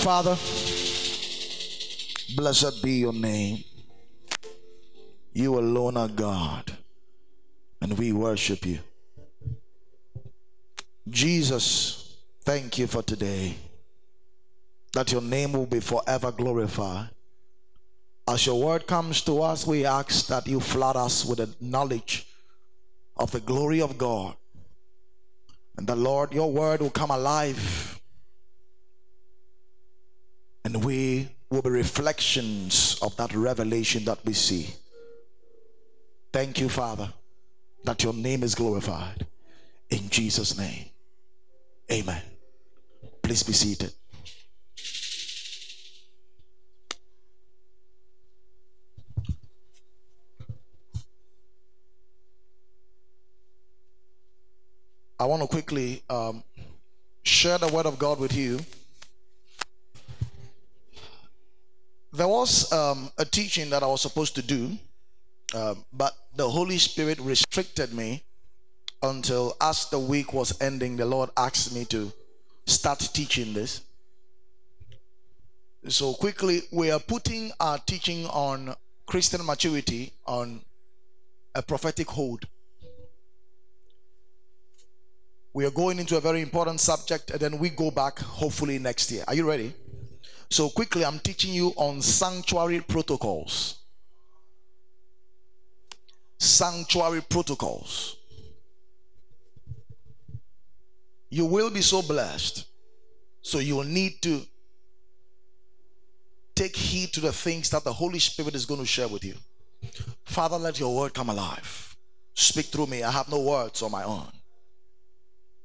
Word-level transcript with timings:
Father, 0.00 0.34
blessed 2.34 2.82
be 2.82 2.92
your 2.92 3.12
name. 3.12 3.62
You 5.34 5.58
alone 5.58 5.98
are 5.98 6.08
God, 6.08 6.72
and 7.82 7.98
we 7.98 8.10
worship 8.12 8.64
you. 8.64 8.78
Jesus, 11.06 12.16
thank 12.44 12.78
you 12.78 12.86
for 12.86 13.02
today. 13.02 13.56
That 14.94 15.12
your 15.12 15.20
name 15.20 15.52
will 15.52 15.66
be 15.66 15.80
forever 15.80 16.32
glorified. 16.32 17.10
As 18.26 18.46
your 18.46 18.58
word 18.58 18.86
comes 18.86 19.20
to 19.24 19.42
us, 19.42 19.66
we 19.66 19.84
ask 19.84 20.28
that 20.28 20.46
you 20.46 20.60
flood 20.60 20.96
us 20.96 21.26
with 21.26 21.38
the 21.38 21.54
knowledge 21.60 22.26
of 23.18 23.32
the 23.32 23.40
glory 23.40 23.82
of 23.82 23.98
God. 23.98 24.34
And 25.76 25.86
the 25.86 25.96
Lord, 25.96 26.32
your 26.32 26.50
word 26.50 26.80
will 26.80 26.88
come 26.88 27.10
alive. 27.10 27.99
And 30.72 30.84
we 30.84 31.28
will 31.50 31.62
be 31.62 31.70
reflections 31.70 32.96
of 33.02 33.16
that 33.16 33.34
revelation 33.34 34.04
that 34.04 34.24
we 34.24 34.32
see. 34.32 34.68
Thank 36.32 36.60
you, 36.60 36.68
Father, 36.68 37.12
that 37.82 38.04
your 38.04 38.14
name 38.14 38.44
is 38.44 38.54
glorified. 38.54 39.26
In 39.90 40.08
Jesus' 40.08 40.56
name. 40.56 40.84
Amen. 41.90 42.22
Please 43.20 43.42
be 43.42 43.52
seated. 43.52 43.92
I 55.18 55.24
want 55.24 55.42
to 55.42 55.48
quickly 55.48 56.04
um, 56.08 56.44
share 57.24 57.58
the 57.58 57.66
word 57.66 57.86
of 57.86 57.98
God 57.98 58.20
with 58.20 58.32
you. 58.32 58.60
There 62.12 62.28
was 62.28 62.72
um, 62.72 63.10
a 63.18 63.24
teaching 63.24 63.70
that 63.70 63.82
I 63.82 63.86
was 63.86 64.00
supposed 64.00 64.34
to 64.34 64.42
do, 64.42 64.76
uh, 65.54 65.74
but 65.92 66.12
the 66.34 66.48
Holy 66.48 66.78
Spirit 66.78 67.18
restricted 67.20 67.92
me 67.92 68.22
until 69.02 69.56
as 69.60 69.88
the 69.90 69.98
week 69.98 70.32
was 70.32 70.60
ending, 70.60 70.96
the 70.96 71.06
Lord 71.06 71.30
asked 71.36 71.74
me 71.74 71.84
to 71.86 72.12
start 72.66 72.98
teaching 73.12 73.54
this. 73.54 73.82
So, 75.88 76.12
quickly, 76.12 76.62
we 76.72 76.90
are 76.90 77.00
putting 77.00 77.52
our 77.58 77.78
teaching 77.78 78.26
on 78.26 78.74
Christian 79.06 79.44
maturity 79.46 80.12
on 80.26 80.60
a 81.54 81.62
prophetic 81.62 82.08
hold 82.10 82.44
we 85.52 85.64
are 85.64 85.70
going 85.70 85.98
into 85.98 86.16
a 86.16 86.20
very 86.20 86.40
important 86.42 86.80
subject 86.80 87.30
and 87.30 87.40
then 87.40 87.58
we 87.58 87.70
go 87.70 87.90
back 87.90 88.18
hopefully 88.20 88.78
next 88.78 89.10
year. 89.10 89.24
Are 89.26 89.34
you 89.34 89.48
ready? 89.48 89.74
So, 90.50 90.68
quickly, 90.68 91.04
I'm 91.04 91.20
teaching 91.20 91.54
you 91.54 91.72
on 91.76 92.02
sanctuary 92.02 92.80
protocols. 92.80 93.78
Sanctuary 96.38 97.22
protocols. 97.22 98.16
You 101.28 101.46
will 101.46 101.70
be 101.70 101.82
so 101.82 102.02
blessed. 102.02 102.66
So, 103.42 103.60
you 103.60 103.76
will 103.76 103.84
need 103.84 104.20
to 104.22 104.42
take 106.56 106.74
heed 106.74 107.12
to 107.12 107.20
the 107.20 107.32
things 107.32 107.70
that 107.70 107.84
the 107.84 107.92
Holy 107.92 108.18
Spirit 108.18 108.56
is 108.56 108.66
going 108.66 108.80
to 108.80 108.86
share 108.86 109.08
with 109.08 109.24
you. 109.24 109.34
Father, 110.24 110.58
let 110.58 110.80
your 110.80 110.94
word 110.94 111.14
come 111.14 111.28
alive. 111.28 111.96
Speak 112.34 112.66
through 112.66 112.86
me. 112.86 113.04
I 113.04 113.10
have 113.10 113.28
no 113.28 113.40
words 113.40 113.82
on 113.82 113.92
my 113.92 114.02
own. 114.02 114.28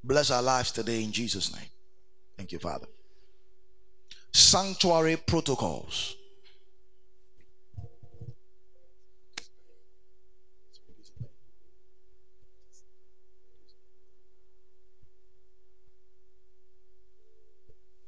Bless 0.03 0.29
our 0.29 0.43
lives 0.43 0.71
today 0.71 1.03
in 1.03 1.11
Jesus' 1.11 1.53
name. 1.55 1.69
Thank 2.37 2.51
you, 2.51 2.59
Father. 2.59 2.85
Sanctuary 4.35 5.15
protocols. 5.15 6.17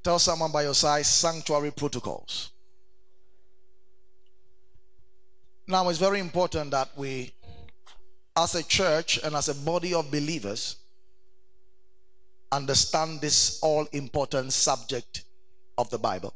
Tell 0.04 0.20
someone 0.20 0.52
by 0.52 0.64
your 0.64 0.74
side 0.74 1.06
sanctuary 1.06 1.72
protocols. 1.72 2.52
Now, 5.66 5.88
it's 5.88 5.98
very 5.98 6.20
important 6.20 6.72
that 6.72 6.90
we, 6.98 7.32
as 8.36 8.54
a 8.56 8.64
church 8.64 9.18
and 9.24 9.34
as 9.34 9.48
a 9.48 9.56
body 9.56 9.94
of 9.94 10.12
believers, 10.12 10.76
understand 12.52 13.22
this 13.22 13.62
all 13.62 13.88
important 13.94 14.52
subject 14.52 15.24
of 15.78 15.90
the 15.90 15.98
Bible. 15.98 16.34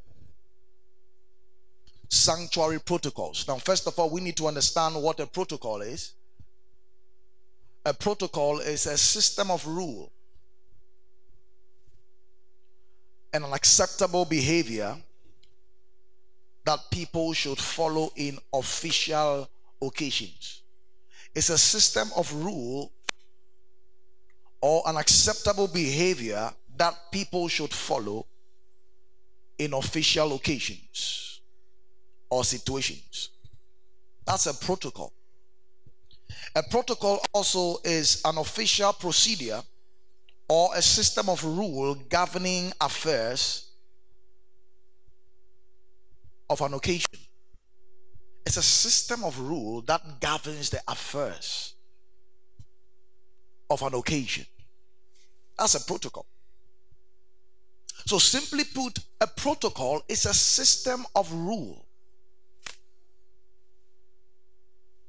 Sanctuary 2.10 2.80
protocols. 2.80 3.48
Now, 3.48 3.56
first 3.56 3.88
of 3.88 3.98
all, 3.98 4.10
we 4.10 4.22
need 4.22 4.38
to 4.38 4.48
understand 4.48 4.96
what 5.02 5.20
a 5.20 5.26
protocol 5.26 5.82
is. 5.82 6.14
A 7.86 7.94
protocol 7.94 8.60
is 8.60 8.86
a 8.86 8.98
system 8.98 9.50
of 9.50 9.66
rule 9.66 10.12
and 13.34 13.44
an 13.46 13.54
acceptable 13.54 14.26
behavior 14.26 14.96
that 16.66 16.80
people 16.92 17.34
should 17.34 17.58
follow 17.58 18.12
in 18.16 18.38
official 18.54 19.50
occasions. 19.82 20.62
It's 21.34 21.50
a 21.50 21.58
system 21.58 22.10
of 22.16 22.32
rule 22.34 22.92
or 24.60 24.84
an 24.86 24.98
acceptable 24.98 25.68
behavior 25.68 26.52
that 26.78 26.94
people 27.12 27.48
should 27.48 27.74
follow 27.74 28.28
in 29.62 29.74
official 29.74 30.34
occasions 30.34 31.42
or 32.32 32.44
situations. 32.44 33.30
That's 34.26 34.48
a 34.48 34.56
protocol. 34.56 35.14
A 36.56 36.64
protocol 36.64 37.24
also 37.32 37.78
is 37.84 38.24
an 38.26 38.40
official 38.40 38.92
procedure 38.94 39.62
or 40.50 40.72
a 40.76 40.82
system 40.82 41.30
of 41.30 41.44
rule 41.44 41.94
governing 42.10 42.74
affairs 42.82 43.70
of 46.50 46.60
an 46.62 46.74
occasion. 46.74 47.20
It's 48.44 48.58
a 48.58 48.64
system 48.64 49.24
of 49.24 49.40
rule 49.40 49.82
that 49.84 50.20
governs 50.20 50.72
the 50.72 50.82
affairs 50.88 51.76
of 53.70 53.84
an 53.84 53.94
occasion. 53.94 54.48
That's 55.56 55.76
a 55.76 55.86
protocol. 55.86 56.26
So, 58.12 58.20
simply 58.20 58.66
put, 58.66 59.00
a 59.22 59.26
protocol 59.26 60.02
is 60.10 60.26
a 60.26 60.34
system 60.34 61.06
of 61.16 61.32
rule 61.32 61.86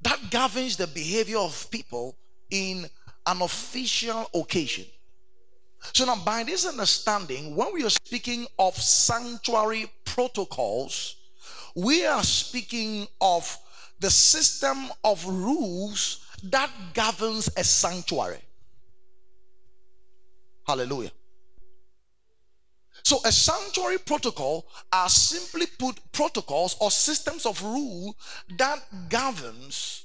that 0.03 0.21
governs 0.31 0.77
the 0.77 0.87
behavior 0.87 1.39
of 1.39 1.69
people 1.73 2.15
in 2.49 2.87
an 3.27 3.43
official 3.43 4.31
occasion. 4.33 4.85
So, 5.93 6.05
now 6.05 6.23
by 6.25 6.45
this 6.45 6.65
understanding, 6.65 7.57
when 7.57 7.75
we 7.75 7.85
are 7.85 7.91
speaking 7.91 8.47
of 8.57 8.77
sanctuary 8.77 9.91
protocols, 10.05 11.17
we 11.75 12.07
are 12.07 12.23
speaking 12.23 13.09
of 13.21 13.59
the 13.99 14.11
system 14.11 14.79
of 15.03 15.27
rules 15.27 16.25
that 16.45 16.71
governs 16.95 17.51
a 17.57 17.65
sanctuary. 17.65 18.43
Hallelujah. 20.65 21.11
So, 23.05 23.19
a 23.25 23.33
sanctuary 23.33 23.99
protocol 23.99 24.67
are 24.93 25.09
simply 25.09 25.67
put 25.79 25.99
protocols 26.13 26.77
or 26.81 26.91
systems 26.91 27.47
of 27.47 27.63
rule 27.63 28.17
that 28.59 29.09
governs 29.09 30.05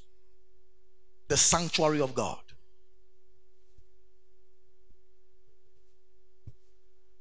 the 1.27 1.37
sanctuary 1.37 2.01
of 2.01 2.15
God. 2.15 2.39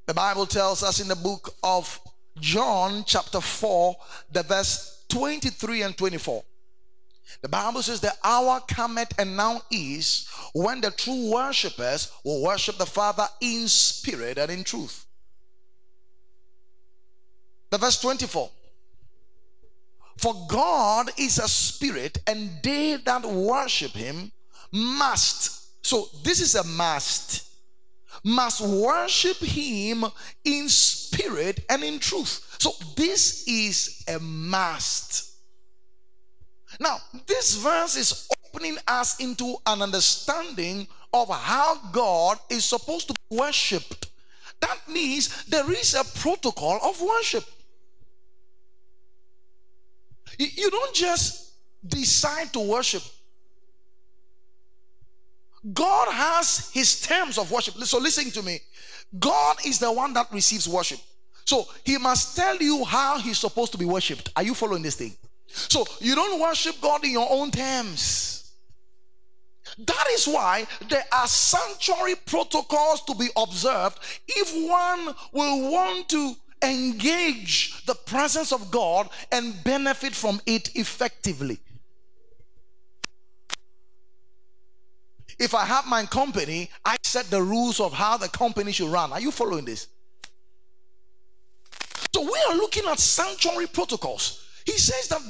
The 0.07 0.15
Bible 0.15 0.47
tells 0.47 0.83
us 0.83 1.01
in 1.01 1.09
the 1.09 1.17
book 1.17 1.55
of 1.63 2.01
John, 2.39 3.03
chapter 3.07 3.41
4, 3.41 3.97
the 4.33 4.45
verse 4.45 5.05
23 5.09 5.83
and 5.83 5.97
24. 5.97 6.45
The 7.43 7.49
Bible 7.49 7.83
says 7.83 8.01
the 8.01 8.13
hour 8.23 8.61
cometh 8.69 9.13
and 9.19 9.37
now 9.37 9.61
is 9.71 10.29
when 10.55 10.81
the 10.81 10.93
true 10.93 11.33
worshippers 11.33 12.13
will 12.25 12.43
worship 12.43 12.79
the 12.79 12.87
Father 12.87 13.27
in 13.41 13.67
spirit 13.67 14.39
and 14.39 14.51
in 14.51 14.63
truth. 14.63 15.06
The 17.71 17.79
verse 17.79 18.01
24. 18.01 18.51
For 20.19 20.35
God 20.49 21.11
is 21.19 21.39
a 21.39 21.49
spirit, 21.49 22.19
and 22.27 22.51
they 22.63 22.97
that 22.97 23.25
worship 23.25 23.93
him 23.93 24.33
must. 24.73 25.85
So 25.87 26.07
this 26.25 26.41
is 26.41 26.55
a 26.55 26.65
must. 26.65 27.45
Must 28.25 28.61
worship 28.61 29.37
him 29.39 30.05
in 30.45 30.69
spirit 30.69 31.61
and 31.69 31.85
in 31.85 31.99
truth. 31.99 32.57
So 32.59 32.73
this 32.97 33.47
is 33.47 34.05
a 34.09 34.19
must. 34.19 35.35
Now, 36.81 36.99
this 37.27 37.57
verse 37.57 37.97
is 37.97 38.29
opening 38.47 38.79
us 38.89 39.21
into 39.21 39.57
an 39.67 39.83
understanding 39.83 40.89
of 41.13 41.29
how 41.29 41.77
God 41.93 42.39
is 42.51 42.65
supposed 42.65 43.09
to 43.09 43.15
be 43.15 43.37
worshipped. 43.37 44.11
That 44.61 44.79
means 44.89 45.45
there 45.45 45.71
is 45.71 45.95
a 45.95 46.05
protocol 46.19 46.81
of 46.83 47.01
worship. 47.01 47.45
You 50.39 50.71
don't 50.71 50.95
just 50.95 51.53
decide 51.87 52.53
to 52.53 52.61
worship. 52.61 53.03
God 55.73 56.13
has 56.13 56.71
his 56.73 57.01
terms 57.01 57.39
of 57.39 57.51
worship. 57.51 57.75
So 57.75 57.99
listen 57.99 58.31
to 58.31 58.43
me. 58.43 58.61
God 59.19 59.57
is 59.67 59.79
the 59.79 59.91
one 59.91 60.13
that 60.15 60.27
receives 60.33 60.69
worship. 60.69 61.01
So 61.45 61.67
he 61.85 61.97
must 61.97 62.37
tell 62.37 62.57
you 62.57 62.85
how 62.85 63.19
he's 63.19 63.39
supposed 63.39 63.73
to 63.73 63.79
be 63.79 63.85
worshipped. 63.85 64.31
Are 64.37 64.43
you 64.43 64.55
following 64.55 64.83
this 64.83 64.97
thing? 64.97 65.17
So 65.47 65.85
you 66.01 66.15
don't 66.15 66.41
worship 66.41 66.81
God 66.81 67.05
in 67.05 67.13
your 67.13 67.29
own 67.31 67.51
terms. 67.51 68.53
That 69.79 70.07
is 70.13 70.27
why 70.27 70.67
there 70.89 71.05
are 71.13 71.27
sanctuary 71.27 72.15
protocols 72.27 73.03
to 73.05 73.15
be 73.15 73.29
observed 73.37 73.99
if 74.29 74.53
one 74.69 75.15
will 75.33 75.71
want 75.71 76.09
to 76.11 76.35
engage 76.63 77.85
the 77.87 77.95
presence 77.95 78.53
of 78.53 78.71
God 78.71 79.09
and 79.31 79.63
benefit 79.65 80.15
from 80.15 80.41
it 80.47 80.75
effectively. 80.75 81.61
If 85.39 85.55
I 85.55 85.65
have 85.65 85.87
my 85.87 86.05
company, 86.07 86.71
I 86.85 86.97
set 87.03 87.27
the 87.27 87.43
rules 87.43 87.79
of 87.79 87.93
how 87.93 88.17
the 88.17 88.29
company 88.29 88.73
should 88.73 88.89
run. 88.89 89.13
Are 89.13 89.21
you 89.21 89.31
following 89.31 89.67
this? 89.67 89.89
So 92.15 92.23
we 92.23 92.39
are 92.49 92.57
looking 92.57 92.87
at 92.87 92.99
sanctuary 92.99 93.67
protocols. 93.67 94.43
He 94.65 94.73
says 94.73 95.09
that 95.09 95.21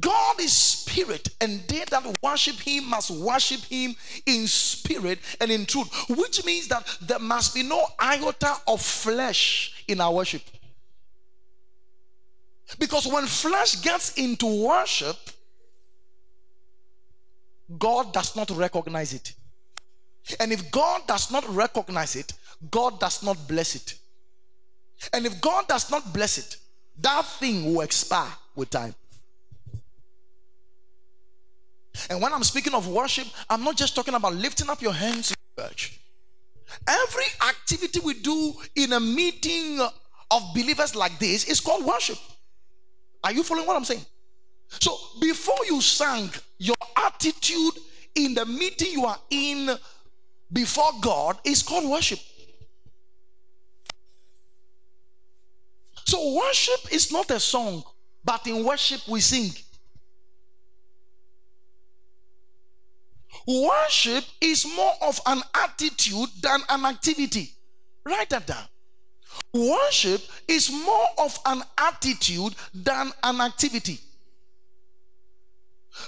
God 0.00 0.40
is 0.40 0.52
spirit, 0.52 1.28
and 1.40 1.60
they 1.68 1.84
that 1.88 2.18
worship 2.20 2.56
him 2.56 2.90
must 2.90 3.12
worship 3.12 3.60
him 3.60 3.94
in 4.26 4.48
spirit 4.48 5.20
and 5.40 5.52
in 5.52 5.66
truth, 5.66 5.88
which 6.08 6.44
means 6.44 6.66
that 6.66 6.84
there 7.00 7.20
must 7.20 7.54
be 7.54 7.62
no 7.62 7.86
iota 8.00 8.56
of 8.66 8.82
flesh 8.82 9.84
in 9.86 10.00
our 10.00 10.12
worship. 10.12 10.42
Because 12.78 13.06
when 13.06 13.26
flesh 13.26 13.80
gets 13.82 14.14
into 14.14 14.46
worship, 14.64 15.16
God 17.78 18.12
does 18.12 18.36
not 18.36 18.50
recognize 18.50 19.14
it. 19.14 19.34
And 20.40 20.52
if 20.52 20.70
God 20.70 21.02
does 21.06 21.30
not 21.30 21.48
recognize 21.48 22.16
it, 22.16 22.32
God 22.70 22.98
does 23.00 23.22
not 23.22 23.36
bless 23.46 23.74
it. 23.74 23.94
And 25.12 25.26
if 25.26 25.40
God 25.40 25.68
does 25.68 25.90
not 25.90 26.12
bless 26.12 26.38
it, 26.38 26.56
that 27.00 27.24
thing 27.38 27.72
will 27.74 27.82
expire 27.82 28.30
with 28.54 28.70
time. 28.70 28.94
And 32.10 32.20
when 32.20 32.32
I'm 32.32 32.42
speaking 32.42 32.74
of 32.74 32.88
worship, 32.88 33.26
I'm 33.48 33.62
not 33.62 33.76
just 33.76 33.94
talking 33.94 34.14
about 34.14 34.34
lifting 34.34 34.68
up 34.68 34.82
your 34.82 34.92
hands 34.92 35.30
in 35.30 35.64
church. 35.64 36.00
Every 36.88 37.24
activity 37.48 38.00
we 38.00 38.14
do 38.14 38.54
in 38.74 38.92
a 38.92 39.00
meeting 39.00 39.80
of 40.30 40.42
believers 40.54 40.94
like 40.96 41.18
this 41.18 41.44
is 41.44 41.60
called 41.60 41.84
worship. 41.84 42.18
Are 43.24 43.32
you 43.32 43.42
following 43.42 43.66
what 43.66 43.74
I'm 43.74 43.84
saying? 43.84 44.04
So 44.68 44.96
before 45.18 45.64
you 45.66 45.80
sang, 45.80 46.30
your 46.58 46.76
attitude 46.96 47.72
in 48.14 48.34
the 48.34 48.44
meeting 48.44 48.92
you 48.92 49.06
are 49.06 49.18
in 49.30 49.70
before 50.52 50.92
God 51.00 51.38
is 51.42 51.62
called 51.62 51.90
worship. 51.90 52.18
So 56.04 56.34
worship 56.34 56.92
is 56.92 57.10
not 57.10 57.30
a 57.30 57.40
song, 57.40 57.82
but 58.22 58.46
in 58.46 58.62
worship 58.62 59.00
we 59.08 59.20
sing. 59.20 59.50
Worship 63.46 64.24
is 64.40 64.66
more 64.76 64.92
of 65.02 65.18
an 65.26 65.40
attitude 65.54 66.28
than 66.42 66.60
an 66.68 66.84
activity. 66.84 67.50
Write 68.04 68.30
that 68.30 68.46
down. 68.46 68.64
Worship 69.54 70.20
is 70.48 70.70
more 70.70 71.06
of 71.18 71.38
an 71.46 71.62
attitude 71.78 72.56
than 72.74 73.12
an 73.22 73.40
activity. 73.40 74.00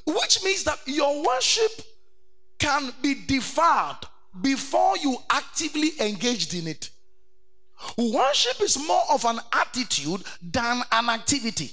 Which 0.05 0.43
means 0.43 0.65
that 0.65 0.81
your 0.87 1.25
worship 1.25 1.71
can 2.59 2.93
be 3.01 3.15
deferred 3.27 3.99
before 4.43 4.97
you 4.99 5.17
actively 5.31 5.93
engaged 6.01 6.55
in 6.55 6.67
it. 6.67 6.91
Worship 7.97 8.61
is 8.63 8.85
more 8.85 9.05
of 9.13 9.25
an 9.25 9.39
attitude 9.53 10.25
than 10.43 10.83
an 10.91 11.09
activity, 11.09 11.71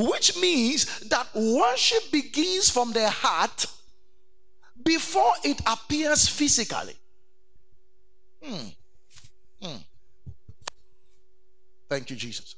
which 0.00 0.36
means 0.40 1.00
that 1.00 1.28
worship 1.34 2.10
begins 2.10 2.70
from 2.70 2.92
the 2.92 3.08
heart 3.08 3.66
before 4.82 5.32
it 5.44 5.60
appears 5.66 6.26
physically. 6.26 6.96
Hmm. 8.42 8.66
Hmm. 9.62 9.76
Thank 11.92 12.08
you, 12.08 12.16
Jesus. 12.16 12.56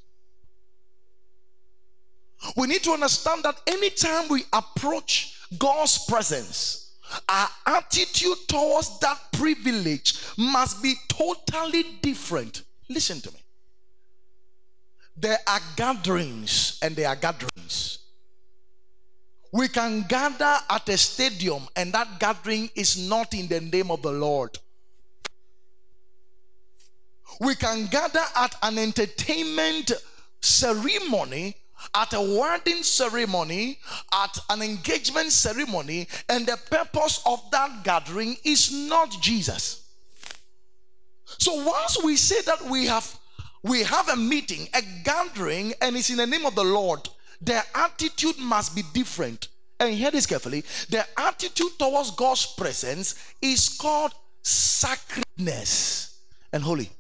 We 2.56 2.68
need 2.68 2.84
to 2.84 2.92
understand 2.92 3.42
that 3.42 3.60
anytime 3.66 4.28
we 4.28 4.44
approach 4.52 5.40
God's 5.58 6.04
presence, 6.04 6.92
our 7.28 7.48
attitude 7.66 8.36
towards 8.46 8.96
that 9.00 9.18
privilege 9.32 10.14
must 10.38 10.84
be 10.84 10.94
totally 11.08 11.82
different. 12.00 12.62
Listen 12.88 13.20
to 13.22 13.32
me. 13.32 13.40
There 15.16 15.38
are 15.48 15.60
gatherings 15.74 16.78
and 16.80 16.94
there 16.94 17.08
are 17.08 17.16
gatherings. 17.16 17.98
We 19.52 19.66
can 19.66 20.04
gather 20.08 20.58
at 20.70 20.88
a 20.88 20.96
stadium 20.96 21.66
and 21.74 21.92
that 21.92 22.20
gathering 22.20 22.70
is 22.76 22.96
not 23.08 23.34
in 23.34 23.48
the 23.48 23.60
name 23.60 23.90
of 23.90 24.00
the 24.00 24.12
Lord. 24.12 24.56
We 27.40 27.54
can 27.54 27.86
gather 27.86 28.24
at 28.36 28.56
an 28.62 28.78
entertainment 28.78 29.92
ceremony 30.40 31.56
at 31.94 32.12
a 32.12 32.20
wedding 32.20 32.82
ceremony, 32.82 33.78
at 34.12 34.38
an 34.50 34.62
engagement 34.62 35.32
ceremony, 35.32 36.08
and 36.28 36.46
the 36.46 36.58
purpose 36.70 37.20
of 37.26 37.42
that 37.50 37.84
gathering 37.84 38.36
is 38.44 38.72
not 38.72 39.10
Jesus. 39.20 39.82
So 41.38 41.64
once 41.64 42.02
we 42.02 42.16
say 42.16 42.40
that 42.42 42.64
we 42.70 42.86
have 42.86 43.18
we 43.62 43.82
have 43.82 44.10
a 44.10 44.16
meeting, 44.16 44.68
a 44.74 44.82
gathering, 45.04 45.72
and 45.80 45.96
it's 45.96 46.10
in 46.10 46.18
the 46.18 46.26
name 46.26 46.44
of 46.44 46.54
the 46.54 46.64
Lord, 46.64 47.00
their 47.40 47.62
attitude 47.74 48.38
must 48.38 48.76
be 48.76 48.82
different. 48.92 49.48
And 49.80 49.94
hear 49.94 50.10
this 50.10 50.26
carefully: 50.26 50.64
their 50.88 51.06
attitude 51.16 51.78
towards 51.78 52.10
God's 52.12 52.46
presence 52.46 53.14
is 53.40 53.68
called 53.68 54.12
sacredness 54.42 56.18
and 56.52 56.62
holy. 56.62 56.90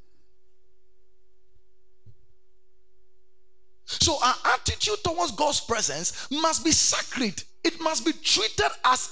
So 4.00 4.18
our 4.22 4.34
attitude 4.54 5.02
towards 5.04 5.32
God's 5.32 5.60
presence 5.60 6.28
must 6.30 6.64
be 6.64 6.70
sacred. 6.70 7.42
It 7.62 7.80
must 7.80 8.04
be 8.04 8.12
treated 8.12 8.70
as 8.84 9.10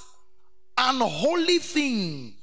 an 0.77 0.99
holy 0.99 1.59
thing. 1.59 2.35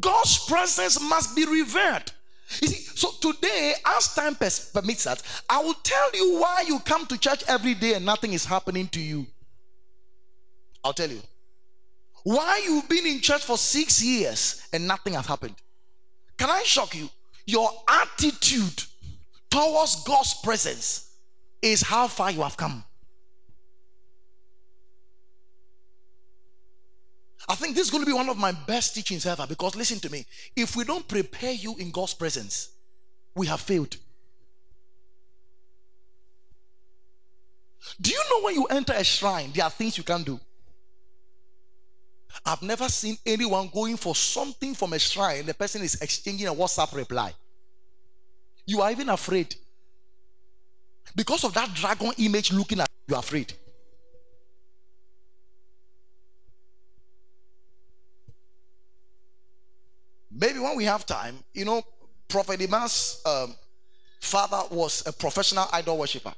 God's 0.00 0.44
presence 0.46 1.00
must 1.00 1.36
be 1.36 1.44
revered. 1.44 2.10
You 2.60 2.68
see, 2.68 2.82
so 2.96 3.10
today, 3.20 3.74
as 3.86 4.14
time 4.14 4.34
permits 4.34 5.06
us, 5.06 5.42
I 5.48 5.62
will 5.62 5.74
tell 5.74 6.10
you 6.14 6.38
why 6.40 6.64
you 6.66 6.78
come 6.80 7.06
to 7.06 7.18
church 7.18 7.42
every 7.48 7.74
day 7.74 7.94
and 7.94 8.04
nothing 8.04 8.32
is 8.32 8.44
happening 8.44 8.88
to 8.88 9.00
you. 9.00 9.26
I'll 10.82 10.92
tell 10.92 11.08
you. 11.10 11.20
Why 12.24 12.62
you've 12.64 12.88
been 12.88 13.06
in 13.06 13.20
church 13.20 13.44
for 13.44 13.58
six 13.58 14.02
years 14.02 14.66
and 14.72 14.86
nothing 14.86 15.14
has 15.14 15.26
happened. 15.26 15.54
Can 16.38 16.50
I 16.50 16.62
shock 16.64 16.94
you? 16.94 17.08
Your 17.46 17.70
attitude 17.88 18.84
towards 19.54 20.02
God's 20.02 20.34
presence 20.34 21.12
is 21.62 21.80
how 21.80 22.08
far 22.08 22.32
you 22.32 22.42
have 22.42 22.56
come. 22.56 22.82
I 27.48 27.54
think 27.54 27.76
this 27.76 27.84
is 27.84 27.90
going 27.90 28.02
to 28.02 28.06
be 28.06 28.14
one 28.14 28.28
of 28.28 28.36
my 28.36 28.50
best 28.50 28.96
teachings 28.96 29.26
ever 29.26 29.46
because 29.46 29.76
listen 29.76 30.00
to 30.00 30.10
me. 30.10 30.26
If 30.56 30.74
we 30.74 30.82
don't 30.82 31.06
prepare 31.06 31.52
you 31.52 31.76
in 31.76 31.92
God's 31.92 32.14
presence, 32.14 32.70
we 33.36 33.46
have 33.46 33.60
failed. 33.60 33.96
Do 38.00 38.10
you 38.10 38.22
know 38.30 38.46
when 38.46 38.54
you 38.54 38.64
enter 38.64 38.94
a 38.94 39.04
shrine, 39.04 39.52
there 39.54 39.64
are 39.64 39.70
things 39.70 39.96
you 39.96 40.02
can't 40.04 40.26
do? 40.26 40.40
I've 42.44 42.62
never 42.62 42.88
seen 42.88 43.16
anyone 43.24 43.70
going 43.72 43.98
for 43.98 44.16
something 44.16 44.74
from 44.74 44.94
a 44.94 44.98
shrine, 44.98 45.46
the 45.46 45.54
person 45.54 45.82
is 45.82 46.00
exchanging 46.00 46.48
a 46.48 46.54
WhatsApp 46.54 46.96
reply. 46.96 47.34
You 48.66 48.80
are 48.80 48.90
even 48.90 49.08
afraid. 49.08 49.54
Because 51.14 51.44
of 51.44 51.54
that 51.54 51.72
dragon 51.74 52.12
image 52.18 52.52
looking 52.52 52.80
at 52.80 52.88
you, 53.06 53.16
afraid. 53.16 53.52
Maybe 60.30 60.58
when 60.58 60.76
we 60.76 60.84
have 60.84 61.06
time, 61.06 61.36
you 61.52 61.64
know, 61.64 61.82
Prophet 62.28 62.58
Imas' 62.58 63.24
um, 63.24 63.54
father 64.20 64.62
was 64.74 65.06
a 65.06 65.12
professional 65.12 65.66
idol 65.72 65.96
worshiper, 65.98 66.32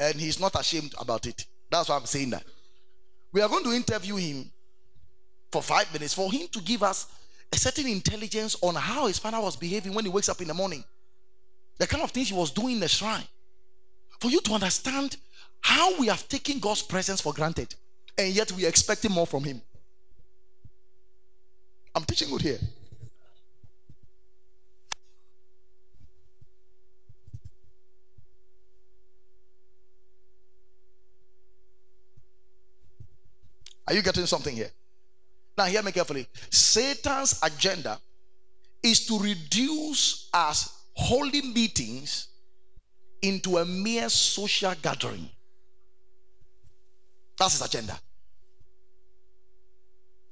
and 0.00 0.14
he's 0.14 0.40
not 0.40 0.58
ashamed 0.58 0.94
about 0.98 1.26
it. 1.26 1.44
That's 1.70 1.90
why 1.90 1.96
I'm 1.96 2.06
saying 2.06 2.30
that. 2.30 2.44
We 3.32 3.42
are 3.42 3.48
going 3.48 3.64
to 3.64 3.72
interview 3.72 4.16
him 4.16 4.50
for 5.50 5.62
five 5.62 5.92
minutes 5.92 6.14
for 6.14 6.32
him 6.32 6.48
to 6.52 6.60
give 6.62 6.82
us 6.82 7.06
a 7.52 7.56
certain 7.56 7.86
intelligence 7.86 8.56
on 8.62 8.74
how 8.74 9.06
his 9.06 9.18
father 9.18 9.40
was 9.40 9.56
behaving 9.56 9.92
when 9.92 10.06
he 10.06 10.10
wakes 10.10 10.30
up 10.30 10.40
in 10.40 10.48
the 10.48 10.54
morning, 10.54 10.82
the 11.78 11.86
kind 11.86 12.02
of 12.02 12.10
things 12.10 12.28
he 12.28 12.34
was 12.34 12.50
doing 12.50 12.74
in 12.74 12.80
the 12.80 12.88
shrine. 12.88 13.24
For 14.20 14.30
you 14.30 14.40
to 14.42 14.52
understand 14.52 15.16
how 15.60 15.98
we 15.98 16.06
have 16.08 16.28
taken 16.28 16.58
God's 16.58 16.82
presence 16.82 17.20
for 17.20 17.32
granted, 17.32 17.74
and 18.18 18.32
yet 18.32 18.52
we 18.52 18.66
are 18.66 18.68
expecting 18.68 19.12
more 19.12 19.26
from 19.26 19.44
him. 19.44 19.62
I'm 21.94 22.04
teaching 22.04 22.30
good 22.30 22.42
here. 22.42 22.58
Are 33.86 33.94
you 33.94 34.02
getting 34.02 34.26
something 34.26 34.54
here? 34.54 34.70
Now, 35.58 35.64
hear 35.64 35.82
me 35.82 35.92
carefully. 35.92 36.26
Satan's 36.50 37.38
agenda 37.42 37.98
is 38.82 39.04
to 39.06 39.18
reduce 39.18 40.30
us 40.32 40.81
holy 40.94 41.42
meetings 41.42 42.28
into 43.22 43.58
a 43.58 43.64
mere 43.64 44.08
social 44.08 44.74
gathering. 44.82 45.28
That's 47.38 47.52
his 47.54 47.62
agenda. 47.62 47.98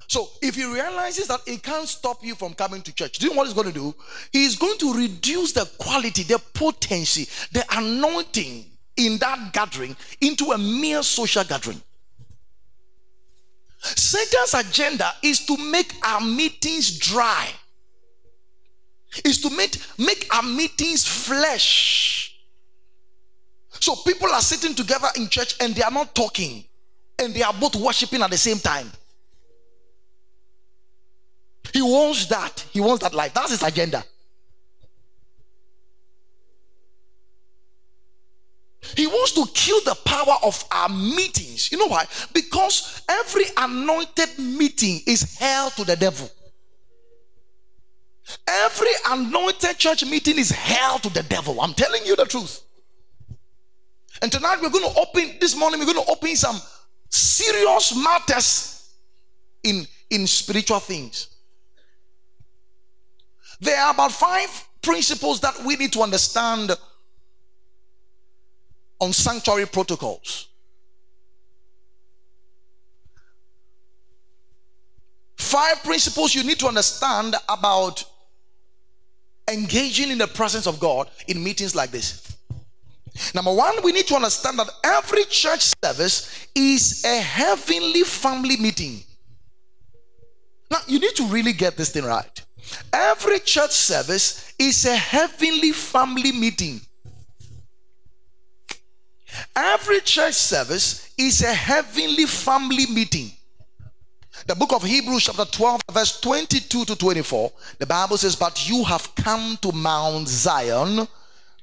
So, 0.09 0.29
if 0.43 0.57
he 0.57 0.65
realizes 0.65 1.29
that 1.29 1.41
it 1.47 1.63
can't 1.63 1.87
stop 1.87 2.25
you 2.25 2.35
from 2.35 2.55
coming 2.55 2.83
to 2.83 2.93
church, 2.93 3.19
do 3.19 3.27
you 3.27 3.31
know 3.31 3.39
what 3.39 3.47
he's 3.47 3.55
going 3.55 3.69
to 3.69 3.73
do? 3.73 3.95
He's 4.33 4.57
going 4.57 4.77
to 4.79 4.93
reduce 4.93 5.53
the 5.53 5.71
quality, 5.79 6.25
the 6.25 6.41
potency, 6.53 7.29
the 7.53 7.65
anointing 7.71 8.65
in 8.97 9.19
that 9.19 9.53
gathering 9.53 9.97
into 10.21 10.47
a 10.51 10.59
mere 10.59 11.05
social 11.05 11.45
gathering. 11.45 11.81
Satan's 13.79 14.55
agenda 14.55 15.13
is 15.23 15.47
to 15.47 15.57
make 15.57 15.95
our 16.05 16.21
meetings 16.21 16.99
dry, 16.99 17.49
is 19.25 19.41
to 19.41 19.51
make, 19.51 19.77
make 19.99 20.27
our 20.35 20.43
meetings 20.43 21.07
flesh. 21.07 22.39
So 23.81 23.97
people 24.07 24.29
are 24.29 24.43
sitting 24.43 24.75
together 24.75 25.09
in 25.17 25.29
church 25.29 25.57
and 25.61 25.75
they 25.75 25.83
are 25.83 25.91
not 25.91 26.15
talking, 26.15 26.65
and 27.19 27.35
they 27.35 27.43
are 27.43 27.53
both 27.53 27.77
worshiping 27.77 28.23
at 28.23 28.31
the 28.31 28.39
same 28.39 28.59
time. 28.59 28.91
He 31.73 31.83
wants 31.83 32.27
that. 32.27 32.65
He 32.73 32.81
wants 32.81 33.03
that 33.03 33.15
life. 33.15 33.33
That's 33.35 33.51
his 33.51 33.63
agenda. 33.63 34.05
He 38.97 39.07
wants 39.07 39.33
to 39.33 39.47
kill 39.55 39.81
the 39.83 39.95
power 40.05 40.37
of 40.43 40.65
our 40.73 40.89
meetings. 40.89 41.71
You 41.71 41.79
know 41.79 41.87
why? 41.87 42.07
Because 42.33 43.03
every 43.09 43.45
anointed 43.57 44.39
meeting 44.39 45.01
is 45.07 45.39
hell 45.39 45.71
to 45.71 45.85
the 45.85 45.97
devil. 45.97 46.31
Every 48.47 48.91
anointed 49.09 49.79
church 49.79 50.05
meeting 50.05 50.39
is 50.39 50.51
hell 50.51 50.99
to 51.01 51.11
the 51.11 51.23
devil. 51.23 51.61
I'm 51.61 51.75
telling 51.75 52.05
you 52.05 52.17
the 52.17 52.25
truth. 52.25 52.63
And 54.23 54.31
tonight 54.31 54.59
we're 54.61 54.71
going 54.71 54.93
to 54.93 55.01
open, 55.01 55.39
this 55.41 55.57
morning, 55.57 55.81
we're 55.81 55.93
going 55.93 56.05
to 56.05 56.11
open 56.11 56.37
some 56.37 56.61
serious 57.09 57.97
matters 57.97 58.95
in, 59.63 59.87
in 60.11 60.27
spiritual 60.27 60.81
things. 60.81 61.29
There 63.61 63.79
are 63.79 63.93
about 63.93 64.13
five 64.13 64.49
principles 64.83 65.41
that 65.41 65.55
we 65.65 65.77
need 65.77 65.93
to 65.93 66.01
understand 66.01 66.73
on 69.01 69.13
sanctuary 69.13 69.67
protocols. 69.67 70.49
Five 75.37 75.83
principles 75.83 76.35
you 76.35 76.45
need 76.45 76.59
to 76.61 76.69
understand 76.69 77.35
about 77.49 78.05
engaging 79.53 80.11
in 80.11 80.19
the 80.19 80.27
presence 80.27 80.67
of 80.67 80.81
God 80.81 81.11
in 81.29 81.43
meetings 81.43 81.75
like 81.75 81.91
this. 81.91 82.37
Number 83.35 83.53
one, 83.53 83.83
we 83.83 83.93
need 83.93 84.07
to 84.09 84.15
understand 84.15 84.59
that 84.59 84.69
every 84.85 85.25
church 85.25 85.75
service 85.85 86.47
is 86.55 87.05
a 87.05 87.21
heavenly 87.21 88.03
family 88.03 88.57
meeting. 88.57 89.03
Now, 90.71 90.79
you 90.87 91.01
need 91.01 91.15
to 91.17 91.27
really 91.27 91.53
get 91.53 91.77
this 91.77 91.91
thing 91.91 92.05
right. 92.05 92.45
Every 92.93 93.41
church 93.41 93.73
service 93.73 94.55
is 94.59 94.85
a 94.85 94.97
heavenly 94.97 95.73
family 95.73 96.33
meeting. 96.33 96.81
Every 99.57 100.01
church 100.01 100.35
service 100.35 101.13
is 101.19 101.43
a 101.43 101.53
heavenly 101.53 102.27
family 102.27 102.87
meeting. 102.87 103.33
The 104.51 104.57
book 104.57 104.73
of 104.73 104.83
Hebrews, 104.83 105.27
chapter 105.27 105.45
12, 105.45 105.81
verse 105.93 106.21
22 106.21 106.85
to 106.87 106.97
24, 106.97 107.53
the 107.79 107.87
Bible 107.87 108.17
says, 108.17 108.35
But 108.35 108.69
you 108.69 108.83
have 108.83 109.15
come 109.15 109.57
to 109.63 109.71
Mount 109.71 110.27
Zion, 110.27 111.07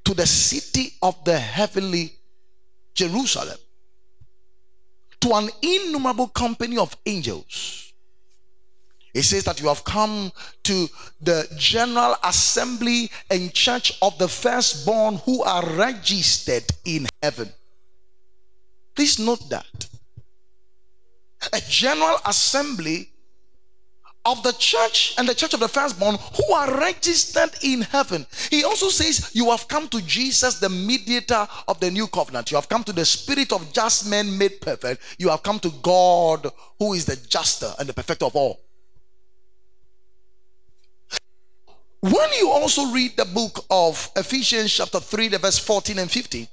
to 0.06 0.13
the 0.13 0.25
city 0.25 0.94
of 1.01 1.22
the 1.25 1.38
heavenly 1.38 2.13
Jerusalem, 2.94 3.58
to 5.20 5.34
an 5.34 5.50
innumerable 5.62 6.29
company 6.29 6.77
of 6.77 6.96
angels. 7.06 7.91
It 9.13 9.24
says 9.24 9.44
that 9.44 9.60
you 9.60 9.67
have 9.67 9.84
come 9.84 10.32
to 10.63 10.88
the 11.20 11.46
general 11.58 12.15
assembly 12.24 13.12
and 13.29 13.53
church 13.53 13.98
of 14.01 14.17
the 14.17 14.29
firstborn 14.29 15.15
who 15.25 15.44
are 15.44 15.75
registered 15.75 16.63
in 16.86 17.06
heaven. 17.22 17.50
Please 18.96 19.20
note 19.20 19.50
that. 19.50 19.88
A 21.53 21.62
general 21.70 22.17
assembly 22.25 23.12
of 24.27 24.44
the 24.44 24.51
church 24.53 25.15
and 25.17 25.27
the 25.27 25.34
church 25.34 25.53
of 25.53 25.62
the 25.62 25.67
firstborn 25.70 26.17
who 26.36 26.53
are 26.53 26.77
registered 26.79 27.50
in 27.63 27.82
heaven. 27.82 28.25
He 28.51 28.63
also 28.63 28.89
says, 28.89 29.32
You 29.34 29.50
have 29.51 29.67
come 29.67 29.88
to 29.89 30.01
Jesus, 30.01 30.60
the 30.60 30.70
mediator 30.70 31.48
of 31.67 31.79
the 31.79 31.89
new 31.89 32.08
covenant. 32.08 32.51
You 32.51 32.58
have 32.58 32.67
come 32.67 32.84
to 32.84 32.94
the 32.94 33.06
spirit 33.06 33.53
of 33.53 33.72
just 33.72 34.10
men 34.10 34.38
made 34.38 34.60
perfect. 34.60 35.01
You 35.17 35.29
have 35.29 35.44
come 35.44 35.60
to 35.60 35.72
God, 35.82 36.51
who 36.77 36.94
is 36.94 37.06
the 37.06 37.15
juster 37.15 37.72
and 37.79 37.88
the 37.88 37.94
perfecter 37.94 38.25
of 38.25 38.36
all. 38.36 38.60
When 42.01 42.34
you 42.39 42.50
also 42.50 42.91
read 42.91 43.17
the 43.17 43.25
book 43.25 43.65
of 43.70 44.12
Ephesians, 44.15 44.74
chapter 44.74 45.00
3, 45.00 45.29
the 45.29 45.38
verse 45.39 45.58
14 45.58 46.00
and 46.00 46.12
15, 46.12 46.48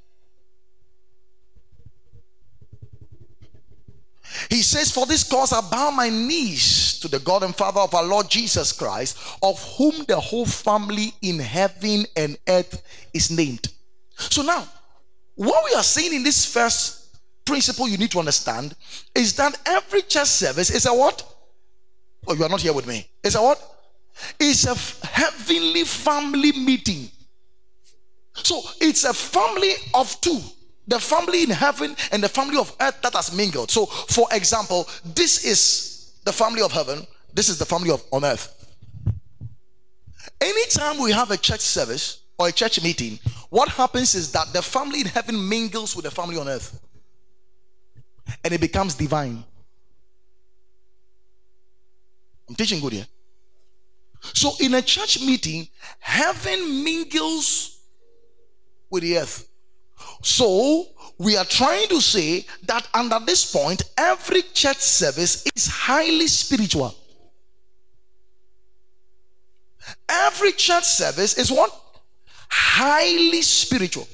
He 4.51 4.63
says, 4.63 4.91
For 4.91 5.07
this 5.07 5.25
cause 5.25 5.53
I 5.53 5.61
bow 5.61 5.91
my 5.91 6.09
knees 6.09 6.99
to 7.01 7.09
the 7.09 7.19
God 7.19 7.43
and 7.43 7.55
Father 7.55 7.81
of 7.81 7.95
our 7.95 8.05
Lord 8.05 8.29
Jesus 8.29 8.73
Christ, 8.73 9.17
of 9.43 9.63
whom 9.77 10.05
the 10.05 10.19
whole 10.19 10.47
family 10.47 11.13
in 11.23 11.39
heaven 11.39 12.07
and 12.17 12.37
earth 12.49 12.83
is 13.13 13.31
named. 13.31 13.69
So 14.17 14.43
now, 14.43 14.67
what 15.35 15.65
we 15.65 15.75
are 15.75 15.83
saying 15.83 16.15
in 16.15 16.23
this 16.23 16.47
first 16.47 17.19
principle 17.45 17.89
you 17.89 17.99
need 17.99 18.11
to 18.13 18.19
understand 18.19 18.75
is 19.15 19.35
that 19.37 19.59
every 19.67 20.03
church 20.03 20.29
service 20.29 20.71
is 20.71 20.87
a 20.87 20.95
what? 20.95 21.23
Oh, 22.27 22.35
you 22.35 22.45
are 22.45 22.49
not 22.49 22.61
here 22.61 22.73
with 22.73 22.87
me. 22.87 23.07
It's 23.23 23.35
a 23.35 23.43
what? 23.43 23.61
It's 24.39 24.65
a 24.67 25.07
heavenly 25.07 25.85
family 25.85 26.53
meeting. 26.53 27.11
So 28.35 28.63
it's 28.81 29.05
a 29.05 29.13
family 29.13 29.73
of 29.93 30.21
two 30.21 30.41
the 30.87 31.01
family 31.01 31.43
in 31.43 31.51
heaven 31.51 31.97
and 32.13 32.23
the 32.23 32.29
family 32.29 32.59
of 32.59 32.75
earth 32.81 33.01
that 33.03 33.15
has 33.15 33.35
mingled. 33.35 33.71
So, 33.71 33.87
for 33.87 34.29
example, 34.33 34.89
this 35.05 35.45
is 35.45 36.13
the 36.25 36.33
family 36.33 36.63
of 36.63 36.73
heaven, 36.73 37.07
this 37.33 37.49
is 37.49 37.59
the 37.59 37.65
family 37.65 37.91
of 37.91 38.03
on 38.13 38.25
earth. 38.25 38.51
Anytime 40.41 40.99
we 40.99 41.13
have 41.13 41.31
a 41.31 41.37
church 41.37 41.61
service 41.61 42.23
or 42.39 42.49
a 42.49 42.53
church 42.53 42.83
meeting, 42.83 43.19
what 43.51 43.69
happens 43.69 44.15
is 44.15 44.33
that 44.33 44.53
the 44.53 44.63
family 44.63 45.01
in 45.01 45.07
heaven 45.07 45.49
mingles 45.49 45.97
with 45.97 46.05
the 46.05 46.11
family 46.11 46.37
on 46.37 46.49
earth 46.49 46.81
and 48.43 48.53
it 48.53 48.61
becomes 48.61 48.95
divine. 48.95 49.45
I'm 52.49 52.55
teaching 52.55 52.81
good 52.81 52.93
here. 52.93 53.07
So, 54.33 54.53
in 54.61 54.75
a 54.75 54.83
church 54.83 55.21
meeting, 55.21 55.69
heaven 55.99 56.83
mingles 56.85 57.79
with 58.91 59.03
the 59.03 59.19
earth. 59.19 59.49
So, 60.25 60.87
we 61.19 61.37
are 61.37 61.45
trying 61.45 61.87
to 61.89 62.01
say 62.01 62.47
that 62.65 62.89
under 62.95 63.21
this 63.25 63.53
point, 63.53 63.83
every 63.99 64.41
church 64.55 64.79
service 64.81 65.45
is 65.55 65.67
highly 65.67 66.27
spiritual. 66.27 66.95
Every 70.09 70.53
church 70.53 70.85
service 70.85 71.37
is 71.37 71.53
what? 71.53 71.71
Highly 72.49 73.43
spiritual. 73.43 74.09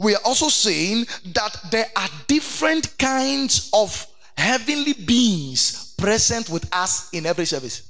We 0.00 0.14
are 0.14 0.22
also 0.24 0.48
saying 0.48 1.06
that 1.34 1.56
there 1.70 1.86
are 1.96 2.08
different 2.28 2.96
kinds 2.98 3.68
of 3.74 4.06
heavenly 4.38 4.94
beings 4.94 5.94
present 5.98 6.48
with 6.48 6.66
us 6.74 7.12
in 7.12 7.26
every 7.26 7.44
service. 7.44 7.89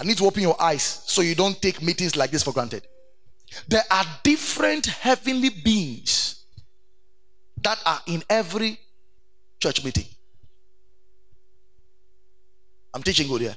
I 0.00 0.04
need 0.04 0.16
to 0.16 0.24
open 0.26 0.42
your 0.42 0.60
eyes 0.60 0.82
so 0.82 1.20
you 1.20 1.34
don't 1.34 1.60
take 1.60 1.82
meetings 1.82 2.16
like 2.16 2.30
this 2.30 2.42
for 2.42 2.52
granted. 2.52 2.86
There 3.68 3.82
are 3.90 4.04
different 4.22 4.86
heavenly 4.86 5.50
beings 5.50 6.46
that 7.62 7.78
are 7.84 8.00
in 8.06 8.22
every 8.30 8.80
church 9.60 9.84
meeting. 9.84 10.06
I'm 12.94 13.02
teaching 13.02 13.28
good 13.28 13.42
here. 13.42 13.56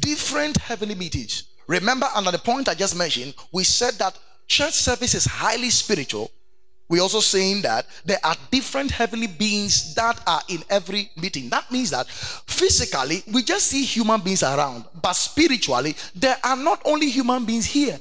Different 0.00 0.58
heavenly 0.58 0.94
meetings. 0.94 1.44
Remember, 1.66 2.06
under 2.14 2.30
the 2.30 2.38
point 2.38 2.68
I 2.68 2.74
just 2.74 2.94
mentioned, 2.94 3.34
we 3.52 3.64
said 3.64 3.94
that 3.94 4.18
church 4.46 4.74
service 4.74 5.14
is 5.14 5.24
highly 5.24 5.70
spiritual. 5.70 6.30
We're 6.88 7.02
also 7.02 7.20
saying 7.20 7.62
that 7.62 7.86
there 8.04 8.20
are 8.22 8.36
different 8.50 8.92
heavenly 8.92 9.26
beings 9.26 9.94
that 9.94 10.20
are 10.26 10.40
in 10.48 10.62
every 10.70 11.10
meeting. 11.16 11.48
That 11.48 11.70
means 11.70 11.90
that 11.90 12.06
physically, 12.08 13.24
we 13.32 13.42
just 13.42 13.66
see 13.66 13.84
human 13.84 14.20
beings 14.20 14.44
around, 14.44 14.84
but 15.02 15.14
spiritually, 15.14 15.96
there 16.14 16.36
are 16.44 16.56
not 16.56 16.80
only 16.84 17.10
human 17.10 17.44
beings 17.44 17.66
here. 17.66 17.98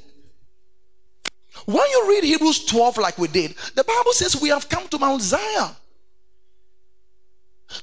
When 1.66 1.90
you 1.90 2.10
read 2.10 2.24
Hebrews 2.26 2.66
12, 2.66 2.98
like 2.98 3.18
we 3.18 3.28
did, 3.28 3.56
the 3.74 3.84
Bible 3.84 4.12
says 4.12 4.40
we 4.40 4.50
have 4.50 4.70
come 4.70 4.88
to 4.90 5.00
Mount 5.00 5.22
Zion, 5.22 5.72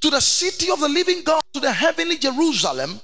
to 0.01 0.11
the 0.11 0.21
city 0.21 0.71
of 0.71 0.79
the 0.79 0.89
living 0.89 1.23
God, 1.25 1.43
to 1.55 1.59
the 1.61 1.73
heavenly 1.73 2.17
Jerusalem, 2.17 3.01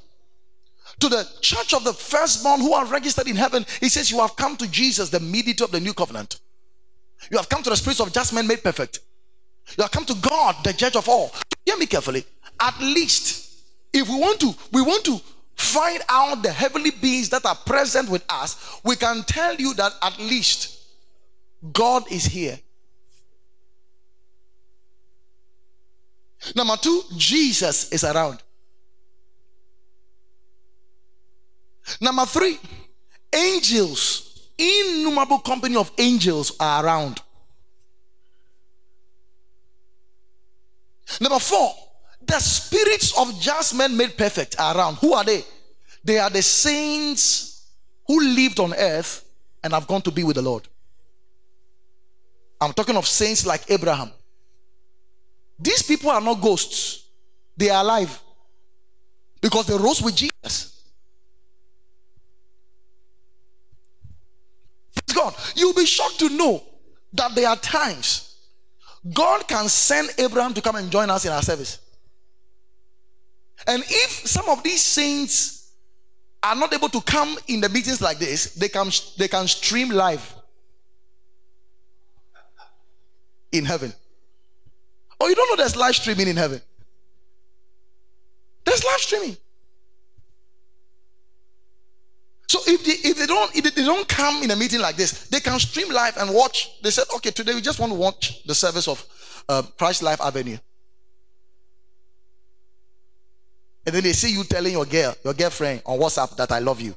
to 1.01 1.09
the 1.09 1.27
church 1.41 1.75
of 1.75 1.83
the 1.83 1.93
firstborn 1.93 2.61
who 2.61 2.75
are 2.75 2.85
registered 2.85 3.27
in 3.27 3.35
heaven. 3.35 3.67
He 3.81 3.89
says, 3.89 4.11
You 4.11 4.21
have 4.21 4.37
come 4.37 4.57
to 4.59 4.69
Jesus, 4.71 5.11
the 5.11 5.21
mediator 5.21 5.65
of 5.65 5.73
the 5.73 5.81
new 5.81 5.95
covenant. 5.95 6.39
You 7.31 7.37
have 7.37 7.49
come 7.49 7.63
to 7.63 7.71
the 7.71 7.77
spirits 7.77 8.01
of 8.01 8.13
just 8.13 8.33
men 8.33 8.47
made 8.47 8.63
perfect. 8.63 9.01
You 9.77 9.83
have 9.83 9.91
come 9.91 10.05
to 10.07 10.15
God, 10.15 10.57
the 10.65 10.73
judge 10.73 10.97
of 10.97 11.09
all. 11.09 11.33
Hear 11.65 11.77
me 11.77 11.87
carefully. 11.87 12.25
At 12.59 12.79
least, 12.81 13.65
if 13.93 14.09
we 14.09 14.17
want 14.17 14.41
to, 14.41 14.55
we 14.73 14.83
want 14.83 15.05
to 15.05 15.21
find 15.55 16.01
out 16.09 16.43
the 16.43 16.53
heavenly 16.53 16.91
beings 16.91 17.29
that 17.31 17.45
are 17.45 17.55
present 17.55 18.09
with 18.09 18.25
us, 18.29 18.81
we 18.85 18.97
can 18.97 19.23
tell 19.25 19.55
you 19.57 19.75
that 19.75 19.93
at 20.03 20.19
least 20.19 20.79
God 21.73 22.11
is 22.11 22.25
here. 22.25 22.59
Number 26.55 26.77
two, 26.77 27.03
Jesus 27.17 27.91
is 27.91 28.05
around. 28.05 28.43
Number 32.01 32.25
three, 32.27 32.59
angels, 33.35 34.28
innumerable 34.59 35.39
company 35.39 35.77
of 35.77 35.91
angels 35.99 36.53
are 36.59 36.85
around. 36.85 37.23
Number 41.21 41.39
four, 41.39 41.73
the 42.27 42.39
spirits 42.39 43.17
of 43.19 43.41
just 43.41 43.75
men 43.75 43.97
made 43.97 44.17
perfect 44.17 44.61
are 44.61 44.77
around. 44.77 44.97
Who 44.97 45.15
are 45.15 45.25
they? 45.25 45.45
They 46.05 46.19
are 46.19 46.31
the 46.31 46.43
saints 46.43 47.71
who 48.07 48.21
lived 48.21 48.61
on 48.61 48.75
earth 48.75 49.25
and 49.63 49.73
have 49.73 49.87
gone 49.87 50.03
to 50.03 50.11
be 50.11 50.25
with 50.25 50.37
the 50.37 50.43
Lord. 50.43 50.69
I'm 52.61 52.73
talking 52.73 52.97
of 52.97 53.07
saints 53.07 53.47
like 53.47 53.71
Abraham. 53.71 54.11
These 55.59 55.83
people 55.83 56.11
are 56.11 56.21
not 56.21 56.41
ghosts, 56.41 57.05
they 57.57 57.71
are 57.71 57.83
alive 57.83 58.21
because 59.41 59.67
they 59.67 59.77
rose 59.77 60.01
with 60.03 60.15
Jesus. 60.15 60.78
God, 65.15 65.35
you'll 65.55 65.75
be 65.75 65.87
shocked 65.87 66.19
to 66.21 66.29
know 66.29 66.63
that 67.13 67.35
there 67.35 67.49
are 67.49 67.57
times 67.57 68.37
God 69.13 69.47
can 69.47 69.69
send 69.69 70.11
Abraham 70.19 70.55
to 70.55 70.61
come 70.61 70.77
and 70.77 70.91
join 70.91 71.11
us 71.11 71.25
in 71.25 71.33
our 71.33 71.43
service. 71.43 71.79
And 73.67 73.83
if 73.87 74.11
some 74.27 74.49
of 74.49 74.63
these 74.63 74.83
saints 74.83 75.73
are 76.43 76.55
not 76.55 76.73
able 76.73 76.89
to 76.89 77.01
come 77.01 77.37
in 77.49 77.61
the 77.61 77.69
meetings 77.69 78.01
like 78.01 78.19
this, 78.19 78.55
they 78.55 78.69
can 78.69 78.91
they 79.17 79.29
can 79.29 79.47
stream 79.47 79.91
live 79.91 80.35
in 83.53 83.65
heaven. 83.65 83.93
Oh, 85.21 85.29
you 85.29 85.35
don't 85.35 85.49
know 85.51 85.57
there's 85.57 85.77
live 85.77 85.97
streaming 85.97 86.29
in 86.29 86.37
heaven. 86.37 86.61
There's 88.65 88.85
live 88.85 89.01
streaming. 89.01 89.37
So 92.47 92.58
if 92.69 92.85
they, 92.85 93.09
if 93.09 93.19
they 93.19 93.27
don't 93.27 93.57
if 93.57 93.75
they 93.75 93.85
don't 93.85 94.07
come 94.09 94.43
in 94.43 94.51
a 94.51 94.57
meeting 94.57 94.81
like 94.81 94.97
this, 94.97 95.29
they 95.29 95.41
can 95.41 95.59
stream 95.59 95.91
live 95.91 96.17
and 96.19 96.33
watch. 96.35 96.81
They 96.83 96.91
said, 96.91 97.05
okay, 97.17 97.31
today 97.31 97.55
we 97.55 97.61
just 97.61 97.79
want 97.79 97.93
to 97.93 97.99
watch 97.99 98.45
the 98.45 98.55
service 98.55 98.87
of 98.89 99.05
uh, 99.49 99.63
Christ 99.79 100.03
Life 100.03 100.21
Avenue. 100.21 100.59
And 103.87 103.95
then 103.95 104.03
they 104.03 104.13
see 104.13 104.33
you 104.33 104.45
telling 104.45 104.73
your 104.73 104.85
girl, 104.85 105.15
your 105.25 105.33
girlfriend 105.33 105.83
on 105.87 105.99
WhatsApp 105.99 106.37
that 106.37 106.53
I 106.53 106.59
love 106.59 106.81
you. 106.81 106.95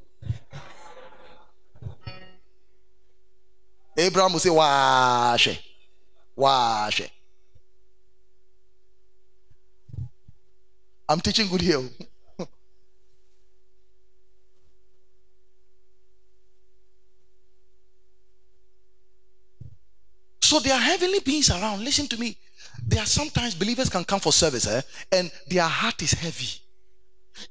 Abraham 3.98 4.34
will 4.34 4.39
say, 4.39 4.50
Wash. 4.50 5.62
Wash. 6.36 7.02
I'm 11.08 11.19
teaching 11.19 11.48
good 11.48 11.62
here. 11.62 11.82
So 20.52 20.60
there 20.60 20.74
are 20.74 20.82
heavenly 20.82 21.22
beings 21.22 21.50
around. 21.50 21.82
Listen 21.82 22.08
to 22.08 22.20
me. 22.20 22.36
There 22.86 23.02
are 23.02 23.06
sometimes 23.06 23.56
believers 23.56 23.90
can 23.90 24.04
come 24.04 24.20
for 24.20 24.34
service 24.34 24.68
eh, 24.68 24.82
and 25.14 25.32
their 25.48 25.64
heart 25.64 26.02
is 26.02 26.12
heavy. 26.12 26.60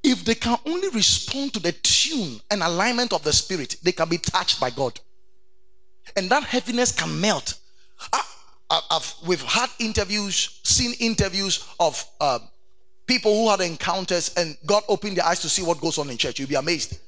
If 0.04 0.22
they 0.22 0.34
can 0.34 0.58
only 0.66 0.90
respond 0.90 1.54
to 1.54 1.60
the 1.60 1.72
tune 1.72 2.38
and 2.50 2.62
alignment 2.62 3.14
of 3.14 3.22
the 3.22 3.32
spirit, 3.32 3.76
they 3.82 3.92
can 3.92 4.10
be 4.10 4.18
touched 4.18 4.60
by 4.60 4.68
God. 4.68 5.00
And 6.14 6.28
that 6.28 6.44
heaviness 6.44 6.92
can 6.92 7.18
melt. 7.18 7.54
I, 8.12 8.22
have 8.90 9.14
we've 9.26 9.44
had 9.44 9.70
interviews, 9.78 10.60
seen 10.62 10.92
interviews 11.00 11.66
of 11.80 12.04
uh, 12.20 12.40
people 13.06 13.32
who 13.32 13.48
had 13.48 13.62
encounters 13.62 14.34
and 14.36 14.58
God 14.66 14.82
opened 14.90 15.16
their 15.16 15.24
eyes 15.24 15.40
to 15.40 15.48
see 15.48 15.62
what 15.62 15.80
goes 15.80 15.96
on 15.96 16.10
in 16.10 16.18
church. 16.18 16.38
You'll 16.38 16.50
be 16.50 16.54
amazed. 16.54 16.98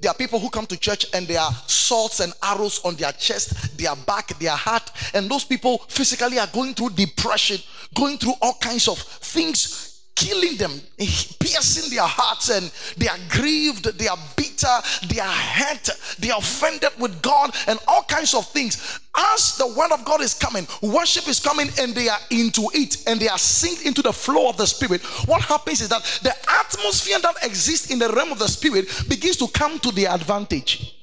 There 0.00 0.10
are 0.10 0.14
people 0.14 0.38
who 0.38 0.50
come 0.50 0.66
to 0.66 0.76
church 0.76 1.06
and 1.12 1.26
there 1.26 1.40
are 1.40 1.52
swords 1.66 2.20
and 2.20 2.32
arrows 2.42 2.80
on 2.84 2.94
their 2.96 3.12
chest, 3.12 3.76
their 3.76 3.96
back, 3.96 4.38
their 4.38 4.56
heart, 4.56 4.90
and 5.14 5.30
those 5.30 5.44
people 5.44 5.78
physically 5.88 6.38
are 6.38 6.46
going 6.46 6.74
through 6.74 6.90
depression, 6.90 7.58
going 7.94 8.18
through 8.18 8.34
all 8.40 8.54
kinds 8.54 8.88
of 8.88 8.98
things 8.98 9.89
killing 10.20 10.56
them, 10.58 10.72
piercing 10.98 11.90
their 11.90 12.04
hearts, 12.04 12.50
and 12.50 12.70
they 12.98 13.08
are 13.08 13.16
grieved, 13.30 13.84
they 13.98 14.06
are 14.06 14.18
bitter, 14.36 14.76
they 15.08 15.18
are 15.18 15.32
hurt, 15.32 15.88
they 16.18 16.30
are 16.30 16.38
offended 16.38 16.90
with 16.98 17.22
God, 17.22 17.54
and 17.66 17.78
all 17.88 18.02
kinds 18.02 18.34
of 18.34 18.46
things. 18.48 19.00
As 19.16 19.56
the 19.56 19.66
word 19.66 19.92
of 19.92 20.04
God 20.04 20.20
is 20.20 20.34
coming, 20.34 20.66
worship 20.82 21.26
is 21.26 21.40
coming, 21.40 21.68
and 21.78 21.94
they 21.94 22.08
are 22.08 22.18
into 22.30 22.68
it, 22.74 23.08
and 23.08 23.18
they 23.18 23.28
are 23.28 23.38
synced 23.38 23.86
into 23.86 24.02
the 24.02 24.12
flow 24.12 24.50
of 24.50 24.58
the 24.58 24.66
spirit. 24.66 25.00
What 25.26 25.40
happens 25.40 25.80
is 25.80 25.88
that 25.88 26.02
the 26.22 26.34
atmosphere 26.60 27.18
that 27.20 27.36
exists 27.42 27.90
in 27.90 27.98
the 27.98 28.10
realm 28.10 28.30
of 28.30 28.38
the 28.38 28.48
spirit 28.48 28.86
begins 29.08 29.38
to 29.38 29.48
come 29.48 29.78
to 29.78 29.90
their 29.90 30.12
advantage. 30.12 30.96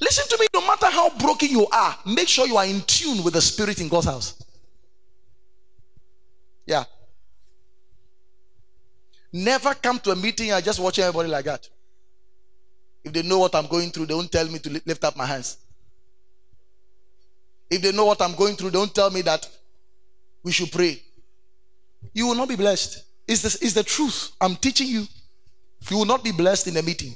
Listen 0.00 0.26
to 0.28 0.38
me, 0.40 0.46
no 0.54 0.66
matter 0.66 0.86
how 0.86 1.10
broken 1.18 1.50
you 1.50 1.66
are, 1.68 1.96
make 2.06 2.26
sure 2.26 2.46
you 2.46 2.56
are 2.56 2.66
in 2.66 2.80
tune 2.86 3.22
with 3.22 3.34
the 3.34 3.42
spirit 3.42 3.80
in 3.80 3.88
God's 3.88 4.06
house. 4.06 4.42
Yeah. 6.64 6.84
Never 9.36 9.74
come 9.74 9.98
to 9.98 10.12
a 10.12 10.16
meeting 10.16 10.50
and 10.50 10.64
just 10.64 10.80
watch 10.80 10.98
everybody 10.98 11.28
like 11.28 11.44
that. 11.44 11.68
If 13.04 13.12
they 13.12 13.20
know 13.20 13.38
what 13.38 13.54
I'm 13.54 13.66
going 13.66 13.90
through, 13.90 14.06
they 14.06 14.14
don't 14.14 14.32
tell 14.32 14.48
me 14.48 14.58
to 14.60 14.80
lift 14.86 15.04
up 15.04 15.14
my 15.14 15.26
hands. 15.26 15.58
If 17.68 17.82
they 17.82 17.92
know 17.92 18.06
what 18.06 18.22
I'm 18.22 18.34
going 18.34 18.56
through, 18.56 18.70
don't 18.70 18.94
tell 18.94 19.10
me 19.10 19.20
that 19.22 19.46
we 20.42 20.52
should 20.52 20.72
pray. 20.72 21.02
You 22.14 22.28
will 22.28 22.34
not 22.34 22.48
be 22.48 22.56
blessed. 22.56 23.04
It's 23.28 23.42
the, 23.42 23.58
it's 23.60 23.74
the 23.74 23.82
truth. 23.82 24.32
I'm 24.40 24.56
teaching 24.56 24.86
you. 24.86 25.06
You 25.90 25.98
will 25.98 26.06
not 26.06 26.24
be 26.24 26.32
blessed 26.32 26.68
in 26.68 26.76
a 26.78 26.82
meeting. 26.82 27.14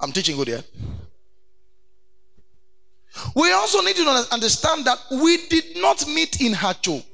I'm 0.00 0.10
teaching 0.10 0.36
good 0.36 0.48
here. 0.48 0.64
We 3.36 3.52
also 3.52 3.82
need 3.82 3.94
to 3.94 4.26
understand 4.32 4.84
that 4.86 4.98
we 5.12 5.46
did 5.46 5.76
not 5.76 6.08
meet 6.08 6.40
in 6.40 6.54
Hacho. 6.54 7.04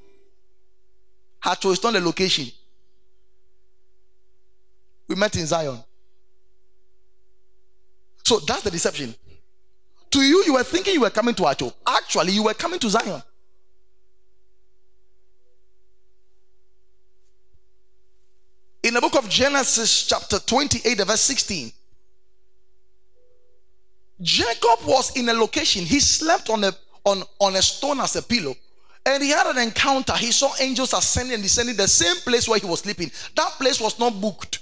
Hacho 1.45 1.73
is 1.73 1.83
not 1.83 1.97
a 1.97 2.01
location. 2.01 2.47
We 5.09 5.17
met 5.17 5.35
in 5.37 5.47
Zion. 5.47 5.83
So 8.23 8.39
that's 8.41 8.63
the 8.63 8.71
deception. 8.71 9.15
To 10.11 10.21
you, 10.21 10.45
you 10.45 10.55
were 10.55 10.63
thinking 10.63 10.95
you 10.95 11.01
were 11.01 11.11
coming 11.11 11.35
to 11.37 11.43
Hacho. 11.45 11.73
Actually, 11.87 12.33
you 12.33 12.45
were 12.45 12.55
coming 12.55 12.79
to 12.81 12.91
Zion. 12.91 13.23
In 18.83 18.95
the 18.95 19.01
book 19.01 19.17
of 19.17 19.29
Genesis, 19.29 20.07
chapter 20.07 20.39
28, 20.39 20.99
verse 20.99 21.21
16, 21.21 21.73
Jacob 24.21 24.79
was 24.87 25.17
in 25.17 25.29
a 25.29 25.33
location. 25.33 25.85
He 25.85 26.01
slept 26.01 26.51
on 26.51 26.65
a 26.65 26.73
on, 27.05 27.23
on 27.39 27.57
a 27.57 27.63
stone 27.63 28.01
as 28.01 28.17
a 28.17 28.23
pillow. 28.23 28.55
And 29.11 29.25
he 29.25 29.31
had 29.31 29.47
an 29.47 29.59
encounter. 29.59 30.13
He 30.15 30.31
saw 30.31 30.53
angels 30.61 30.93
ascending 30.93 31.35
and 31.35 31.43
descending 31.43 31.75
the 31.75 31.89
same 31.89 32.15
place 32.19 32.49
where 32.49 32.61
he 32.61 32.67
was 32.67 32.81
sleeping. 32.81 33.11
That 33.35 33.51
place 33.59 33.81
was 33.81 33.99
not 33.99 34.21
booked. 34.21 34.61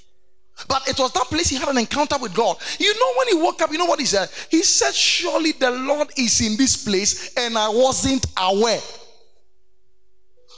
But 0.67 0.89
it 0.89 0.99
was 0.99 1.13
that 1.13 1.27
place 1.27 1.51
he 1.51 1.57
had 1.57 1.69
an 1.69 1.77
encounter 1.77 2.17
with 2.19 2.35
God. 2.35 2.57
You 2.79 2.93
know, 2.95 3.13
when 3.19 3.29
he 3.29 3.35
woke 3.35 3.61
up, 3.61 3.71
you 3.71 3.77
know 3.77 3.85
what 3.85 4.01
he 4.01 4.07
said? 4.07 4.31
He 4.51 4.63
said, 4.63 4.95
Surely 4.95 5.53
the 5.53 5.71
Lord 5.71 6.09
is 6.17 6.41
in 6.41 6.57
this 6.57 6.83
place, 6.83 7.35
and 7.37 7.59
I 7.59 7.69
wasn't 7.69 8.25
aware. 8.39 8.81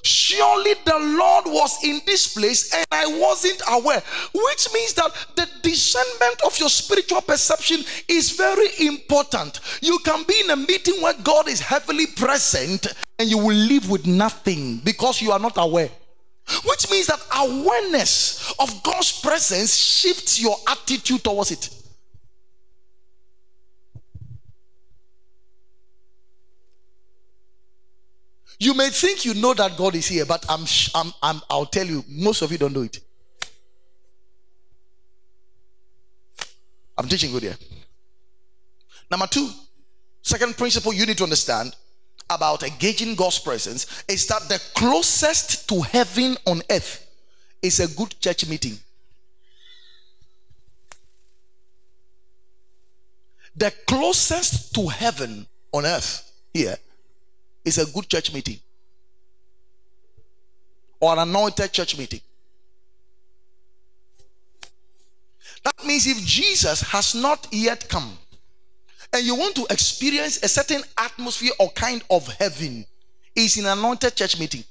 Surely 0.02 0.74
the 0.84 0.98
Lord 0.98 1.44
was 1.46 1.76
in 1.84 2.00
this 2.06 2.34
place 2.34 2.72
and 2.74 2.86
I 2.90 3.06
wasn't 3.06 3.60
aware, 3.68 4.02
which 4.34 4.68
means 4.72 4.94
that 4.94 5.12
the 5.36 5.48
discernment 5.62 6.40
of 6.44 6.58
your 6.58 6.68
spiritual 6.68 7.20
perception 7.20 7.84
is 8.08 8.30
very 8.32 8.68
important. 8.80 9.60
You 9.80 9.98
can 10.04 10.24
be 10.24 10.40
in 10.40 10.50
a 10.50 10.56
meeting 10.56 11.02
where 11.02 11.14
God 11.22 11.48
is 11.48 11.60
heavily 11.60 12.06
present 12.06 12.86
and 13.18 13.28
you 13.28 13.38
will 13.38 13.56
live 13.56 13.90
with 13.90 14.06
nothing 14.06 14.78
because 14.84 15.20
you 15.20 15.32
are 15.32 15.38
not 15.38 15.54
aware. 15.56 15.90
Which 16.64 16.90
means 16.90 17.06
that 17.06 17.20
awareness 17.36 18.52
of 18.58 18.82
God's 18.82 19.20
presence 19.20 19.76
shifts 19.76 20.40
your 20.40 20.56
attitude 20.68 21.22
towards 21.22 21.50
it. 21.52 21.79
You 28.60 28.74
may 28.74 28.90
think 28.90 29.24
you 29.24 29.32
know 29.32 29.54
that 29.54 29.78
God 29.78 29.94
is 29.94 30.06
here, 30.06 30.26
but 30.26 30.44
I'm, 30.46 30.66
I'm, 30.94 31.12
I'm, 31.22 31.40
I'll 31.48 31.64
tell 31.64 31.86
you, 31.86 32.04
most 32.06 32.42
of 32.42 32.52
you 32.52 32.58
don't 32.58 32.74
know 32.74 32.82
it. 32.82 33.00
I'm 36.98 37.08
teaching 37.08 37.32
good 37.32 37.42
here. 37.42 37.56
Number 39.10 39.26
two, 39.26 39.48
second 40.20 40.58
principle 40.58 40.92
you 40.92 41.06
need 41.06 41.16
to 41.16 41.24
understand 41.24 41.74
about 42.28 42.62
engaging 42.62 43.14
God's 43.14 43.38
presence 43.38 44.04
is 44.06 44.26
that 44.26 44.42
the 44.50 44.62
closest 44.74 45.66
to 45.70 45.80
heaven 45.80 46.36
on 46.46 46.60
earth 46.70 47.06
is 47.62 47.80
a 47.80 47.88
good 47.96 48.14
church 48.20 48.46
meeting. 48.46 48.78
The 53.56 53.72
closest 53.86 54.74
to 54.74 54.86
heaven 54.88 55.46
on 55.72 55.86
earth 55.86 56.30
here 56.52 56.76
is 57.64 57.78
a 57.78 57.86
good 57.92 58.08
church 58.08 58.32
meeting 58.32 58.58
or 61.00 61.12
an 61.12 61.18
anointed 61.20 61.72
church 61.72 61.96
meeting. 61.98 62.20
That 65.64 65.84
means 65.84 66.06
if 66.06 66.18
Jesus 66.24 66.80
has 66.82 67.14
not 67.14 67.46
yet 67.50 67.88
come 67.88 68.16
and 69.12 69.24
you 69.24 69.34
want 69.34 69.54
to 69.56 69.66
experience 69.70 70.42
a 70.42 70.48
certain 70.48 70.82
atmosphere 70.96 71.52
or 71.58 71.70
kind 71.70 72.02
of 72.10 72.26
heaven, 72.34 72.86
is 73.34 73.56
in 73.56 73.66
an 73.66 73.78
anointed 73.78 74.14
church 74.14 74.38
meeting. 74.38 74.64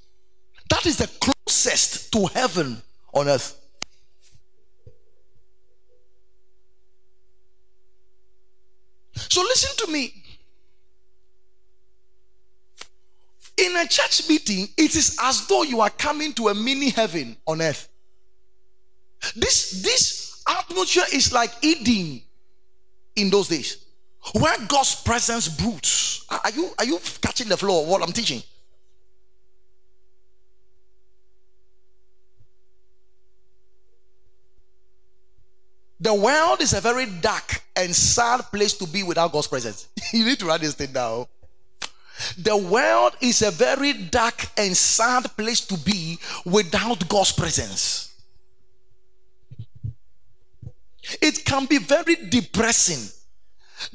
That 0.70 0.86
is 0.86 0.98
the 0.98 1.08
closest 1.20 2.12
to 2.14 2.28
heaven 2.28 2.82
on 3.14 3.28
earth. 3.28 3.56
So 9.16 9.42
listen 9.42 9.86
to 9.86 9.92
me. 9.92 10.19
In 13.60 13.76
a 13.76 13.88
church 13.88 14.30
meeting, 14.30 14.70
it 14.78 14.96
is 14.96 15.18
as 15.22 15.46
though 15.48 15.64
you 15.64 15.82
are 15.82 15.90
coming 15.90 16.34
to 16.34 16.48
a 16.48 16.56
mini 16.56 16.90
heaven 16.90 17.36
on 17.46 17.62
earth. 17.62 17.90
This 19.36 19.82
this 19.82 20.44
atmosphere 20.48 21.04
is 21.12 21.34
like 21.34 21.52
Eden 21.62 22.22
in 23.18 23.30
those 23.30 23.50
days, 23.50 23.86
where 24.34 24.56
God's 24.68 24.96
presence 24.96 25.50
broods. 25.50 26.26
Are 26.30 26.52
you 26.52 26.70
are 26.78 26.86
you 26.86 27.00
catching 27.22 27.50
the 27.50 27.58
flow 27.58 27.82
of 27.84 27.90
what 27.90 28.02
I'm 28.02 28.14
teaching? 28.14 28.42
The 36.00 36.14
world 36.14 36.62
is 36.62 36.74
a 36.74 36.80
very 36.80 37.08
dark 37.08 37.62
and 37.76 37.94
sad 37.94 38.42
place 38.54 38.74
to 38.78 38.88
be 38.88 39.04
without 39.04 39.34
God's 39.34 39.48
presence. 39.48 39.90
you 40.14 40.24
need 40.24 40.40
to 40.40 40.46
write 40.46 40.62
this 40.62 40.74
thing 40.74 40.94
down. 40.94 41.26
The 42.38 42.58
world 42.58 43.16
is 43.22 43.42
a 43.42 43.52
very 43.52 43.94
dark 43.94 44.48
and 44.58 44.76
sad 44.76 45.36
place 45.38 45.62
to 45.62 45.78
be 45.78 46.20
without 46.46 47.08
God's 47.08 47.32
presence. 47.32 48.14
It 51.22 51.46
can 51.46 51.66
be 51.66 51.78
very 51.80 52.16
depressing. 52.16 53.10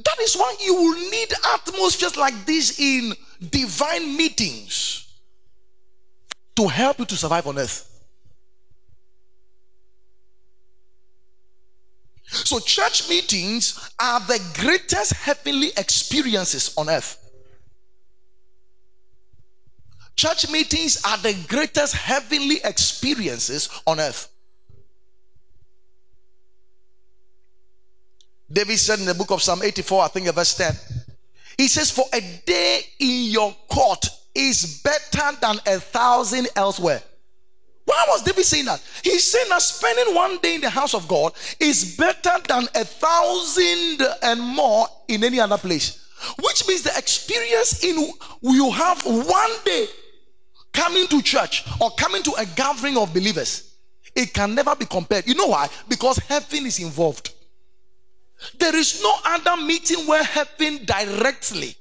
That 0.05 0.19
is 0.21 0.35
why 0.35 0.57
you 0.61 0.75
will 0.75 1.11
need 1.11 1.33
atmospheres 1.53 2.17
like 2.17 2.47
this 2.47 2.81
in 2.81 3.13
divine 3.51 4.17
meetings 4.17 5.21
to 6.57 6.69
help 6.69 6.99
you 6.99 7.05
to 7.05 7.17
survive 7.17 7.47
on 7.47 7.59
earth. 7.59 7.91
So, 12.27 12.59
church 12.59 13.09
meetings 13.09 13.91
are 14.01 14.19
the 14.21 14.41
greatest 14.59 15.13
heavenly 15.13 15.69
experiences 15.77 16.75
on 16.77 16.89
earth. 16.89 17.24
Church 20.17 20.51
meetings 20.51 21.03
are 21.05 21.19
the 21.19 21.35
greatest 21.49 21.95
heavenly 21.97 22.57
experiences 22.65 23.69
on 23.87 23.99
earth. 23.99 24.29
David 28.51 28.79
said 28.79 29.01
in 29.01 29.07
the 29.07 29.15
book 29.15 29.31
of 29.33 29.43
Psalm 29.43 29.63
84, 29.63 30.05
I 30.05 30.09
think 30.09 30.33
verse 30.33 30.55
10, 30.55 30.75
he 31.59 31.67
says, 31.67 31.91
For 31.91 32.05
a 32.13 32.21
day 32.47 32.81
in 33.01 33.31
your 33.31 33.55
court 33.69 34.07
is 34.35 34.81
better 34.83 35.37
than 35.41 35.57
a 35.67 35.81
thousand 35.81 36.49
elsewhere. 36.55 37.03
Why 37.85 38.07
was 38.09 38.23
David 38.23 38.45
saying 38.45 38.65
that? 38.67 38.81
He's 39.03 39.31
saying 39.31 39.49
that 39.51 39.61
spending 39.61 40.15
one 40.15 40.39
day 40.39 40.55
in 40.55 40.61
the 40.61 40.71
house 40.71 40.95
of 40.95 41.07
God 41.07 41.33
is 41.61 41.97
better 41.97 42.33
than 42.49 42.65
a 42.75 42.85
thousand 42.85 44.03
and 44.23 44.41
more 44.41 44.87
in 45.09 45.23
any 45.23 45.41
other 45.41 45.59
place. 45.59 46.01
Which 46.43 46.67
means 46.67 46.83
the 46.83 46.97
experience 46.97 47.85
in 47.85 48.11
you 48.41 48.71
have 48.71 49.05
one 49.05 49.51
day 49.65 49.87
coming 50.75 51.07
to 51.07 51.23
church 51.23 51.65
or 51.81 51.91
coming 51.93 52.23
to 52.25 52.33
a 52.35 52.45
gathering 52.45 52.99
of 52.99 53.15
believers, 53.15 53.77
it 54.15 54.35
can 54.35 54.55
never 54.55 54.77
be 54.77 54.85
compared. 54.85 55.27
You 55.27 55.35
know 55.35 55.47
why? 55.47 55.69
Because 55.89 56.19
heaven 56.19 56.67
is 56.67 56.81
involved. 56.81 57.33
There 58.59 58.77
is 58.77 59.03
no 59.03 59.15
other 59.25 59.63
meeting 59.63 60.07
where 60.07 60.23
heaven 60.23 60.85
directly 60.85 61.75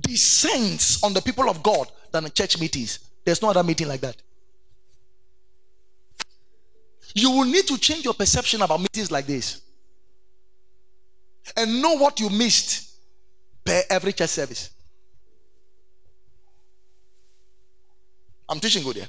descends 0.00 1.02
on 1.02 1.12
the 1.12 1.20
people 1.20 1.48
of 1.48 1.62
God 1.62 1.86
than 2.10 2.28
church 2.32 2.58
meetings. 2.58 2.98
There's 3.24 3.40
no 3.42 3.50
other 3.50 3.62
meeting 3.62 3.88
like 3.88 4.00
that. 4.00 4.16
You 7.14 7.30
will 7.30 7.44
need 7.44 7.66
to 7.66 7.78
change 7.78 8.04
your 8.04 8.14
perception 8.14 8.62
about 8.62 8.80
meetings 8.80 9.10
like 9.10 9.26
this 9.26 9.60
and 11.56 11.82
know 11.82 11.96
what 11.96 12.18
you 12.20 12.30
missed 12.30 12.96
per 13.64 13.82
every 13.90 14.12
church 14.12 14.30
service. 14.30 14.70
I'm 18.48 18.60
teaching 18.60 18.82
good 18.82 18.96
here. 18.96 19.08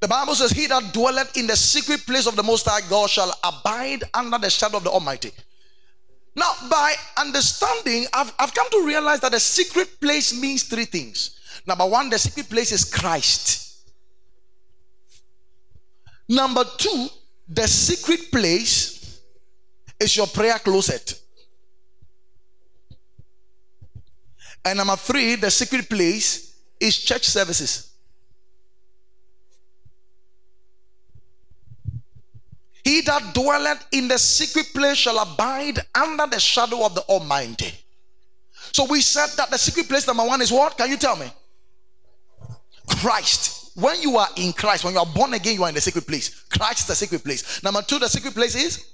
The 0.00 0.08
Bible 0.08 0.34
says, 0.34 0.50
He 0.50 0.66
that 0.66 0.92
dwelleth 0.92 1.36
in 1.36 1.46
the 1.46 1.56
secret 1.56 2.04
place 2.04 2.26
of 2.26 2.34
the 2.34 2.42
Most 2.42 2.66
High 2.68 2.80
God 2.88 3.08
shall 3.08 3.32
abide 3.44 4.02
under 4.12 4.36
the 4.36 4.50
shadow 4.50 4.78
of 4.78 4.84
the 4.84 4.90
Almighty. 4.90 5.30
Now, 6.34 6.50
by 6.68 6.94
understanding, 7.16 8.06
I've, 8.12 8.32
I've 8.38 8.52
come 8.52 8.66
to 8.70 8.84
realize 8.84 9.20
that 9.20 9.30
the 9.32 9.38
secret 9.38 10.00
place 10.00 10.38
means 10.38 10.64
three 10.64 10.86
things. 10.86 11.38
Number 11.66 11.86
one, 11.86 12.10
the 12.10 12.18
secret 12.18 12.50
place 12.50 12.72
is 12.72 12.84
Christ. 12.84 13.90
Number 16.28 16.64
two, 16.78 17.08
the 17.48 17.68
secret 17.68 18.32
place 18.32 19.20
is 20.00 20.16
your 20.16 20.26
prayer 20.26 20.58
closet. 20.58 21.21
And 24.64 24.78
number 24.78 24.96
three, 24.96 25.34
the 25.36 25.50
secret 25.50 25.88
place 25.88 26.60
is 26.78 26.96
church 26.96 27.26
services. 27.26 27.92
He 32.84 33.00
that 33.02 33.34
dwelleth 33.34 33.86
in 33.92 34.08
the 34.08 34.18
secret 34.18 34.66
place 34.74 34.98
shall 34.98 35.18
abide 35.20 35.78
under 35.94 36.26
the 36.26 36.40
shadow 36.40 36.84
of 36.84 36.94
the 36.94 37.02
Almighty. 37.02 37.72
So 38.72 38.86
we 38.88 39.00
said 39.00 39.28
that 39.36 39.50
the 39.50 39.58
secret 39.58 39.88
place, 39.88 40.06
number 40.06 40.24
one, 40.24 40.40
is 40.40 40.50
what? 40.50 40.76
Can 40.76 40.90
you 40.90 40.96
tell 40.96 41.16
me? 41.16 41.30
Christ. 42.88 43.76
When 43.76 44.02
you 44.02 44.16
are 44.16 44.28
in 44.36 44.52
Christ, 44.52 44.84
when 44.84 44.94
you 44.94 45.00
are 45.00 45.06
born 45.06 45.32
again, 45.34 45.54
you 45.54 45.62
are 45.62 45.68
in 45.68 45.74
the 45.74 45.80
secret 45.80 46.06
place. 46.06 46.44
Christ 46.50 46.80
is 46.80 46.86
the 46.86 46.94
secret 46.94 47.24
place. 47.24 47.62
Number 47.62 47.82
two, 47.82 47.98
the 47.98 48.08
secret 48.08 48.34
place 48.34 48.54
is 48.54 48.84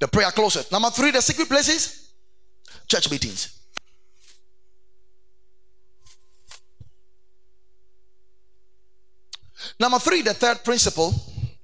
the 0.00 0.08
prayer 0.08 0.30
closet. 0.30 0.70
Number 0.72 0.90
three, 0.90 1.10
the 1.10 1.20
secret 1.20 1.48
place 1.48 1.68
is 1.68 2.10
church 2.88 3.10
meetings. 3.10 3.59
Number 9.80 9.98
three, 9.98 10.20
the 10.20 10.34
third 10.34 10.62
principle 10.62 11.14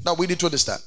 that 0.02 0.16
we 0.16 0.26
need 0.26 0.40
to 0.40 0.46
understand. 0.46 0.82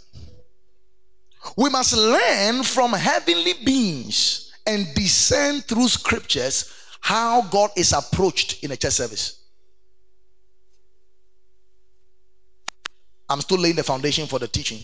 We 1.55 1.69
must 1.69 1.95
learn 1.95 2.63
from 2.63 2.91
heavenly 2.91 3.53
beings 3.63 4.51
and 4.65 4.87
discern 4.95 5.61
through 5.61 5.89
scriptures 5.89 6.73
how 6.99 7.43
God 7.43 7.69
is 7.77 7.93
approached 7.93 8.63
in 8.63 8.71
a 8.71 8.75
church 8.75 8.93
service. 8.93 9.43
I'm 13.29 13.41
still 13.41 13.59
laying 13.59 13.75
the 13.75 13.83
foundation 13.83 14.25
for 14.25 14.39
the 14.39 14.47
teaching. 14.47 14.79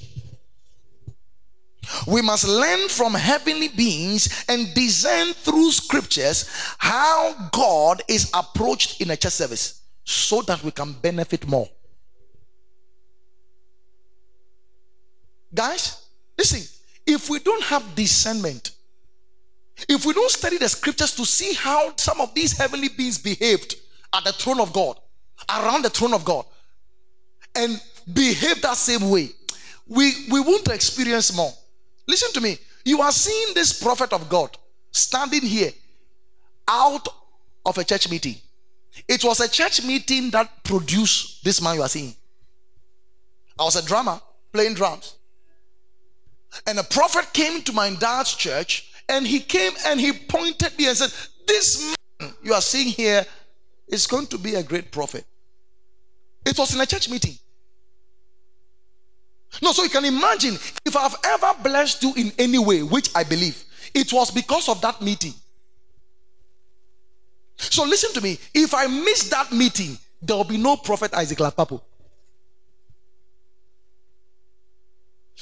We 2.08 2.22
must 2.22 2.48
learn 2.48 2.90
from 2.90 3.16
heavenly 3.16 3.70
beings 3.70 4.46
and 4.48 4.72
discern 4.76 5.34
through 5.34 5.72
scriptures 5.72 6.48
how 6.78 7.50
God 7.52 8.04
is 8.08 8.30
approached 8.36 9.02
in 9.02 9.10
a 9.10 9.18
church 9.18 9.34
service 9.34 9.82
so 10.04 10.44
that 10.44 10.64
we 10.64 10.70
can 10.70 10.94
benefit 10.94 11.48
more. 11.48 11.68
Guys, 15.56 16.06
listen, 16.38 16.62
if 17.08 17.30
we 17.30 17.40
don't 17.40 17.64
have 17.64 17.96
discernment, 17.96 18.72
if 19.88 20.06
we 20.06 20.14
don't 20.14 20.30
study 20.30 20.58
the 20.58 20.68
scriptures 20.68 21.16
to 21.16 21.26
see 21.26 21.54
how 21.54 21.94
some 21.96 22.20
of 22.20 22.34
these 22.34 22.58
heavenly 22.58 22.90
beings 22.90 23.18
behaved 23.18 23.76
at 24.14 24.24
the 24.26 24.34
throne 24.34 24.60
of 24.60 24.74
God, 24.74 25.00
around 25.50 25.84
the 25.84 25.90
throne 25.90 26.14
of 26.14 26.26
God, 26.26 26.46
and 27.56 27.82
behave 28.14 28.62
that 28.62 28.76
same 28.76 29.10
way, 29.10 29.30
we, 29.88 30.12
we 30.30 30.42
won't 30.42 30.68
experience 30.68 31.36
more. 31.36 31.52
Listen 32.08 32.32
to 32.34 32.42
me. 32.42 32.58
You 32.84 33.02
are 33.02 33.12
seeing 33.12 33.54
this 33.54 33.82
prophet 33.82 34.14
of 34.14 34.28
God 34.30 34.58
standing 34.92 35.42
here 35.42 35.72
out 36.68 37.08
of 37.66 37.78
a 37.78 37.84
church 37.84 38.10
meeting. 38.10 38.36
It 39.08 39.24
was 39.24 39.40
a 39.40 39.50
church 39.50 39.84
meeting 39.84 40.32
that 40.32 40.64
produced 40.64 41.44
this 41.44 41.62
man 41.62 41.76
you 41.76 41.82
are 41.82 41.90
seeing. 41.90 42.16
I 43.58 43.64
was 43.64 43.76
a 43.76 43.86
drummer 43.86 44.20
playing 44.52 44.76
drums. 44.76 45.16
And 46.68 46.80
a 46.80 46.84
prophet 46.84 47.32
came 47.34 47.62
to 47.64 47.74
my 47.74 47.94
dad's 47.96 48.34
church 48.34 48.92
and 49.10 49.26
he 49.26 49.40
came 49.40 49.74
and 49.86 50.00
he 50.00 50.12
pointed 50.14 50.78
me 50.78 50.88
and 50.88 50.98
said, 50.98 51.12
This 51.48 51.96
man 52.20 52.32
you 52.44 52.54
are 52.54 52.62
seeing 52.62 52.88
here 52.88 53.26
is 53.88 54.08
going 54.08 54.28
to 54.28 54.38
be 54.38 54.56
a 54.56 54.64
great 54.64 54.92
prophet. 54.92 55.26
It 56.46 56.58
was 56.58 56.74
in 56.74 56.82
a 56.82 56.86
church 56.86 57.10
meeting. 57.10 57.38
No, 59.62 59.72
so 59.72 59.84
you 59.84 59.90
can 59.90 60.06
imagine 60.06 60.56
if 60.86 60.96
I've 60.96 61.16
ever 61.24 61.54
blessed 61.64 62.04
you 62.04 62.14
in 62.18 62.32
any 62.38 62.60
way, 62.60 62.84
which 62.84 63.10
I 63.16 63.24
believe, 63.24 63.64
it 63.94 64.12
was 64.12 64.32
because 64.32 64.68
of 64.68 64.82
that 64.82 65.02
meeting. 65.02 65.34
So 67.58 67.86
listen 67.86 68.14
to 68.14 68.22
me. 68.22 68.38
If 68.54 68.74
I 68.74 68.88
miss 68.88 69.30
that 69.30 69.52
meeting, 69.52 69.98
there 70.22 70.36
will 70.36 70.44
be 70.44 70.58
no 70.58 70.76
prophet 70.76 71.14
Isaac 71.14 71.38
Lapapo. 71.38 71.82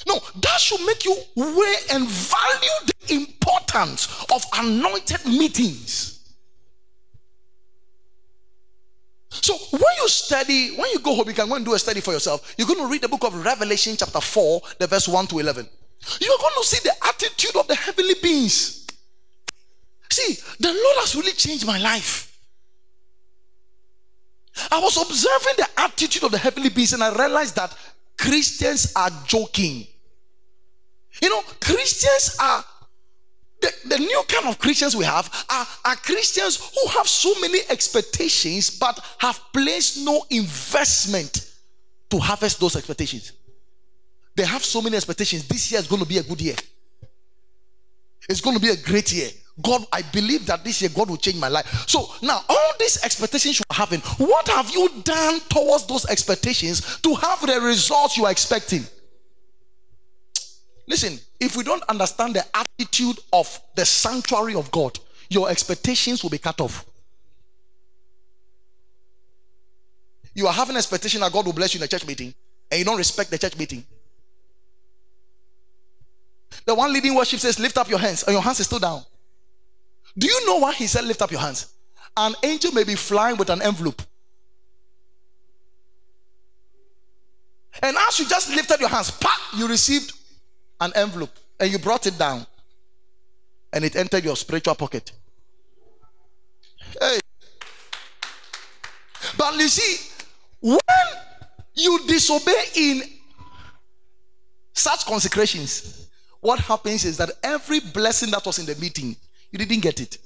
No, 0.06 0.20
that 0.40 0.60
should 0.60 0.84
make 0.86 1.04
you 1.04 1.14
weigh 1.36 1.76
and 1.92 2.08
value 2.08 2.70
the 3.06 3.14
importance 3.14 4.24
of 4.32 4.44
anointed 4.58 5.24
meetings. 5.26 6.14
So 9.30 9.56
when 9.70 9.82
you 10.00 10.08
study, 10.08 10.76
when 10.76 10.90
you 10.92 10.98
go 11.00 11.14
home, 11.14 11.28
you 11.28 11.34
can 11.34 11.48
go 11.48 11.54
and 11.54 11.64
do 11.64 11.74
a 11.74 11.78
study 11.78 12.00
for 12.00 12.12
yourself. 12.12 12.54
You're 12.56 12.68
going 12.68 12.80
to 12.80 12.86
read 12.86 13.02
the 13.02 13.08
book 13.08 13.24
of 13.24 13.44
Revelation, 13.44 13.96
chapter 13.96 14.20
4, 14.20 14.62
the 14.78 14.86
verse 14.86 15.08
1 15.08 15.26
to 15.28 15.38
11. 15.38 15.68
You're 16.20 16.38
going 16.38 16.54
to 16.56 16.64
see 16.66 16.80
the 16.82 16.94
attitude 17.06 17.56
of 17.56 17.66
the 17.66 17.74
heavenly 17.74 18.14
beings. 18.22 18.86
See, 20.10 20.36
the 20.60 20.68
Lord 20.68 20.96
has 20.98 21.14
really 21.16 21.32
changed 21.32 21.66
my 21.66 21.78
life. 21.78 22.38
I 24.70 24.78
was 24.78 24.96
observing 24.96 25.54
the 25.56 25.68
attitude 25.78 26.22
of 26.22 26.30
the 26.30 26.38
heavenly 26.38 26.68
beings 26.68 26.92
and 26.92 27.02
I 27.02 27.12
realized 27.12 27.56
that 27.56 27.76
Christians 28.18 28.92
are 28.94 29.10
joking. 29.26 29.86
You 31.22 31.30
know, 31.30 31.42
Christians 31.60 32.36
are 32.40 32.64
the, 33.60 33.72
the 33.88 33.98
new 33.98 34.22
kind 34.28 34.48
of 34.48 34.58
Christians 34.58 34.94
we 34.94 35.04
have 35.04 35.30
are, 35.48 35.66
are 35.84 35.96
Christians 35.96 36.56
who 36.56 36.88
have 36.90 37.08
so 37.08 37.32
many 37.40 37.60
expectations 37.70 38.70
but 38.78 38.98
have 39.18 39.40
placed 39.52 40.04
no 40.04 40.24
investment 40.30 41.52
to 42.10 42.18
harvest 42.18 42.60
those 42.60 42.76
expectations. 42.76 43.32
They 44.36 44.44
have 44.44 44.64
so 44.64 44.82
many 44.82 44.96
expectations. 44.96 45.46
This 45.46 45.70
year 45.70 45.80
is 45.80 45.86
going 45.86 46.02
to 46.02 46.08
be 46.08 46.18
a 46.18 46.22
good 46.22 46.40
year. 46.40 46.56
It's 48.28 48.40
going 48.40 48.56
to 48.56 48.62
be 48.62 48.70
a 48.70 48.76
great 48.76 49.12
year. 49.12 49.30
God, 49.62 49.86
I 49.92 50.02
believe 50.02 50.46
that 50.46 50.64
this 50.64 50.82
year 50.82 50.90
God 50.94 51.08
will 51.08 51.16
change 51.16 51.38
my 51.38 51.48
life. 51.48 51.88
So 51.88 52.08
now, 52.22 52.40
all 52.48 52.72
these 52.78 53.02
expectations 53.04 53.58
you 53.58 53.64
are 53.70 53.74
having, 53.74 54.00
what 54.00 54.48
have 54.48 54.70
you 54.70 54.88
done 55.04 55.40
towards 55.48 55.86
those 55.86 56.06
expectations 56.06 57.00
to 57.00 57.14
have 57.14 57.40
the 57.46 57.60
results 57.60 58.16
you 58.16 58.24
are 58.24 58.32
expecting? 58.32 58.84
Listen, 60.86 61.18
if 61.40 61.56
we 61.56 61.62
don't 61.62 61.82
understand 61.88 62.34
the 62.34 62.44
attitude 62.54 63.18
of 63.32 63.60
the 63.76 63.84
sanctuary 63.84 64.54
of 64.54 64.70
God, 64.70 64.98
your 65.30 65.48
expectations 65.48 66.22
will 66.22 66.30
be 66.30 66.38
cut 66.38 66.60
off. 66.60 66.84
You 70.34 70.48
are 70.48 70.52
having 70.52 70.76
expectation 70.76 71.20
that 71.20 71.32
God 71.32 71.46
will 71.46 71.52
bless 71.52 71.74
you 71.74 71.78
in 71.78 71.84
a 71.84 71.88
church 71.88 72.06
meeting, 72.06 72.34
and 72.70 72.78
you 72.78 72.84
don't 72.84 72.98
respect 72.98 73.30
the 73.30 73.38
church 73.38 73.56
meeting. 73.56 73.84
The 76.66 76.74
one 76.74 76.92
leading 76.92 77.14
worship 77.14 77.40
says, 77.40 77.58
Lift 77.58 77.78
up 77.78 77.88
your 77.88 78.00
hands, 78.00 78.24
and 78.24 78.32
your 78.32 78.42
hands 78.42 78.58
is 78.58 78.66
still 78.66 78.80
down. 78.80 79.04
Do 80.16 80.26
you 80.26 80.46
know 80.46 80.58
why 80.58 80.72
he 80.72 80.86
said, 80.86 81.04
Lift 81.04 81.22
up 81.22 81.30
your 81.30 81.40
hands? 81.40 81.74
An 82.16 82.34
angel 82.42 82.72
may 82.72 82.84
be 82.84 82.94
flying 82.94 83.36
with 83.36 83.50
an 83.50 83.60
envelope. 83.62 84.00
And 87.82 87.96
as 87.96 88.18
you 88.20 88.28
just 88.28 88.50
lifted 88.50 88.80
your 88.80 88.88
hands, 88.88 89.10
pop, 89.10 89.38
you 89.56 89.66
received 89.66 90.12
an 90.80 90.92
envelope 90.94 91.36
and 91.58 91.70
you 91.70 91.78
brought 91.78 92.06
it 92.06 92.16
down 92.16 92.46
and 93.72 93.84
it 93.84 93.96
entered 93.96 94.24
your 94.24 94.36
spiritual 94.36 94.76
pocket. 94.76 95.10
Hey. 97.00 97.18
But 99.36 99.56
you 99.56 99.68
see, 99.68 100.24
when 100.60 100.78
you 101.74 101.98
disobey 102.06 102.64
in 102.76 103.02
such 104.72 105.04
consecrations, 105.06 106.08
what 106.40 106.60
happens 106.60 107.04
is 107.04 107.16
that 107.16 107.30
every 107.42 107.80
blessing 107.80 108.30
that 108.30 108.44
was 108.46 108.58
in 108.58 108.66
the 108.66 108.76
meeting, 108.76 109.16
you 109.54 109.58
didn't 109.58 109.82
get 109.82 110.00
it. 110.00 110.18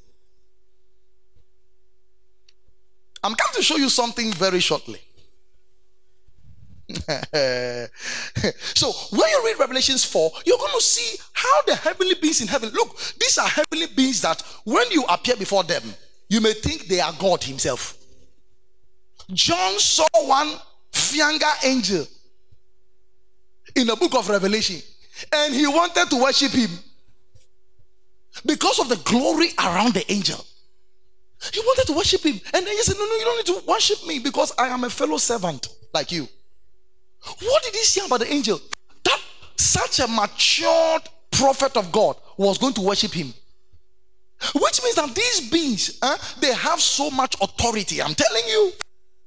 I'm 3.23 3.33
going 3.33 3.55
to 3.55 3.63
show 3.63 3.77
you 3.77 3.91
something 3.91 4.33
very 4.33 4.61
shortly. 4.61 5.01
so 6.89 6.97
when 9.13 9.29
you 9.29 9.43
read 9.45 9.59
Revelations 9.59 10.07
4, 10.07 10.31
you're 10.47 10.57
going 10.57 10.73
to 10.73 10.81
see 10.81 11.19
how 11.35 11.63
the 11.67 11.75
heavenly 11.75 12.15
beings 12.15 12.41
in 12.41 12.49
heaven 12.49 12.71
look. 12.73 12.97
These 13.21 13.37
are 13.37 13.47
heavenly 13.47 13.89
beings 13.95 14.23
that 14.23 14.43
when 14.65 14.91
you 14.91 15.05
appear 15.05 15.37
before 15.37 15.65
them, 15.65 15.83
you 16.31 16.41
may 16.41 16.55
think 16.55 16.87
they 16.87 17.01
are 17.01 17.13
God 17.19 17.45
Himself. 17.45 17.99
John 19.35 19.79
saw 19.79 20.07
one 20.15 20.55
Fianga 20.91 21.67
angel 21.67 22.07
in 23.77 23.89
the 23.89 23.97
book 23.97 24.15
of 24.15 24.31
Revelation, 24.31 24.81
and 25.35 25.55
he 25.55 25.67
wanted 25.67 26.09
to 26.09 26.17
worship 26.23 26.53
him 26.53 26.71
because 28.45 28.79
of 28.79 28.89
the 28.89 28.97
glory 28.97 29.49
around 29.59 29.95
the 29.95 30.11
angel. 30.11 30.45
He 31.53 31.61
wanted 31.61 31.87
to 31.87 31.93
worship 31.93 32.23
him, 32.23 32.41
and 32.53 32.67
then 32.67 32.77
he 32.77 32.83
said, 32.83 32.97
No, 32.99 33.05
no, 33.07 33.15
you 33.15 33.25
don't 33.25 33.37
need 33.37 33.63
to 33.63 33.67
worship 33.67 34.07
me 34.07 34.19
because 34.19 34.53
I 34.59 34.69
am 34.69 34.85
a 34.85 34.91
fellow 34.91 35.19
servant 35.19 35.69
like 35.95 36.11
you. 36.11 36.29
What 37.41 37.63
did 37.63 37.75
he 37.75 37.83
say 37.83 38.05
about 38.05 38.21
the 38.21 38.33
angel? 38.33 38.61
That 39.05 39.21
such 39.57 40.01
a 40.01 40.09
matured 40.09 41.03
prophet 41.31 41.77
of 41.77 41.93
God 41.93 42.17
was 42.37 42.59
going 42.59 42.75
to 42.75 42.81
worship 42.81 43.13
him. 43.13 43.33
Which 44.55 44.83
means 44.83 44.95
that 44.97 45.15
these 45.15 45.51
beings, 45.51 45.99
eh, 46.03 46.17
they 46.41 46.53
have 46.55 46.81
so 46.81 47.11
much 47.11 47.37
authority. 47.41 48.01
I'm 48.01 48.15
telling 48.15 48.45
you, 48.47 48.73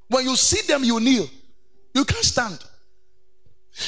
when 0.07 0.25
you 0.25 0.35
see 0.35 0.61
them, 0.67 0.83
you 0.83 0.99
kneel. 0.99 1.29
You 1.93 2.05
can't 2.05 2.23
stand. 2.23 2.59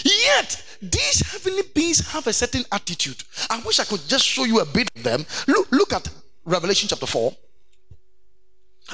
Yet, 0.03 0.62
these 0.91 1.31
heavenly 1.31 1.63
beings 1.73 1.99
have 2.11 2.27
a 2.27 2.33
certain 2.33 2.63
attitude. 2.71 3.23
I 3.49 3.61
wish 3.65 3.79
I 3.79 3.85
could 3.85 4.01
just 4.07 4.25
show 4.25 4.43
you 4.43 4.59
a 4.59 4.65
bit 4.65 4.89
of 4.95 5.03
them. 5.03 5.25
Look, 5.47 5.71
look 5.71 5.93
at 5.93 6.09
Revelation 6.45 6.89
chapter 6.89 7.05
4. 7.05 7.33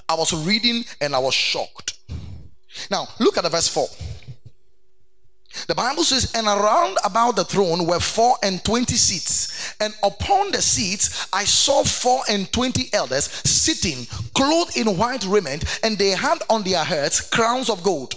I 0.08 0.14
was 0.14 0.34
reading 0.46 0.84
and 1.02 1.16
I 1.16 1.20
was 1.20 1.34
shocked. 1.34 1.98
Now, 2.92 3.08
look 3.20 3.38
at 3.38 3.44
the 3.44 3.50
verse 3.50 3.68
4. 3.68 3.88
The 5.68 5.74
Bible 5.74 6.04
says, 6.04 6.32
and 6.36 6.46
around 6.46 6.98
about 7.04 7.36
the 7.36 7.44
throne 7.44 7.88
were 7.88 8.00
four 8.00 8.36
and 8.44 8.64
twenty 8.64 8.96
seats, 8.96 9.74
and 9.82 9.94
upon 10.04 10.52
the 10.52 10.62
seats 10.62 11.28
I 11.34 11.44
saw 11.44 11.84
four 11.84 12.22
and 12.30 12.52
twenty 12.54 12.90
elders 12.94 13.26
sitting, 13.50 14.06
clothed 14.36 14.78
in 14.78 14.96
white 14.96 15.26
raiment, 15.26 15.80
and 15.84 15.98
they 15.98 16.12
had 16.12 16.38
on 16.52 16.64
their 16.64 16.84
heads 16.84 17.20
crowns 17.20 17.70
of 17.70 17.82
gold. 17.82 18.14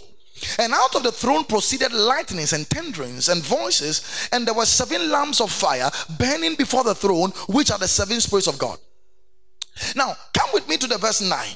And 0.58 0.72
out 0.72 0.94
of 0.94 1.02
the 1.02 1.12
throne 1.12 1.44
proceeded 1.44 1.92
lightnings 1.92 2.52
and 2.52 2.66
thunderings 2.66 3.28
and 3.28 3.42
voices, 3.42 4.28
and 4.32 4.46
there 4.46 4.54
were 4.54 4.66
seven 4.66 5.10
lamps 5.10 5.40
of 5.40 5.50
fire 5.50 5.90
burning 6.18 6.54
before 6.56 6.84
the 6.84 6.94
throne, 6.94 7.30
which 7.48 7.70
are 7.70 7.78
the 7.78 7.88
seven 7.88 8.20
spirits 8.20 8.46
of 8.46 8.58
God. 8.58 8.78
Now, 9.96 10.16
come 10.34 10.50
with 10.52 10.68
me 10.68 10.76
to 10.76 10.86
the 10.86 10.98
verse 10.98 11.20
9. 11.20 11.48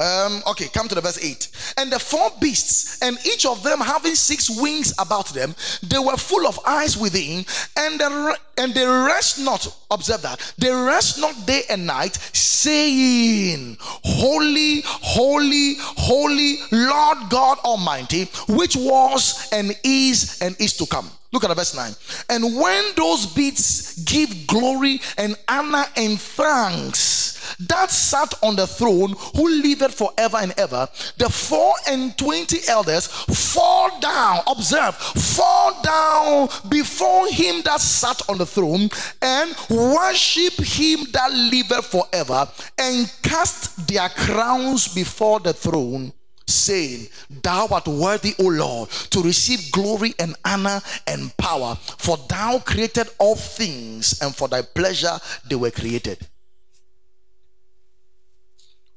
Um, 0.00 0.42
okay, 0.48 0.66
come 0.72 0.88
to 0.88 0.94
the 0.94 1.00
verse 1.00 1.24
8. 1.24 1.74
And 1.78 1.92
the 1.92 2.00
four 2.00 2.30
beasts, 2.40 3.00
and 3.00 3.16
each 3.24 3.46
of 3.46 3.62
them 3.62 3.78
having 3.78 4.16
six 4.16 4.50
wings 4.50 4.92
about 4.98 5.28
them, 5.28 5.54
they 5.84 5.98
were 5.98 6.16
full 6.16 6.48
of 6.48 6.58
eyes 6.66 6.96
within, 6.96 7.44
and 7.76 8.00
the, 8.00 8.36
and 8.58 8.74
they 8.74 8.84
rest 8.84 9.38
not. 9.38 9.66
Observe 9.92 10.22
that 10.22 10.54
they 10.58 10.70
rest 10.70 11.20
not 11.20 11.46
day 11.46 11.62
and 11.70 11.86
night, 11.86 12.16
saying, 12.16 13.76
Holy, 13.80 14.82
holy, 14.84 15.74
holy 15.78 16.56
Lord 16.72 17.18
God 17.30 17.58
Almighty, 17.60 18.24
which 18.48 18.74
was 18.74 19.48
and 19.52 19.78
is 19.84 20.38
and 20.42 20.56
is 20.60 20.76
to 20.78 20.86
come. 20.86 21.08
Look 21.34 21.42
at 21.44 21.48
the 21.48 21.54
verse 21.54 21.74
9. 21.74 21.92
And 22.30 22.56
when 22.56 22.84
those 22.96 23.26
beasts 23.26 24.02
give 24.04 24.46
glory 24.46 25.00
and 25.18 25.36
honor 25.48 25.84
and 25.96 26.20
thanks, 26.20 27.23
that 27.60 27.90
sat 27.90 28.34
on 28.42 28.56
the 28.56 28.66
throne 28.66 29.14
who 29.36 29.48
liveth 29.62 29.94
forever 29.94 30.38
and 30.38 30.52
ever, 30.58 30.88
the 31.18 31.28
four 31.28 31.74
and 31.88 32.16
twenty 32.16 32.58
elders 32.68 33.06
fall 33.06 34.00
down, 34.00 34.40
observe, 34.46 34.94
fall 34.96 35.82
down 35.82 36.48
before 36.68 37.28
him 37.28 37.62
that 37.64 37.80
sat 37.80 38.20
on 38.28 38.38
the 38.38 38.46
throne 38.46 38.88
and 39.22 39.56
worship 39.70 40.54
him 40.58 41.00
that 41.12 41.32
liveth 41.32 41.86
forever 41.86 42.48
and 42.78 43.12
cast 43.22 43.86
their 43.88 44.08
crowns 44.08 44.92
before 44.94 45.40
the 45.40 45.52
throne 45.52 46.12
saying, 46.46 47.08
Thou 47.42 47.68
art 47.70 47.86
worthy, 47.86 48.34
O 48.38 48.44
Lord, 48.44 48.90
to 49.10 49.22
receive 49.22 49.72
glory 49.72 50.14
and 50.18 50.36
honor 50.44 50.80
and 51.06 51.34
power, 51.36 51.76
for 51.98 52.18
thou 52.28 52.58
created 52.58 53.08
all 53.18 53.36
things, 53.36 54.20
and 54.20 54.34
for 54.34 54.48
thy 54.48 54.62
pleasure 54.62 55.18
they 55.48 55.56
were 55.56 55.70
created. 55.70 56.26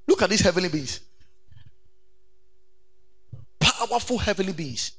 Look 0.08 0.22
at 0.22 0.30
these 0.30 0.41
heavenly 0.41 0.70
beings. 0.70 1.02
Powerful 3.60 4.17
heavenly 4.17 4.54
beings. 4.54 4.93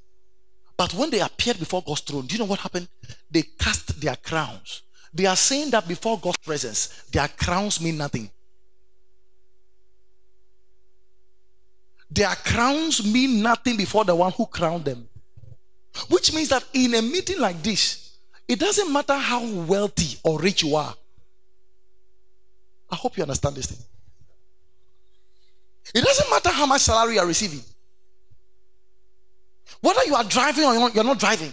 But 0.76 0.94
when 0.94 1.10
they 1.10 1.20
appeared 1.20 1.58
before 1.58 1.82
God's 1.84 2.02
throne, 2.02 2.26
do 2.26 2.34
you 2.34 2.38
know 2.38 2.44
what 2.44 2.60
happened? 2.60 2.88
They 3.30 3.42
cast 3.42 4.00
their 4.00 4.16
crowns. 4.16 4.82
They 5.12 5.26
are 5.26 5.36
saying 5.36 5.70
that 5.70 5.88
before 5.88 6.18
God's 6.18 6.38
presence, 6.38 7.04
their 7.10 7.26
crowns 7.28 7.80
mean 7.80 7.96
nothing. 7.96 8.30
Their 12.10 12.34
crowns 12.36 13.04
mean 13.04 13.42
nothing 13.42 13.76
before 13.76 14.04
the 14.04 14.14
one 14.14 14.32
who 14.32 14.46
crowned 14.46 14.84
them. 14.84 15.08
Which 16.08 16.32
means 16.32 16.50
that 16.50 16.64
in 16.72 16.94
a 16.94 17.02
meeting 17.02 17.40
like 17.40 17.62
this, 17.62 18.18
it 18.46 18.58
doesn't 18.60 18.92
matter 18.92 19.14
how 19.14 19.44
wealthy 19.44 20.18
or 20.22 20.40
rich 20.40 20.62
you 20.62 20.76
are. 20.76 20.94
I 22.90 22.96
hope 22.96 23.16
you 23.16 23.22
understand 23.22 23.56
this 23.56 23.66
thing. 23.66 23.84
It 25.94 26.04
doesn't 26.04 26.30
matter 26.30 26.50
how 26.50 26.66
much 26.66 26.82
salary 26.82 27.14
you 27.14 27.20
are 27.20 27.26
receiving. 27.26 27.62
Whether 29.80 30.04
you 30.04 30.14
are 30.14 30.24
driving 30.24 30.64
or 30.64 30.90
you're 30.90 31.04
not, 31.04 31.18
driving, 31.18 31.52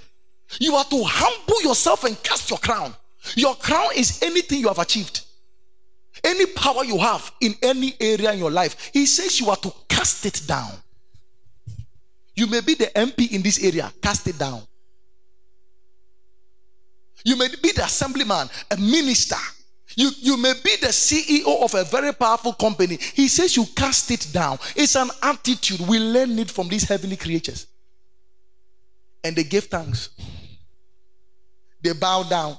you 0.59 0.75
are 0.75 0.83
to 0.85 1.03
humble 1.05 1.61
yourself 1.61 2.03
and 2.03 2.21
cast 2.23 2.49
your 2.49 2.59
crown. 2.59 2.93
Your 3.35 3.55
crown 3.55 3.89
is 3.95 4.21
anything 4.21 4.59
you 4.59 4.67
have 4.67 4.79
achieved. 4.79 5.21
Any 6.23 6.45
power 6.47 6.83
you 6.83 6.97
have 6.97 7.31
in 7.41 7.53
any 7.61 7.93
area 7.99 8.31
in 8.31 8.39
your 8.39 8.51
life, 8.51 8.89
he 8.93 9.05
says 9.05 9.39
you 9.39 9.49
are 9.49 9.57
to 9.57 9.73
cast 9.87 10.25
it 10.25 10.41
down. 10.47 10.71
You 12.35 12.47
may 12.47 12.61
be 12.61 12.75
the 12.75 12.87
MP 12.87 13.31
in 13.31 13.41
this 13.41 13.63
area, 13.63 13.91
cast 14.01 14.27
it 14.27 14.37
down. 14.37 14.61
You 17.23 17.37
may 17.37 17.47
be 17.61 17.71
the 17.71 17.83
assemblyman, 17.83 18.49
a 18.71 18.77
minister. 18.77 19.37
You, 19.95 20.11
you 20.19 20.37
may 20.37 20.53
be 20.61 20.75
the 20.81 20.87
CEO 20.87 21.63
of 21.63 21.73
a 21.73 21.85
very 21.85 22.13
powerful 22.13 22.53
company. 22.53 22.97
He 22.97 23.27
says 23.27 23.55
you 23.55 23.65
cast 23.75 24.11
it 24.11 24.27
down. 24.33 24.59
It's 24.75 24.95
an 24.95 25.09
attitude. 25.21 25.79
We 25.87 25.99
learn 25.99 26.37
it 26.37 26.51
from 26.51 26.67
these 26.67 26.83
heavenly 26.83 27.15
creatures. 27.15 27.67
And 29.23 29.35
they 29.35 29.43
gave 29.43 29.65
thanks. 29.65 30.09
They 31.81 31.93
bowed 31.93 32.29
down. 32.29 32.57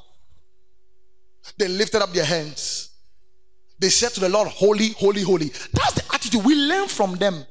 They 1.59 1.69
lifted 1.69 2.03
up 2.03 2.13
their 2.13 2.25
hands. 2.25 2.91
They 3.79 3.91
said 3.91 4.11
to 4.13 4.21
the 4.21 4.29
Lord, 4.29 4.49
Holy, 4.49 4.91
holy, 4.91 5.23
holy. 5.23 5.49
That's 5.73 5.93
the 5.93 6.03
attitude 6.15 6.45
we 6.45 6.55
learn 6.55 6.89
from 6.89 7.17
them. 7.17 7.45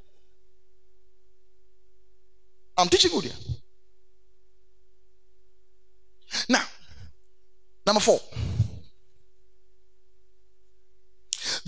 I'm 2.77 2.89
teaching 2.89 3.11
you 3.11 3.19
here. 3.21 3.31
Now, 6.49 6.63
number 7.85 8.01
four. 8.01 8.19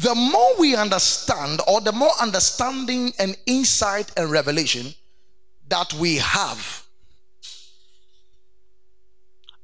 The 0.08 0.16
more 0.16 0.56
we 0.58 0.74
understand, 0.74 1.60
or 1.68 1.82
the 1.82 1.92
more 1.92 2.12
understanding 2.22 3.12
and 3.20 3.36
insight 3.46 4.10
and 4.16 4.32
revelation 4.32 4.94
that 5.68 5.94
we 5.96 6.16
have 6.16 6.86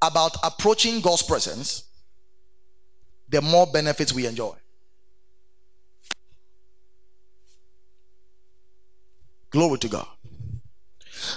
about 0.01 0.36
approaching 0.43 0.99
God's 0.99 1.23
presence, 1.23 1.86
the 3.29 3.41
more 3.41 3.65
benefits 3.67 4.12
we 4.12 4.27
enjoy. 4.27 4.53
Glory 9.49 9.79
to 9.79 9.88
God. 9.88 10.08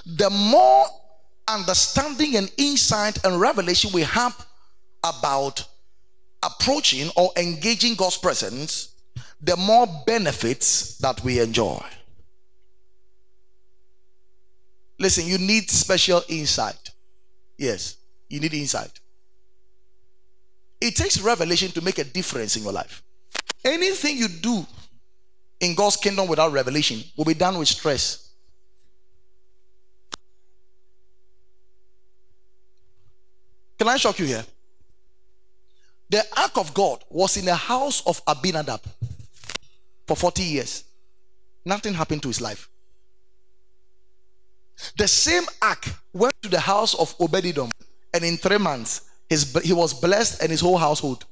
The 0.04 0.30
more 0.30 0.86
understanding 1.46 2.34
and 2.34 2.50
insight 2.56 3.24
and 3.24 3.40
revelation 3.40 3.92
we 3.94 4.02
have 4.02 4.44
about 5.04 5.64
approaching 6.42 7.08
or 7.14 7.30
engaging 7.36 7.94
God's 7.94 8.18
presence, 8.18 8.94
the 9.40 9.56
more 9.56 9.86
benefits 10.06 10.98
that 10.98 11.22
we 11.22 11.40
enjoy. 11.40 11.84
Listen, 14.98 15.26
you 15.26 15.38
need 15.38 15.70
special 15.70 16.22
insight. 16.28 16.90
Yes, 17.58 17.96
you 18.28 18.40
need 18.40 18.54
insight. 18.54 18.98
It 20.80 20.96
takes 20.96 21.20
revelation 21.20 21.70
to 21.72 21.80
make 21.80 21.98
a 21.98 22.04
difference 22.04 22.56
in 22.56 22.62
your 22.62 22.72
life. 22.72 23.02
Anything 23.64 24.16
you 24.16 24.28
do 24.28 24.66
in 25.60 25.74
God's 25.74 25.96
kingdom 25.96 26.28
without 26.28 26.52
revelation 26.52 27.02
will 27.16 27.24
be 27.24 27.34
done 27.34 27.58
with 27.58 27.68
stress. 27.68 28.30
Can 33.78 33.88
I 33.88 33.96
shock 33.96 34.18
you 34.18 34.26
here? 34.26 34.44
The 36.08 36.24
ark 36.36 36.56
of 36.56 36.72
God 36.72 37.04
was 37.10 37.36
in 37.36 37.44
the 37.44 37.54
house 37.54 38.02
of 38.06 38.22
Abinadab 38.26 38.80
for 40.06 40.16
40 40.16 40.42
years. 40.42 40.84
Nothing 41.64 41.94
happened 41.94 42.22
to 42.22 42.28
his 42.28 42.40
life. 42.40 42.68
The 44.96 45.08
same 45.08 45.44
ark 45.62 45.86
went 46.12 46.34
to 46.42 46.48
the 46.48 46.60
house 46.60 46.94
of 46.94 47.14
Obed-Edom, 47.18 47.70
and 48.12 48.24
in 48.24 48.36
three 48.36 48.58
months, 48.58 49.02
his, 49.28 49.52
he 49.64 49.72
was 49.72 49.94
blessed 49.94 50.42
and 50.42 50.50
his 50.50 50.60
whole 50.60 50.76
household. 50.78 51.24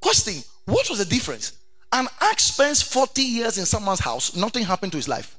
Question 0.00 0.42
What 0.64 0.88
was 0.90 0.98
the 0.98 1.04
difference? 1.04 1.58
An 1.92 2.08
ark 2.20 2.40
spends 2.40 2.82
40 2.82 3.22
years 3.22 3.58
in 3.58 3.66
someone's 3.66 4.00
house, 4.00 4.34
nothing 4.34 4.64
happened 4.64 4.92
to 4.92 4.98
his 4.98 5.08
life. 5.08 5.36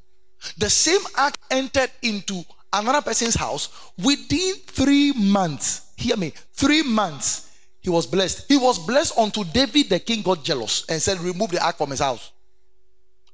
The 0.58 0.70
same 0.70 1.02
ark 1.18 1.36
entered 1.50 1.92
into 2.02 2.44
another 2.72 3.02
person's 3.02 3.36
house 3.36 3.70
within 4.04 4.56
three 4.68 5.14
months. 5.14 5.94
Hear 5.98 6.18
me, 6.18 6.34
three 6.54 6.84
months. 6.84 7.50
He 7.84 7.90
was 7.90 8.08
blessed. 8.08 8.46
He 8.48 8.56
was 8.56 8.80
blessed 8.80 9.14
until 9.18 9.44
David 9.44 9.90
the 9.90 10.00
king 10.00 10.22
got 10.22 10.44
jealous 10.44 10.86
and 10.88 11.02
said, 11.02 11.20
Remove 11.20 11.52
the 11.52 11.64
ark 11.64 11.78
from 11.78 11.90
his 11.90 12.00
house. 12.00 12.32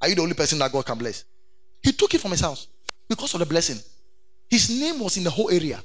Are 0.01 0.09
you 0.09 0.15
the 0.15 0.21
only 0.23 0.33
person 0.33 0.57
that 0.59 0.71
God 0.71 0.85
can 0.85 0.97
bless? 0.97 1.23
He 1.83 1.91
took 1.91 2.13
it 2.15 2.21
from 2.21 2.31
his 2.31 2.41
house 2.41 2.67
because 3.07 3.33
of 3.35 3.39
the 3.41 3.45
blessing. 3.45 3.77
His 4.49 4.69
name 4.69 4.99
was 4.99 5.17
in 5.17 5.23
the 5.23 5.29
whole 5.29 5.51
area. 5.51 5.79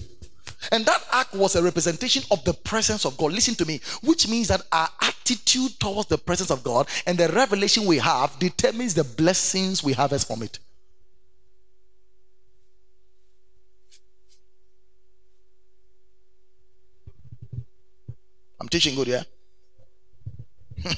And 0.73 0.87
that 0.87 1.05
ark 1.13 1.29
was 1.35 1.57
a 1.57 1.63
representation 1.63 2.23
of 2.31 2.43
the 2.45 2.55
presence 2.55 3.05
of 3.05 3.19
God. 3.19 3.33
Listen 3.33 3.55
to 3.57 3.67
me, 3.67 3.81
which 4.03 4.29
means 4.29 4.49
that 4.49 4.63
our 4.73 4.89
attitude 5.03 5.79
towards 5.79 6.09
the 6.09 6.17
presence 6.17 6.51
of 6.51 6.65
God 6.65 6.89
and 7.07 7.19
the 7.19 7.29
revelation 7.29 7.85
we 7.85 7.99
have 7.99 8.39
determines 8.39 8.95
the 8.95 9.05
blessings 9.05 9.85
we 9.85 9.93
harvest 9.93 10.27
from 10.27 10.43
it. 10.43 10.59
I'm 18.65 18.69
teaching 18.71 18.95
good, 18.95 19.09
yeah? 19.09 19.25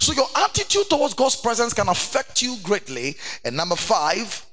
so 0.00 0.12
your 0.12 0.26
attitude 0.38 0.90
towards 0.90 1.14
God's 1.14 1.36
presence 1.36 1.72
can 1.72 1.88
affect 1.88 2.42
you 2.42 2.56
greatly. 2.64 3.14
And 3.44 3.56
number 3.56 3.76
five, 3.76 4.44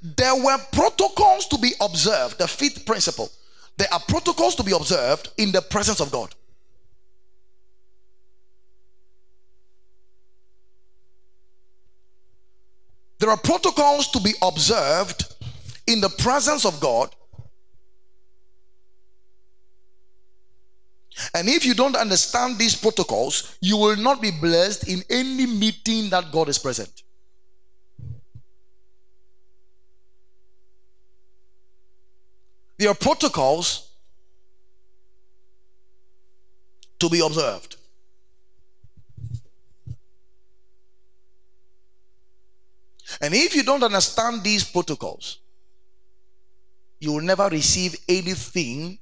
there 0.00 0.36
were 0.36 0.58
protocols 0.70 1.48
to 1.48 1.58
be 1.58 1.72
observed. 1.80 2.38
The 2.38 2.46
fifth 2.46 2.86
principle. 2.86 3.28
There 3.76 3.88
are 3.92 3.98
protocols 4.06 4.54
to 4.54 4.62
be 4.62 4.70
observed 4.70 5.30
in 5.36 5.50
the 5.50 5.62
presence 5.62 6.00
of 6.00 6.12
God. 6.12 6.32
There 13.18 13.30
are 13.30 13.36
protocols 13.36 14.12
to 14.12 14.20
be 14.20 14.34
observed 14.42 15.34
in 15.88 16.00
the 16.00 16.10
presence 16.10 16.64
of 16.64 16.78
God. 16.78 17.12
And 21.34 21.48
if 21.48 21.64
you 21.64 21.74
don't 21.74 21.96
understand 21.96 22.58
these 22.58 22.74
protocols, 22.76 23.56
you 23.60 23.76
will 23.76 23.96
not 23.96 24.20
be 24.20 24.30
blessed 24.30 24.88
in 24.88 25.02
any 25.08 25.46
meeting 25.46 26.10
that 26.10 26.30
God 26.30 26.48
is 26.48 26.58
present. 26.58 27.02
There 32.78 32.90
are 32.90 32.94
protocols 32.94 33.90
to 36.98 37.08
be 37.08 37.20
observed. 37.20 37.76
And 43.20 43.32
if 43.32 43.54
you 43.54 43.62
don't 43.62 43.82
understand 43.82 44.42
these 44.42 44.64
protocols, 44.64 45.38
you 46.98 47.12
will 47.12 47.22
never 47.22 47.48
receive 47.48 47.96
anything 48.08 48.98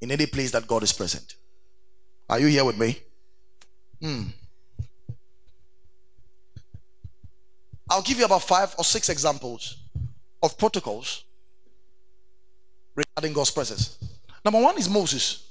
in 0.00 0.10
any 0.10 0.26
place 0.26 0.50
that 0.52 0.66
God 0.66 0.82
is 0.82 0.92
present. 0.92 1.34
Are 2.28 2.38
you 2.38 2.46
here 2.46 2.64
with 2.64 2.78
me? 2.78 2.98
Hmm. 4.00 4.22
I'll 7.90 8.02
give 8.02 8.18
you 8.18 8.24
about 8.24 8.42
five 8.42 8.74
or 8.78 8.84
six 8.84 9.08
examples 9.08 9.78
of 10.42 10.56
protocols 10.56 11.24
regarding 12.94 13.32
God's 13.32 13.50
presence. 13.50 13.98
Number 14.44 14.60
one 14.60 14.78
is 14.78 14.88
Moses. 14.88 15.48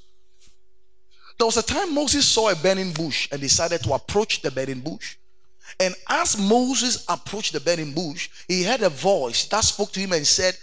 There 1.37 1.45
was 1.45 1.57
a 1.57 1.63
time 1.63 1.93
Moses 1.93 2.25
saw 2.25 2.49
a 2.49 2.55
burning 2.55 2.91
bush 2.91 3.29
and 3.31 3.39
decided 3.41 3.83
to 3.83 3.93
approach 3.93 4.41
the 4.41 4.51
burning 4.51 4.79
bush. 4.79 5.17
And 5.79 5.93
as 6.09 6.37
Moses 6.37 7.05
approached 7.07 7.53
the 7.53 7.59
burning 7.59 7.93
bush, 7.93 8.29
he 8.47 8.63
heard 8.63 8.81
a 8.81 8.89
voice 8.89 9.45
that 9.47 9.63
spoke 9.63 9.91
to 9.93 9.99
him 9.99 10.13
and 10.13 10.25
said, 10.25 10.57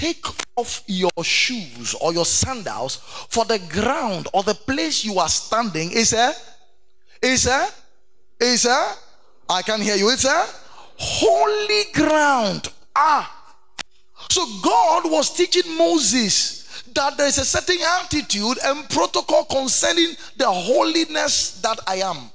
Take 0.00 0.24
off 0.56 0.82
your 0.86 1.10
shoes 1.22 1.94
or 2.00 2.14
your 2.14 2.24
sandals, 2.24 2.96
for 3.28 3.44
the 3.44 3.58
ground 3.68 4.28
or 4.32 4.42
the 4.42 4.54
place 4.54 5.04
you 5.04 5.18
are 5.18 5.28
standing 5.28 5.92
is 5.92 6.14
a, 6.14 6.32
is 7.20 7.46
a, 7.46 7.68
is 8.40 8.64
a, 8.64 8.94
I 9.50 9.60
can 9.60 9.82
hear 9.82 9.96
you, 9.96 10.08
it's 10.08 10.24
a 10.24 10.46
holy 10.96 11.92
ground. 11.92 12.72
Ah. 12.96 13.54
So 14.30 14.46
God 14.62 15.02
was 15.04 15.36
teaching 15.36 15.76
Moses 15.76 16.82
that 16.94 17.18
there 17.18 17.26
is 17.26 17.36
a 17.36 17.44
certain 17.44 17.82
attitude 18.00 18.56
and 18.64 18.88
protocol 18.88 19.44
concerning 19.44 20.14
the 20.38 20.50
holiness 20.50 21.60
that 21.60 21.78
I 21.86 21.96
am. 21.96 22.30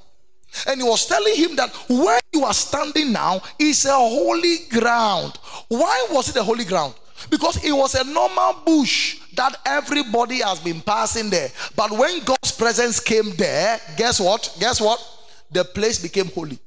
And 0.68 0.80
he 0.80 0.88
was 0.88 1.07
telling 1.07 1.36
him 1.36 1.55
that 1.55 1.74
where 1.89 2.22
you 2.32 2.43
are 2.43 2.53
standing 2.53 3.11
now 3.11 3.41
is 3.57 3.86
a 3.86 3.95
holy 3.95 4.57
ground. 4.70 5.34
Why 5.68 6.07
was 6.11 6.30
it 6.30 6.36
a 6.36 6.43
holy 6.43 6.66
ground? 6.66 6.93
Because 7.30 7.63
it 7.63 7.71
was 7.71 7.95
a 7.95 8.03
normal 8.03 8.61
bush 8.65 9.19
that 9.36 9.57
everybody 9.65 10.41
has 10.41 10.59
been 10.59 10.82
passing 10.82 11.30
there. 11.30 11.49
But 11.76 11.91
when 11.91 12.23
God's 12.23 12.51
presence 12.51 12.99
came 12.99 13.32
there, 13.36 13.80
guess 13.97 14.19
what? 14.19 14.55
Guess 14.59 14.82
what? 14.82 14.99
The 15.51 15.63
place 15.63 16.01
became 16.01 16.28
holy. 16.28 16.59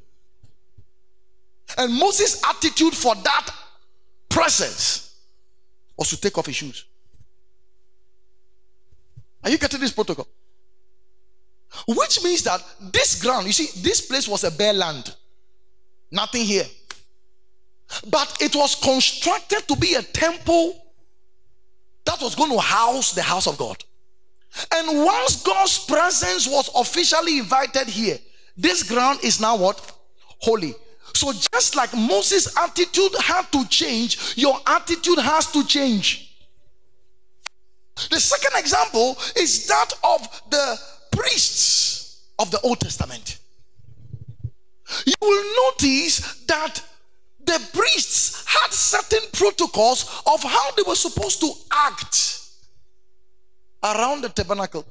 And 1.76 1.92
Moses' 1.92 2.42
attitude 2.48 2.94
for 2.94 3.14
that 3.14 3.50
presence 4.28 5.14
was 5.96 6.09
to 6.11 6.20
take 6.20 6.36
off 6.38 6.46
his 6.46 6.56
shoes. 6.56 6.84
Are 9.44 9.50
you 9.50 9.59
getting 9.59 9.80
this 9.80 9.92
protocol? 9.92 10.26
Which 11.86 12.22
means 12.22 12.42
that 12.44 12.62
this 12.92 13.20
ground, 13.22 13.46
you 13.46 13.52
see, 13.52 13.80
this 13.82 14.00
place 14.00 14.26
was 14.26 14.44
a 14.44 14.50
bare 14.50 14.72
land, 14.72 15.14
nothing 16.11 16.44
here. 16.44 16.64
But 18.09 18.36
it 18.41 18.55
was 18.55 18.74
constructed 18.74 19.66
to 19.68 19.76
be 19.76 19.95
a 19.95 20.03
temple 20.03 20.84
that 22.05 22.20
was 22.20 22.34
going 22.34 22.51
to 22.51 22.59
house 22.59 23.12
the 23.12 23.22
house 23.22 23.47
of 23.47 23.59
God. 23.59 23.82
And 24.74 25.05
once 25.05 25.43
God's 25.43 25.84
presence 25.84 26.47
was 26.47 26.70
officially 26.74 27.39
invited 27.39 27.86
here, 27.86 28.18
this 28.57 28.82
ground 28.82 29.20
is 29.22 29.41
now 29.41 29.57
what? 29.57 29.93
Holy. 30.41 30.74
So 31.14 31.32
just 31.32 31.76
like 31.76 31.95
Moses' 31.95 32.57
attitude 32.57 33.12
had 33.20 33.51
to 33.53 33.66
change, 33.68 34.34
your 34.36 34.59
attitude 34.66 35.18
has 35.18 35.51
to 35.53 35.66
change. 35.66 36.36
The 38.11 38.20
second 38.20 38.59
example 38.59 39.16
is 39.36 39.66
that 39.66 39.93
of 40.05 40.43
the 40.51 40.78
priests 41.11 42.28
of 42.39 42.51
the 42.51 42.61
Old 42.61 42.80
Testament. 42.80 43.39
You 45.05 45.14
will 45.20 45.66
notice 45.66 46.45
that 46.47 46.82
the 47.49 47.59
priests 47.72 48.44
had 48.46 48.72
certain 48.72 49.26
protocols 49.32 50.22
of 50.26 50.42
how 50.42 50.70
they 50.72 50.82
were 50.86 50.94
supposed 50.94 51.40
to 51.40 51.51
act 51.72 52.40
around 53.82 54.22
the 54.22 54.28
tabernacle. 54.28 54.84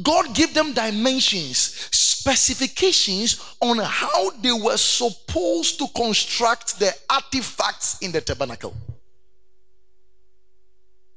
God 0.00 0.32
gave 0.34 0.54
them 0.54 0.72
dimensions, 0.72 1.58
specifications 1.90 3.56
on 3.60 3.78
how 3.78 4.30
they 4.40 4.52
were 4.52 4.76
supposed 4.76 5.78
to 5.78 5.88
construct 5.96 6.78
the 6.78 6.94
artifacts 7.10 7.98
in 8.00 8.12
the 8.12 8.20
tabernacle. 8.20 8.74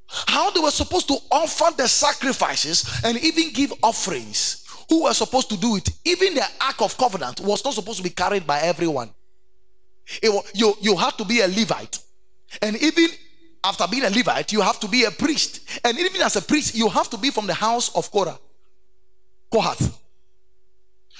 How 0.07 0.49
they 0.49 0.59
were 0.59 0.71
supposed 0.71 1.07
to 1.09 1.17
offer 1.31 1.75
the 1.77 1.87
sacrifices 1.87 3.01
and 3.03 3.17
even 3.19 3.53
give 3.53 3.73
offerings. 3.83 4.65
Who 4.89 5.03
were 5.03 5.13
supposed 5.13 5.49
to 5.49 5.57
do 5.57 5.75
it? 5.75 5.89
Even 6.03 6.33
the 6.35 6.45
Ark 6.61 6.81
of 6.81 6.97
Covenant 6.97 7.41
was 7.41 7.63
not 7.63 7.73
supposed 7.75 7.97
to 7.97 8.03
be 8.03 8.09
carried 8.09 8.47
by 8.47 8.61
everyone. 8.61 9.11
It, 10.21 10.51
you, 10.53 10.73
you 10.81 10.95
have 10.97 11.17
to 11.17 11.25
be 11.25 11.41
a 11.41 11.47
Levite. 11.47 11.99
And 12.61 12.75
even 12.77 13.07
after 13.63 13.87
being 13.87 14.03
a 14.03 14.09
Levite, 14.09 14.51
you 14.53 14.61
have 14.61 14.79
to 14.79 14.87
be 14.87 15.05
a 15.05 15.11
priest. 15.11 15.61
And 15.83 15.97
even 15.99 16.21
as 16.21 16.35
a 16.35 16.41
priest, 16.41 16.75
you 16.75 16.89
have 16.89 17.09
to 17.09 17.17
be 17.17 17.31
from 17.31 17.47
the 17.47 17.53
house 17.53 17.95
of 17.95 18.11
Korah. 18.11 18.39
Kohath. 19.51 19.99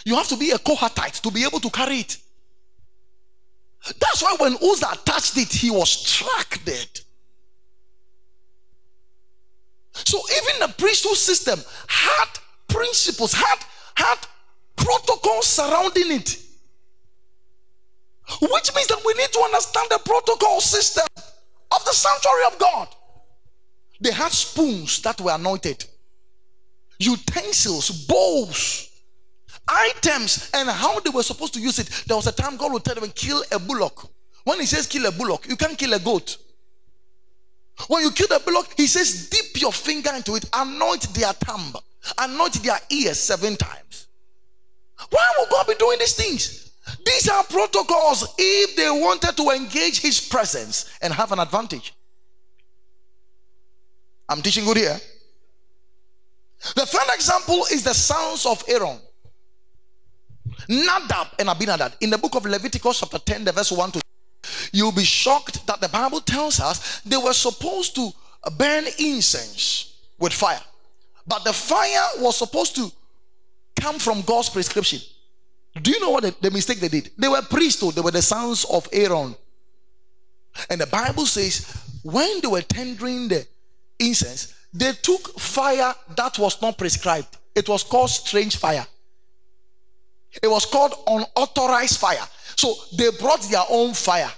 You 0.06 0.16
have 0.16 0.28
to 0.28 0.38
be 0.38 0.52
a 0.52 0.58
Kohathite 0.58 1.22
to 1.22 1.32
be 1.32 1.44
able 1.44 1.60
to 1.60 1.70
carry 1.70 1.98
it. 1.98 2.18
That's 4.00 4.22
why 4.22 4.36
when 4.40 4.56
Uzzah 4.56 5.00
touched 5.06 5.38
it, 5.38 5.52
he 5.52 5.70
was 5.70 5.90
struck 5.90 6.64
dead. 6.64 6.90
So 9.94 10.20
even 10.38 10.68
the 10.68 10.74
priesthood 10.78 11.16
system 11.16 11.60
had 11.88 12.26
principles, 12.68 13.34
had, 13.34 13.60
had 13.96 14.18
protocols 14.76 15.48
surrounding 15.48 16.12
it. 16.12 16.45
Which 18.42 18.74
means 18.76 18.88
that 18.88 19.02
we 19.06 19.14
need 19.14 19.32
to 19.32 19.40
understand 19.40 19.88
the 19.90 20.00
protocol 20.04 20.60
system 20.62 21.06
of 21.16 21.86
the 21.86 21.92
sanctuary 21.92 22.46
of 22.48 22.60
God. 22.60 22.88
They 24.02 24.12
had 24.12 24.32
spoons 24.32 25.02
that 25.02 25.22
were 25.22 25.32
anointed, 25.32 25.86
utensils, 27.00 28.06
bowls, 28.08 28.90
items, 29.68 30.50
and 30.54 30.70
how 30.70 31.00
they 31.00 31.10
were 31.10 31.24
supposed 31.24 31.54
to 31.54 31.62
use 31.62 31.80
it. 31.80 31.90
There 32.08 32.18
was 32.18 32.28
a 32.28 32.32
time 32.32 32.58
God 32.58 32.74
would 32.74 32.84
tell 32.84 32.96
them, 32.96 33.10
kill 33.12 33.44
a 33.52 33.60
bullock. 33.60 34.10
When 34.44 34.60
he 34.60 34.66
says 34.66 34.88
kill 34.88 35.06
a 35.06 35.12
bullock, 35.12 35.48
you 35.48 35.56
can't 35.56 35.78
kill 35.78 35.94
a 35.94 36.00
goat. 36.00 36.38
When 37.88 38.04
you 38.04 38.12
kill 38.12 38.28
the 38.28 38.42
bullock, 38.46 38.74
he 38.78 38.88
says, 38.88 39.30
dip 39.30 39.62
your 39.62 39.74
finger 39.74 40.12
into 40.16 40.36
it, 40.36 40.46
anoint 40.54 41.14
their 41.14 41.34
thumb, 41.34 41.74
anoint 42.18 42.54
their 42.64 42.80
ears 42.90 43.20
seven 43.20 43.56
times. 43.56 44.08
Why 45.10 45.32
would 45.38 45.50
God 45.50 45.68
be 45.68 45.76
doing 45.76 46.00
these 46.00 46.14
things? 46.14 46.65
These 47.06 47.30
are 47.30 47.44
protocols 47.44 48.34
if 48.38 48.76
they 48.76 48.90
wanted 48.90 49.36
to 49.38 49.50
engage 49.50 50.02
his 50.02 50.20
presence 50.22 50.90
and 51.02 51.14
have 51.14 51.32
an 51.32 51.40
advantage. 51.40 51.94
I'm 54.30 54.42
teaching 54.42 54.66
good 54.66 54.78
here. 54.78 54.98
The 56.76 56.86
third 56.86 57.14
example 57.14 57.66
is 57.72 57.84
the 57.84 57.94
sons 57.94 58.46
of 58.46 58.64
Aaron. 58.68 59.00
Nadab 60.68 61.28
and 61.38 61.50
Abinadab. 61.50 61.94
In 62.02 62.10
the 62.10 62.18
book 62.18 62.36
of 62.36 62.46
Leviticus, 62.46 63.00
chapter 63.00 63.20
10, 63.20 63.46
the 63.46 63.52
verse 63.52 63.72
1 63.72 63.92
to 63.92 64.02
You'll 64.72 64.92
be 64.92 65.04
shocked 65.04 65.66
that 65.68 65.82
the 65.82 65.90
Bible 65.90 66.22
tells 66.22 66.60
us 66.60 67.02
they 67.02 67.18
were 67.18 67.34
supposed 67.34 67.96
to 67.96 68.12
burn 68.58 68.86
incense 69.00 69.98
with 70.20 70.34
fire. 70.34 70.62
But 71.28 71.44
the 71.44 71.54
fire 71.54 72.08
was 72.20 72.38
supposed 72.38 72.76
to 72.76 72.92
come 73.80 74.00
from 74.00 74.22
God's 74.22 74.50
prescription. 74.50 75.00
Do 75.82 75.92
you 75.92 76.00
know 76.00 76.12
what 76.12 76.24
the, 76.24 76.36
the 76.42 76.52
mistake 76.52 76.80
they 76.80 76.88
did? 76.88 77.12
They 77.18 77.28
were 77.28 77.42
priests, 77.42 77.82
they 77.94 78.02
were 78.02 78.12
the 78.12 78.22
sons 78.22 78.66
of 78.66 78.88
Aaron. 78.92 79.36
And 80.70 80.80
the 80.80 80.88
Bible 80.88 81.26
says 81.26 81.66
when 82.04 82.42
they 82.42 82.48
were 82.48 82.62
tendering 82.62 83.28
the 83.28 83.46
incense, 84.00 84.54
they 84.74 84.92
took 84.94 85.40
fire 85.40 85.94
that 86.16 86.38
was 86.40 86.62
not 86.62 86.78
prescribed. 86.78 87.38
It 87.54 87.68
was 87.68 87.84
called 87.84 88.10
strange 88.10 88.58
fire. 88.58 88.86
It 90.42 90.48
was 90.48 90.66
called 90.66 90.94
unauthorized 91.08 92.00
fire. 92.00 92.26
So 92.56 92.74
they 92.98 93.10
brought 93.20 93.42
their 93.44 93.64
own 93.70 93.94
fire 93.94 94.32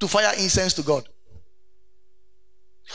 to 0.00 0.08
fire 0.08 0.32
incense 0.38 0.74
to 0.74 0.82
God. 0.82 1.08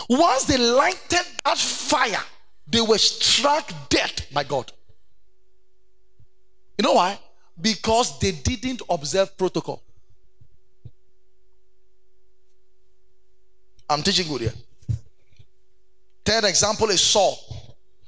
Once 0.10 0.46
they 0.46 0.58
lighted 0.58 1.26
that 1.44 1.58
fire, 1.58 2.24
they 2.68 2.82
were 2.82 2.98
struck 2.98 3.72
dead 3.90 4.26
by 4.32 4.44
God. 4.44 4.72
You 6.80 6.84
know 6.84 6.94
why? 6.94 7.20
Because 7.60 8.18
they 8.20 8.32
didn't 8.32 8.82
observe 8.90 9.38
protocol. 9.38 9.84
I'm 13.90 14.02
teaching 14.02 14.30
good 14.30 14.42
here. 14.42 14.54
Third 16.24 16.46
example 16.46 16.90
is 16.90 17.02
Saul. 17.02 17.38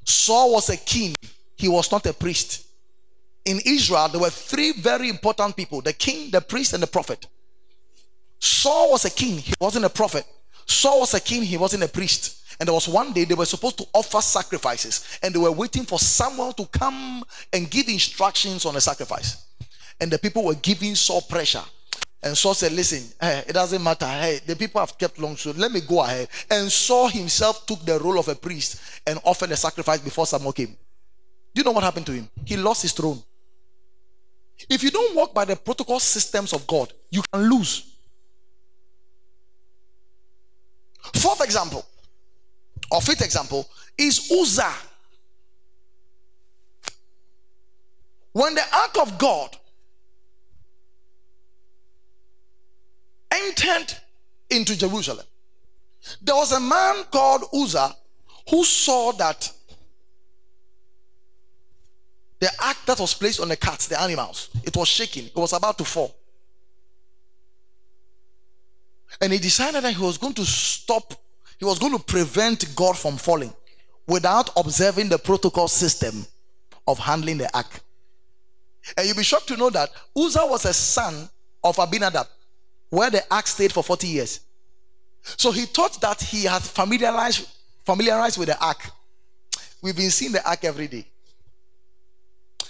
Saul 0.05 0.53
was 0.53 0.69
a 0.69 0.77
king, 0.77 1.13
he 1.57 1.67
was 1.67 1.91
not 1.91 2.05
a 2.05 2.13
priest. 2.13 2.65
In 3.43 3.59
Israel, 3.65 4.07
there 4.07 4.21
were 4.21 4.29
three 4.29 4.71
very 4.71 5.09
important 5.09 5.57
people 5.57 5.81
the 5.81 5.91
king, 5.91 6.31
the 6.31 6.39
priest, 6.39 6.71
and 6.71 6.81
the 6.81 6.87
prophet. 6.87 7.27
Saul 8.39 8.91
was 8.91 9.03
a 9.03 9.09
king, 9.09 9.37
he 9.37 9.53
wasn't 9.59 9.83
a 9.83 9.89
prophet. 9.89 10.25
Saul 10.65 11.01
was 11.01 11.13
a 11.13 11.19
king, 11.19 11.43
he 11.43 11.57
wasn't 11.57 11.83
a 11.83 11.89
priest. 11.89 12.40
And 12.61 12.67
there 12.67 12.75
was 12.75 12.87
one 12.87 13.11
day 13.11 13.25
they 13.25 13.33
were 13.33 13.45
supposed 13.45 13.79
to 13.79 13.87
offer 13.91 14.21
sacrifices, 14.21 15.17
and 15.23 15.33
they 15.33 15.39
were 15.39 15.51
waiting 15.51 15.83
for 15.83 15.97
someone 15.97 16.53
to 16.53 16.67
come 16.67 17.23
and 17.51 17.67
give 17.67 17.89
instructions 17.89 18.67
on 18.67 18.75
the 18.75 18.81
sacrifice. 18.81 19.47
And 19.99 20.11
the 20.11 20.19
people 20.19 20.45
were 20.45 20.53
giving 20.53 20.93
Saul 20.93 21.21
pressure. 21.21 21.63
And 22.21 22.37
Saul 22.37 22.53
said, 22.53 22.73
Listen, 22.73 23.01
hey, 23.19 23.45
it 23.47 23.53
doesn't 23.53 23.81
matter. 23.83 24.05
Hey, 24.05 24.41
the 24.45 24.55
people 24.55 24.79
have 24.79 24.95
kept 24.95 25.17
long, 25.17 25.37
so 25.37 25.49
let 25.57 25.71
me 25.71 25.81
go 25.81 26.03
ahead. 26.03 26.27
And 26.51 26.71
Saul 26.71 27.07
himself 27.07 27.65
took 27.65 27.83
the 27.83 27.97
role 27.97 28.19
of 28.19 28.27
a 28.27 28.35
priest 28.35 28.79
and 29.07 29.19
offered 29.23 29.49
a 29.49 29.57
sacrifice 29.57 29.99
before 29.99 30.27
Samuel 30.27 30.53
came. 30.53 30.67
Do 31.55 31.61
you 31.61 31.63
know 31.63 31.71
what 31.71 31.83
happened 31.83 32.05
to 32.05 32.11
him? 32.11 32.29
He 32.45 32.57
lost 32.57 32.83
his 32.83 32.93
throne. 32.93 33.23
If 34.69 34.83
you 34.83 34.91
don't 34.91 35.15
walk 35.15 35.33
by 35.33 35.45
the 35.45 35.55
protocol 35.55 35.99
systems 35.99 36.53
of 36.53 36.67
God, 36.67 36.93
you 37.09 37.23
can 37.33 37.41
lose. 37.49 37.87
Fourth 41.15 41.43
example, 41.43 41.83
or 42.91 43.01
fifth 43.01 43.21
example, 43.21 43.67
is 43.97 44.31
Uzzah. 44.31 44.73
When 48.33 48.53
the 48.53 48.63
ark 48.73 48.97
of 49.01 49.17
God 49.17 49.57
entered 53.31 53.93
into 54.49 54.77
Jerusalem, 54.77 55.25
there 56.21 56.35
was 56.35 56.51
a 56.51 56.59
man 56.59 57.05
called 57.11 57.43
Uzzah 57.53 57.95
who 58.49 58.63
saw 58.63 59.11
that 59.13 59.51
the 62.39 62.49
ark 62.63 62.77
that 62.87 62.99
was 62.99 63.13
placed 63.13 63.39
on 63.39 63.49
the 63.49 63.55
carts, 63.55 63.87
the 63.87 64.01
animals, 64.01 64.49
it 64.63 64.75
was 64.75 64.87
shaking, 64.87 65.27
it 65.27 65.35
was 65.35 65.53
about 65.53 65.77
to 65.77 65.85
fall. 65.85 66.15
And 69.21 69.31
he 69.31 69.39
decided 69.39 69.83
that 69.83 69.93
he 69.93 70.03
was 70.03 70.17
going 70.17 70.33
to 70.33 70.45
stop, 70.45 71.13
he 71.61 71.65
was 71.65 71.77
going 71.77 71.95
to 71.95 72.03
prevent 72.03 72.75
God 72.75 72.97
from 72.97 73.17
falling 73.17 73.53
without 74.07 74.49
observing 74.57 75.09
the 75.09 75.19
protocol 75.19 75.67
system 75.67 76.25
of 76.87 76.97
handling 76.97 77.37
the 77.37 77.55
ark. 77.55 77.81
And 78.97 79.05
you'll 79.05 79.15
be 79.15 79.21
shocked 79.21 79.47
to 79.49 79.57
know 79.57 79.69
that 79.69 79.91
Uzzah 80.17 80.47
was 80.47 80.65
a 80.65 80.73
son 80.73 81.29
of 81.63 81.77
Abinadab, 81.77 82.25
where 82.89 83.11
the 83.11 83.21
ark 83.29 83.45
stayed 83.45 83.71
for 83.71 83.83
40 83.83 84.07
years. 84.07 84.39
So 85.21 85.51
he 85.51 85.65
thought 85.65 86.01
that 86.01 86.19
he 86.19 86.45
had 86.45 86.63
familiarized, 86.63 87.47
familiarized 87.85 88.39
with 88.39 88.47
the 88.47 88.59
ark. 88.59 88.81
We've 89.83 89.95
been 89.95 90.09
seeing 90.09 90.31
the 90.31 90.43
ark 90.49 90.63
every 90.63 90.87
day. 90.87 91.05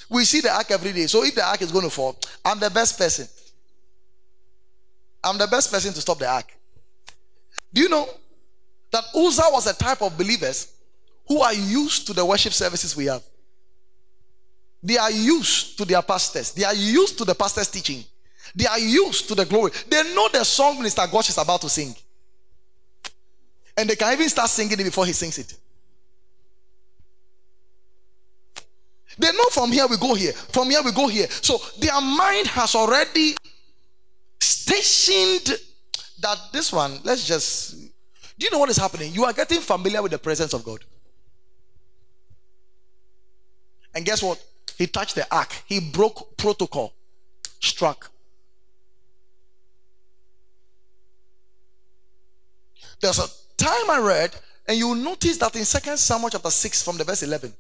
We 0.10 0.26
see 0.26 0.42
the 0.42 0.52
ark 0.52 0.70
every 0.70 0.92
day. 0.92 1.08
So 1.08 1.24
if 1.24 1.34
the 1.34 1.46
ark 1.46 1.62
is 1.62 1.72
going 1.72 1.86
to 1.86 1.90
fall, 1.90 2.20
I'm 2.44 2.60
the 2.60 2.70
best 2.70 2.98
person. 2.98 3.26
I'm 5.24 5.38
the 5.38 5.48
best 5.48 5.72
person 5.72 5.94
to 5.94 6.02
stop 6.02 6.20
the 6.20 6.28
ark. 6.28 6.52
Do 7.74 7.82
you 7.82 7.88
know 7.88 8.10
that 8.92 9.04
Uzzah 9.16 9.50
was 9.52 9.68
a 9.68 9.74
type 9.74 10.02
of 10.02 10.18
believers 10.18 10.74
who 11.28 11.42
are 11.42 11.54
used 11.54 12.08
to 12.08 12.14
the 12.14 12.26
worship 12.26 12.54
services 12.54 12.96
we 12.96 13.06
have? 13.06 13.24
They 14.84 14.98
are 14.98 15.12
used 15.12 15.78
to 15.78 15.86
their 15.86 16.02
pastors. 16.02 16.52
They 16.52 16.64
are 16.64 16.74
used 16.74 17.18
to 17.20 17.26
the 17.26 17.36
pastor's 17.36 17.70
teaching. 17.70 18.04
They 18.56 18.66
are 18.66 18.80
used 18.80 19.28
to 19.30 19.36
the 19.36 19.46
glory. 19.46 19.72
They 19.88 20.14
know 20.14 20.28
the 20.30 20.44
song 20.44 20.78
Minister 20.78 21.04
Gosh 21.12 21.30
is 21.30 21.38
about 21.38 21.62
to 21.62 21.70
sing. 21.70 21.96
And 23.78 23.90
they 23.90 23.96
can 23.96 24.12
even 24.14 24.28
start 24.28 24.50
singing 24.50 24.80
it 24.80 24.84
before 24.84 25.06
he 25.06 25.14
sings 25.14 25.38
it. 25.38 25.56
They 29.18 29.32
know 29.32 29.46
from 29.52 29.72
here 29.72 29.88
we 29.88 29.98
go 29.98 30.16
here, 30.16 30.34
from 30.34 30.70
here 30.70 30.82
we 30.84 30.92
go 30.92 31.08
here. 31.08 31.28
So 31.30 31.60
their 31.80 32.00
mind 32.02 32.48
has 32.48 32.76
already 32.76 33.36
stationed 34.40 35.60
that 36.20 36.38
this 36.52 36.74
one, 36.74 37.00
let's 37.04 37.28
just. 37.28 37.91
Do 38.42 38.46
you 38.46 38.52
know 38.52 38.58
what 38.58 38.72
is 38.72 38.78
happening? 38.78 39.14
You 39.14 39.26
are 39.26 39.34
getting 39.34 39.60
familiar 39.60 40.02
with 40.02 40.12
the 40.12 40.18
presence 40.18 40.56
of 40.56 40.64
God. 40.64 40.84
And 43.94 44.04
guess 44.04 44.24
what? 44.24 44.44
He 44.80 44.88
touched 44.88 45.14
the 45.14 45.28
ark, 45.32 45.54
he 45.68 45.80
broke 45.80 46.36
protocol, 46.38 46.92
struck. 47.60 48.10
There's 53.00 53.20
a 53.20 53.28
time 53.58 53.92
I 53.92 54.00
read, 54.00 54.36
and 54.68 54.76
you 54.76 54.96
notice 54.96 55.38
that 55.38 55.56
in 55.56 55.64
Second 55.64 55.98
Samuel 55.98 56.32
chapter 56.32 56.50
6, 56.50 56.82
from 56.82 56.98
the 56.98 57.04
verse 57.04 57.22
11, 57.22 57.54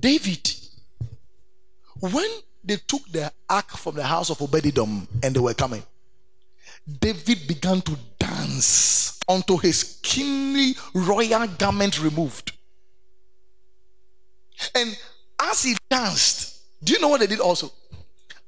David 0.00 0.50
when 2.00 2.30
they 2.64 2.76
took 2.88 3.06
the 3.12 3.30
ark 3.50 3.68
from 3.72 3.96
the 3.96 4.02
house 4.02 4.30
of 4.30 4.40
Obed-Edom 4.40 5.06
and 5.22 5.36
they 5.36 5.40
were 5.40 5.52
coming, 5.52 5.82
David 6.86 7.48
began 7.48 7.80
to 7.82 7.96
dance 8.18 9.18
until 9.28 9.58
his 9.58 9.98
kingly 10.02 10.74
royal 10.94 11.46
garment 11.46 12.02
removed. 12.02 12.52
And 14.74 14.96
as 15.40 15.62
he 15.64 15.76
danced, 15.90 16.62
do 16.82 16.92
you 16.92 17.00
know 17.00 17.08
what 17.08 17.20
they 17.20 17.26
did 17.26 17.40
also? 17.40 17.70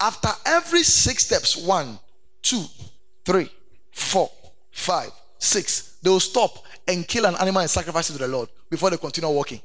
After 0.00 0.28
every 0.46 0.84
six 0.84 1.26
steps 1.26 1.56
one, 1.56 1.98
two, 2.40 2.64
three, 3.24 3.50
four, 3.90 4.30
five, 4.70 5.10
six 5.38 5.88
they 6.02 6.10
will 6.10 6.20
stop 6.20 6.64
and 6.86 7.06
kill 7.06 7.26
an 7.26 7.34
animal 7.36 7.60
and 7.60 7.70
sacrifice 7.70 8.08
it 8.10 8.14
to 8.14 8.18
the 8.20 8.28
Lord 8.28 8.48
before 8.70 8.90
they 8.90 8.96
continue 8.96 9.30
walking. 9.30 9.60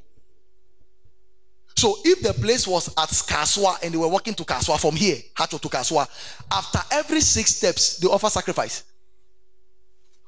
So 1.76 1.96
if 2.04 2.22
the 2.22 2.32
place 2.34 2.66
was 2.66 2.88
at 2.88 3.08
Kasoa 3.08 3.82
and 3.82 3.92
they 3.92 3.98
were 3.98 4.08
walking 4.08 4.34
to 4.34 4.44
Kasoa 4.44 4.80
from 4.80 4.94
here, 4.94 5.16
Hato 5.36 5.58
to 5.58 5.68
Kasoa, 5.68 6.08
after 6.50 6.78
every 6.92 7.20
six 7.20 7.56
steps, 7.56 7.98
they 7.98 8.06
offer 8.08 8.30
sacrifice. 8.30 8.84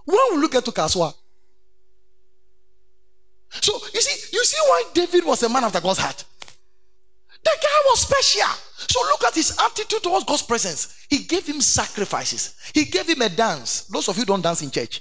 When 0.04 0.18
we 0.32 0.38
look 0.38 0.54
at 0.54 0.64
to 0.64 0.72
Kasoa, 0.72 1.14
so 3.48 3.72
you 3.94 4.00
see, 4.00 4.36
you 4.36 4.44
see 4.44 4.58
why 4.60 4.82
David 4.92 5.24
was 5.24 5.42
a 5.42 5.48
man 5.48 5.64
after 5.64 5.80
God's 5.80 6.00
heart. 6.00 6.24
The 7.42 7.50
guy 7.62 7.80
was 7.90 8.00
special. 8.00 8.48
So 8.88 9.00
look 9.02 9.24
at 9.24 9.34
his 9.34 9.56
attitude 9.58 10.02
towards 10.02 10.24
God's 10.24 10.42
presence. 10.42 11.06
He 11.08 11.18
gave 11.18 11.46
him 11.46 11.60
sacrifices. 11.60 12.56
He 12.74 12.84
gave 12.84 13.08
him 13.08 13.22
a 13.22 13.28
dance. 13.28 13.82
Those 13.82 14.08
of 14.08 14.18
you 14.18 14.24
don't 14.24 14.42
dance 14.42 14.62
in 14.62 14.70
church. 14.70 15.00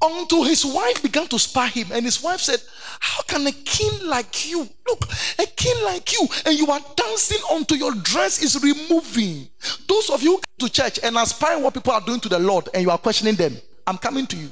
Until 0.00 0.44
his 0.44 0.64
wife 0.64 1.02
began 1.02 1.26
to 1.28 1.38
spy 1.38 1.68
him. 1.68 1.88
And 1.92 2.04
his 2.04 2.22
wife 2.22 2.40
said, 2.40 2.60
How 3.00 3.22
can 3.22 3.46
a 3.46 3.52
king 3.52 4.06
like 4.06 4.50
you, 4.50 4.68
look, 4.86 5.04
a 5.38 5.46
king 5.46 5.84
like 5.84 6.12
you, 6.12 6.26
and 6.46 6.58
you 6.58 6.66
are 6.70 6.80
dancing 6.96 7.38
until 7.52 7.76
your 7.76 7.94
dress 7.94 8.42
is 8.42 8.62
removing? 8.62 9.48
Those 9.88 10.10
of 10.10 10.22
you 10.22 10.40
to 10.58 10.68
church 10.68 11.00
and 11.02 11.16
aspiring 11.16 11.62
what 11.62 11.74
people 11.74 11.92
are 11.92 12.00
doing 12.00 12.20
to 12.20 12.28
the 12.28 12.38
Lord, 12.38 12.68
and 12.74 12.82
you 12.82 12.90
are 12.90 12.98
questioning 12.98 13.34
them, 13.34 13.56
I'm 13.86 13.98
coming 13.98 14.26
to 14.26 14.36
you. 14.36 14.50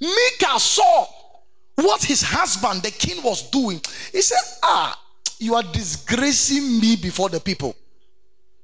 Michal 0.00 0.58
saw 0.58 1.06
what 1.76 2.02
his 2.02 2.22
husband, 2.22 2.82
the 2.82 2.90
king, 2.90 3.22
was 3.22 3.50
doing. 3.50 3.80
He 4.12 4.22
said, 4.22 4.38
Ah, 4.62 5.00
you 5.38 5.54
are 5.54 5.62
disgracing 5.62 6.80
me 6.80 6.96
before 6.96 7.28
the 7.28 7.40
people. 7.40 7.74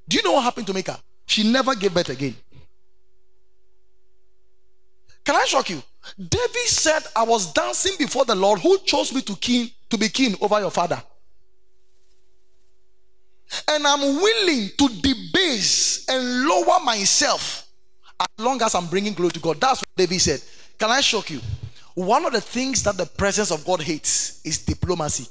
Do 0.08 0.16
you 0.16 0.22
know 0.22 0.32
what 0.32 0.44
happened 0.44 0.66
to 0.68 0.74
Michal? 0.74 0.96
She 1.26 1.50
never 1.50 1.74
gave 1.74 1.94
birth 1.94 2.08
again. 2.08 2.34
Can 5.30 5.38
I 5.38 5.44
shock 5.44 5.70
you? 5.70 5.80
David 6.18 6.66
said, 6.66 7.02
I 7.14 7.22
was 7.22 7.52
dancing 7.52 7.92
before 7.96 8.24
the 8.24 8.34
Lord 8.34 8.58
who 8.58 8.76
chose 8.78 9.14
me 9.14 9.22
to 9.22 9.36
king 9.36 9.70
to 9.88 9.96
be 9.96 10.08
king 10.08 10.34
over 10.40 10.58
your 10.58 10.72
father. 10.72 11.00
And 13.68 13.86
I'm 13.86 14.00
willing 14.00 14.70
to 14.76 14.88
debase 14.88 16.08
and 16.08 16.48
lower 16.48 16.80
myself 16.84 17.64
as 18.18 18.44
long 18.44 18.60
as 18.60 18.74
I'm 18.74 18.88
bringing 18.88 19.12
glory 19.12 19.30
to 19.30 19.38
God. 19.38 19.60
That's 19.60 19.78
what 19.78 19.96
David 19.96 20.20
said. 20.20 20.42
Can 20.76 20.90
I 20.90 21.00
shock 21.00 21.30
you? 21.30 21.40
One 21.94 22.24
of 22.24 22.32
the 22.32 22.40
things 22.40 22.82
that 22.82 22.96
the 22.96 23.06
presence 23.06 23.52
of 23.52 23.64
God 23.64 23.82
hates 23.82 24.44
is 24.44 24.58
diplomacy. 24.58 25.28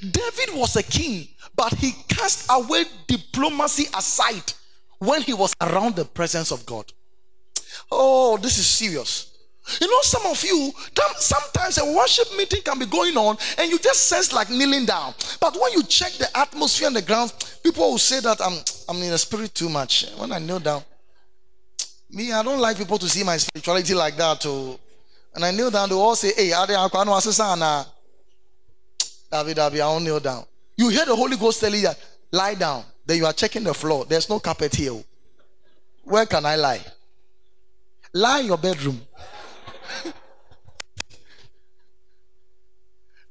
David 0.00 0.54
was 0.54 0.76
a 0.76 0.82
king, 0.84 1.26
but 1.56 1.74
he 1.74 1.90
cast 2.06 2.46
away 2.48 2.84
diplomacy 3.08 3.86
aside 3.96 4.52
when 4.98 5.22
he 5.22 5.32
was 5.32 5.54
around 5.60 5.96
the 5.96 6.04
presence 6.04 6.50
of 6.50 6.64
God. 6.66 6.92
Oh, 7.90 8.36
this 8.38 8.58
is 8.58 8.66
serious. 8.66 9.34
You 9.80 9.86
know, 9.86 10.00
some 10.02 10.24
of 10.26 10.42
you, 10.42 10.72
sometimes 11.18 11.78
a 11.78 11.84
worship 11.92 12.26
meeting 12.36 12.62
can 12.62 12.78
be 12.78 12.86
going 12.86 13.16
on 13.16 13.36
and 13.58 13.70
you 13.70 13.78
just 13.78 14.06
sense 14.06 14.32
like 14.32 14.48
kneeling 14.48 14.86
down. 14.86 15.12
But 15.40 15.58
when 15.60 15.72
you 15.72 15.82
check 15.82 16.12
the 16.12 16.28
atmosphere 16.36 16.86
on 16.86 16.94
the 16.94 17.02
ground, 17.02 17.34
people 17.62 17.90
will 17.90 17.98
say 17.98 18.20
that 18.20 18.40
I'm, 18.40 18.58
I'm 18.88 19.02
in 19.02 19.10
the 19.10 19.18
spirit 19.18 19.54
too 19.54 19.68
much. 19.68 20.06
When 20.16 20.32
I 20.32 20.38
kneel 20.38 20.60
down, 20.60 20.82
me, 22.10 22.32
I 22.32 22.42
don't 22.42 22.60
like 22.60 22.78
people 22.78 22.96
to 22.96 23.08
see 23.08 23.22
my 23.22 23.36
spirituality 23.36 23.94
like 23.94 24.16
that. 24.16 24.46
Oh. 24.46 24.72
Too. 24.72 24.80
And 25.34 25.44
I 25.44 25.50
kneel 25.50 25.70
down, 25.70 25.90
they 25.90 25.94
all 25.94 26.16
say, 26.16 26.32
Hey, 26.34 26.48
David, 29.30 29.56
David, 29.56 29.80
I 29.80 29.86
won't 29.86 30.04
kneel 30.04 30.20
down. 30.20 30.44
You 30.76 30.88
hear 30.88 31.04
the 31.04 31.14
Holy 31.14 31.36
Ghost 31.36 31.60
telling 31.60 31.80
you, 31.80 31.90
lie 32.32 32.54
down. 32.54 32.84
Then 33.08 33.16
you 33.16 33.26
are 33.26 33.32
checking 33.32 33.64
the 33.64 33.72
floor. 33.72 34.04
There's 34.04 34.28
no 34.28 34.38
carpet 34.38 34.74
here. 34.76 34.92
Oh. 34.92 35.02
Where 36.04 36.26
can 36.26 36.44
I 36.44 36.56
lie? 36.56 36.84
Lie 38.12 38.40
in 38.40 38.46
your 38.46 38.58
bedroom. 38.58 39.00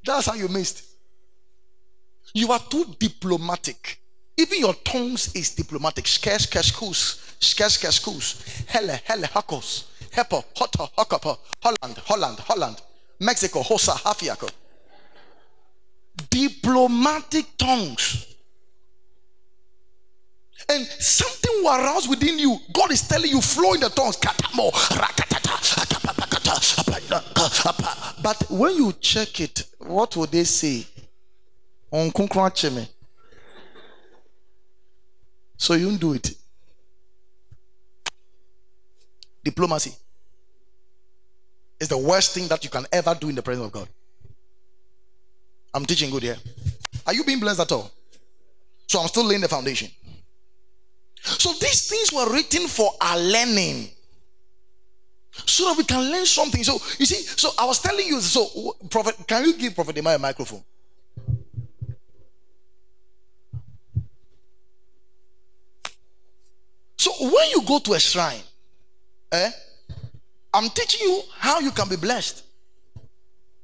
That's 0.04 0.26
how 0.26 0.34
you 0.34 0.48
missed. 0.48 0.82
You 2.34 2.52
are 2.52 2.60
too 2.60 2.86
diplomatic. 2.98 4.00
Even 4.36 4.60
your 4.62 4.74
tongues 4.74 5.36
is 5.36 5.52
diplomatic. 5.54 6.06
Skesh 6.06 6.50
keshkus. 6.50 7.38
Skesh 7.40 7.78
keshkus. 7.80 8.66
Hele 8.68 9.00
hele 9.06 9.28
hakos. 9.28 9.84
Hepo. 10.10 10.44
Holland, 11.62 11.98
Holland, 12.00 12.40
Holland. 12.40 12.82
Mexico, 13.20 13.62
Hosa, 13.62 13.92
Hafiako. 13.92 14.50
diplomatic 16.32 17.46
tongues. 17.60 18.27
And 20.78 20.86
something 20.86 21.64
will 21.64 21.74
arouse 21.74 22.08
within 22.08 22.38
you. 22.38 22.60
God 22.72 22.92
is 22.92 23.02
telling 23.08 23.32
you, 23.32 23.42
flow 23.42 23.74
in 23.74 23.80
the 23.80 23.90
tongues. 23.90 24.18
But 28.22 28.44
when 28.52 28.76
you 28.76 28.94
check 29.02 29.40
it, 29.42 29.64
what 29.80 30.16
would 30.16 30.30
they 30.30 30.44
say? 30.44 30.86
So 35.58 35.74
you 35.74 35.86
don't 35.88 36.00
do 36.00 36.14
it. 36.14 36.36
Diplomacy 39.44 39.96
is 41.80 41.88
the 41.88 41.98
worst 41.98 42.36
thing 42.36 42.48
that 42.50 42.64
you 42.64 42.70
can 42.70 42.86
ever 42.92 43.16
do 43.20 43.30
in 43.30 43.36
the 43.36 43.42
presence 43.42 43.66
of 43.66 43.72
God. 43.72 43.88
I'm 45.74 45.88
teaching 45.88 46.12
good 46.12 46.22
here. 46.22 46.38
Are 47.08 47.16
you 47.16 47.24
being 47.24 47.40
blessed 47.40 47.62
at 47.62 47.72
all? 47.72 47.90
So 48.86 49.00
I'm 49.00 49.08
still 49.08 49.26
laying 49.26 49.42
the 49.42 49.48
foundation. 49.48 49.90
So 51.28 51.52
these 51.54 51.88
things 51.88 52.14
were 52.14 52.32
written 52.32 52.68
for 52.68 52.92
our 53.02 53.18
learning. 53.18 53.90
So 55.46 55.66
that 55.66 55.78
we 55.78 55.84
can 55.84 56.12
learn 56.12 56.26
something. 56.26 56.64
So 56.64 56.74
you 56.98 57.06
see, 57.06 57.22
so 57.22 57.50
I 57.60 57.66
was 57.66 57.80
telling 57.80 58.08
you, 58.08 58.20
so 58.22 58.76
Prophet, 58.90 59.16
can 59.28 59.46
you 59.46 59.56
give 59.56 59.76
Prophet 59.76 59.98
Emma 59.98 60.16
a 60.16 60.20
microphone? 60.20 60.64
So 66.98 67.12
when 67.20 67.50
you 67.52 67.62
go 67.66 67.80
to 67.80 67.94
a 67.94 68.00
shrine, 68.00 68.42
eh, 69.32 69.52
I'm 70.54 70.70
teaching 70.70 71.08
you 71.08 71.22
how 71.38 71.60
you 71.60 71.72
can 71.72 71.88
be 71.88 71.96
blessed. 71.96 72.44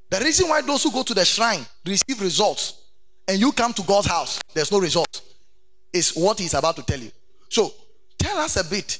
The 0.09 0.19
reason 0.19 0.47
why 0.47 0.61
those 0.61 0.83
who 0.83 0.91
go 0.91 1.01
to 1.01 1.13
the 1.13 1.25
shrine 1.25 1.65
receive 1.83 2.21
results 2.21 2.83
and 3.27 3.39
you 3.39 3.51
come 3.51 3.73
to 3.73 3.81
God's 3.81 4.07
house, 4.07 4.39
there's 4.53 4.71
no 4.71 4.79
result, 4.79 5.21
is 5.91 6.11
what 6.11 6.39
he's 6.39 6.53
about 6.53 6.75
to 6.75 6.83
tell 6.83 6.99
you. 6.99 7.11
So 7.53 7.71
tell 8.17 8.39
us 8.39 8.57
a 8.57 8.67
bit. 8.67 8.97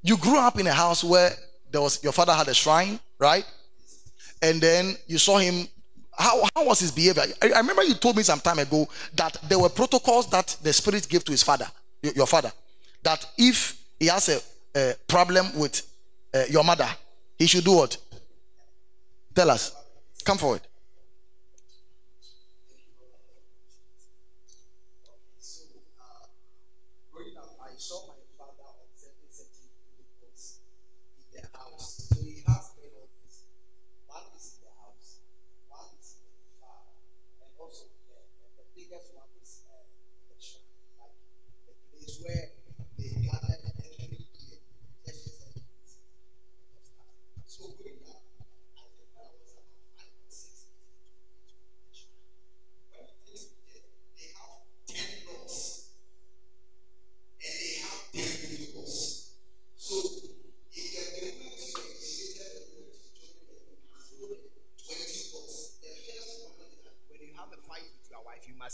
You 0.00 0.16
grew 0.16 0.38
up 0.38 0.60
in 0.60 0.66
a 0.68 0.72
house 0.72 1.02
where 1.02 1.32
there 1.72 1.80
was 1.80 2.00
your 2.04 2.12
father 2.12 2.32
had 2.32 2.46
a 2.46 2.54
shrine, 2.54 3.00
right? 3.18 3.44
And 4.40 4.60
then 4.60 4.94
you 5.08 5.18
saw 5.18 5.38
him. 5.38 5.66
How, 6.16 6.44
how 6.54 6.66
was 6.66 6.78
his 6.78 6.92
behavior? 6.92 7.24
I, 7.42 7.50
I 7.52 7.58
remember 7.58 7.82
you 7.82 7.94
told 7.94 8.16
me 8.16 8.22
some 8.22 8.38
time 8.38 8.60
ago 8.60 8.86
that 9.14 9.38
there 9.48 9.58
were 9.58 9.70
protocols 9.70 10.30
that 10.30 10.56
the 10.62 10.72
spirit 10.72 11.08
gave 11.08 11.24
to 11.24 11.32
his 11.32 11.42
father, 11.42 11.66
your, 12.00 12.12
your 12.12 12.26
father, 12.26 12.52
that 13.02 13.26
if 13.36 13.82
he 13.98 14.06
has 14.06 14.28
a, 14.28 14.40
a 14.78 14.94
problem 15.08 15.58
with 15.58 15.82
uh, 16.34 16.44
your 16.48 16.62
mother, 16.62 16.88
he 17.38 17.46
should 17.46 17.64
do 17.64 17.74
what? 17.76 17.96
Tell 19.34 19.50
us. 19.50 19.74
Come 20.24 20.38
forward. 20.38 20.60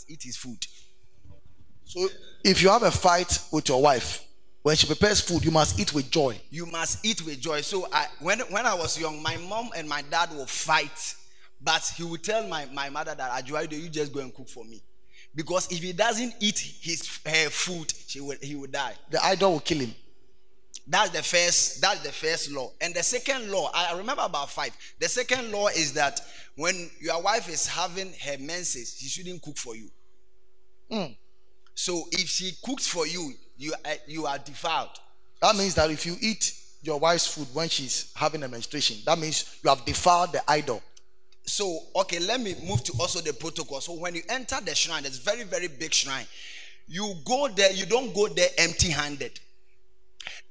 Eat 0.09 0.23
his 0.23 0.35
food. 0.35 0.65
So 1.85 2.07
if 2.43 2.61
you 2.61 2.69
have 2.69 2.83
a 2.83 2.91
fight 2.91 3.39
with 3.51 3.69
your 3.69 3.81
wife, 3.81 4.23
when 4.61 4.75
she 4.75 4.87
prepares 4.87 5.21
food, 5.21 5.45
you 5.45 5.51
must 5.51 5.79
eat 5.79 5.93
with 5.93 6.11
joy. 6.11 6.39
You 6.49 6.65
must 6.65 7.05
eat 7.05 7.25
with 7.25 7.39
joy. 7.39 7.61
So 7.61 7.87
I, 7.93 8.07
when 8.19 8.39
when 8.49 8.65
I 8.65 8.73
was 8.73 8.99
young, 8.99 9.21
my 9.23 9.37
mom 9.37 9.69
and 9.75 9.87
my 9.87 10.01
dad 10.01 10.31
will 10.31 10.45
fight, 10.45 11.15
but 11.61 11.91
he 11.95 12.03
would 12.03 12.23
tell 12.23 12.47
my, 12.47 12.65
my 12.73 12.89
mother 12.89 13.15
that 13.15 13.31
Ajuaide, 13.45 13.71
you 13.81 13.89
just 13.89 14.11
go 14.13 14.19
and 14.19 14.33
cook 14.33 14.49
for 14.49 14.65
me. 14.65 14.81
Because 15.33 15.71
if 15.71 15.79
he 15.79 15.93
doesn't 15.93 16.33
eat 16.39 16.59
his 16.81 17.19
her 17.25 17.49
food, 17.49 17.93
she 18.07 18.19
will, 18.19 18.35
he 18.41 18.55
will 18.55 18.67
die. 18.67 18.93
The 19.09 19.23
idol 19.23 19.53
will 19.53 19.59
kill 19.59 19.79
him. 19.79 19.93
That's 20.87 21.11
the 21.11 21.21
first. 21.21 21.81
That's 21.81 22.01
the 22.01 22.11
first 22.11 22.51
law. 22.51 22.71
And 22.81 22.93
the 22.93 23.03
second 23.03 23.51
law, 23.51 23.71
I 23.73 23.95
remember 23.97 24.23
about 24.23 24.49
five. 24.49 24.71
The 24.99 25.07
second 25.07 25.51
law 25.51 25.67
is 25.67 25.93
that 25.93 26.19
when 26.55 26.89
your 26.99 27.21
wife 27.21 27.47
is 27.47 27.67
having 27.67 28.11
her 28.25 28.37
menses, 28.39 28.97
she 28.99 29.07
shouldn't 29.07 29.41
cook 29.41 29.55
for 29.55 29.75
you. 29.75 29.89
Mm. 30.91 31.15
So 31.75 32.03
if 32.11 32.27
she 32.27 32.53
cooks 32.65 32.87
for 32.87 33.05
you, 33.07 33.33
you 33.59 33.73
uh, 33.85 33.89
you 34.07 34.25
are 34.25 34.39
defiled. 34.39 34.89
That 35.41 35.55
means 35.55 35.75
that 35.75 35.91
if 35.91 36.05
you 36.05 36.15
eat 36.19 36.53
your 36.81 36.97
wife's 36.97 37.27
food 37.27 37.47
when 37.53 37.69
she's 37.69 38.11
having 38.15 38.41
a 38.43 38.47
menstruation, 38.47 38.97
that 39.05 39.19
means 39.19 39.59
you 39.63 39.69
have 39.69 39.85
defiled 39.85 40.31
the 40.31 40.41
idol. 40.49 40.81
So 41.43 41.79
okay, 41.97 42.19
let 42.19 42.39
me 42.39 42.55
move 42.65 42.83
to 42.85 42.93
also 42.99 43.19
the 43.19 43.33
protocol. 43.33 43.81
So 43.81 43.93
when 43.93 44.15
you 44.15 44.21
enter 44.29 44.57
the 44.63 44.73
shrine, 44.73 45.05
it's 45.05 45.17
very 45.17 45.43
very 45.43 45.67
big 45.67 45.93
shrine. 45.93 46.25
You 46.87 47.13
go 47.25 47.49
there, 47.49 47.71
you 47.71 47.85
don't 47.85 48.15
go 48.15 48.27
there 48.29 48.49
empty-handed, 48.57 49.39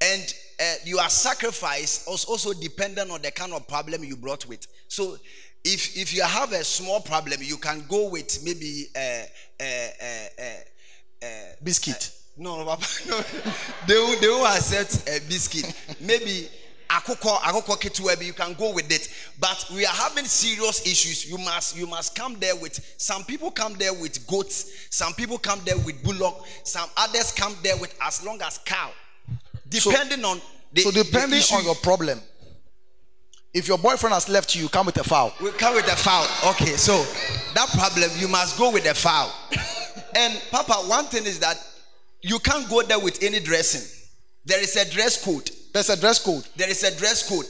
and 0.01 0.35
uh, 0.61 0.75
your 0.85 1.09
sacrifice 1.09 2.07
is 2.07 2.25
also 2.27 2.53
dependent 2.53 3.11
on 3.11 3.23
the 3.23 3.31
kind 3.33 3.53
of 3.53 3.67
problem 3.67 4.05
you 4.05 4.17
brought 4.17 4.47
with. 4.47 4.67
So 4.87 5.17
if 5.65 5.97
if 5.97 6.15
you 6.15 6.23
have 6.23 6.53
a 6.53 6.63
small 6.63 7.01
problem, 7.01 7.39
you 7.43 7.57
can 7.57 7.85
go 7.89 8.11
with 8.11 8.45
maybe 8.45 8.87
a, 8.97 9.27
a 9.61 11.55
biscuit. 11.63 12.13
No, 12.39 12.59
no, 12.59 12.65
no, 13.09 13.25
they 13.87 13.95
will, 13.95 14.21
they 14.21 14.29
will 14.29 14.47
accept 14.47 15.09
a 15.09 15.21
biscuit. 15.29 15.75
Maybe 16.01 16.49
akoko 16.89 17.37
akoko 17.39 17.77
ketewa 17.77 18.25
you 18.25 18.33
can 18.33 18.55
go 18.55 18.73
with 18.73 18.91
it 18.91 19.13
but 19.39 19.67
we 19.75 19.85
are 19.85 19.95
having 19.95 20.25
serious 20.25 20.87
issues 20.87 21.31
you 21.31 21.37
must 21.37 21.77
you 21.77 21.87
must 21.87 22.15
come 22.17 22.37
there 22.41 22.57
with 22.57 22.81
some 22.97 23.25
people 23.25 23.51
come 23.51 23.75
there 23.75 23.93
with 23.93 24.27
goats 24.27 24.87
some 24.89 25.13
people 25.13 25.37
come 25.37 25.61
there 25.67 25.77
with 25.79 26.03
bullock 26.03 26.47
some 26.65 26.89
others 26.97 27.31
come 27.33 27.55
there 27.63 27.77
with 27.77 27.95
as 28.03 28.25
long 28.25 28.41
as 28.41 28.59
cow 28.65 28.91
depending 29.69 30.23
so, 30.23 30.29
on 30.29 30.41
the, 30.73 30.81
so 30.81 30.91
depending 30.91 31.41
the 31.41 31.55
on 31.55 31.65
your 31.65 31.75
problem 31.75 32.19
if 33.55 33.67
your 33.67 33.79
boyfriend 33.79 34.13
has 34.13 34.29
left 34.29 34.55
you, 34.55 34.65
you 34.65 34.69
come 34.69 34.87
with 34.87 34.99
a 34.99 35.03
foul. 35.03 35.33
We 35.43 35.51
come 35.53 35.75
with 35.75 35.91
a 35.91 35.97
foul. 35.97 36.27
Okay, 36.51 36.77
so 36.77 37.03
that 37.55 37.69
problem 37.71 38.11
you 38.19 38.29
must 38.29 38.59
go 38.59 38.71
with 38.71 38.85
a 38.85 38.95
foul. 38.95 39.33
and 40.15 40.41
Papa, 40.51 40.75
one 40.87 41.07
thing 41.07 41.25
is 41.25 41.39
that 41.41 41.57
you 42.23 42.39
can't 42.39 42.69
go 42.69 42.83
there 42.83 42.99
with 42.99 43.23
any 43.23 43.41
dressing. 43.41 43.83
There 44.45 44.61
is 44.61 44.77
a 44.77 44.91
dress 44.91 45.23
code. 45.25 45.51
There's 45.73 45.91
a 45.91 46.01
dress 46.01 46.25
code. 46.25 46.45
There 46.57 46.71
is 46.71 46.83
a 46.83 46.97
dress 46.97 47.29
code. 47.29 47.47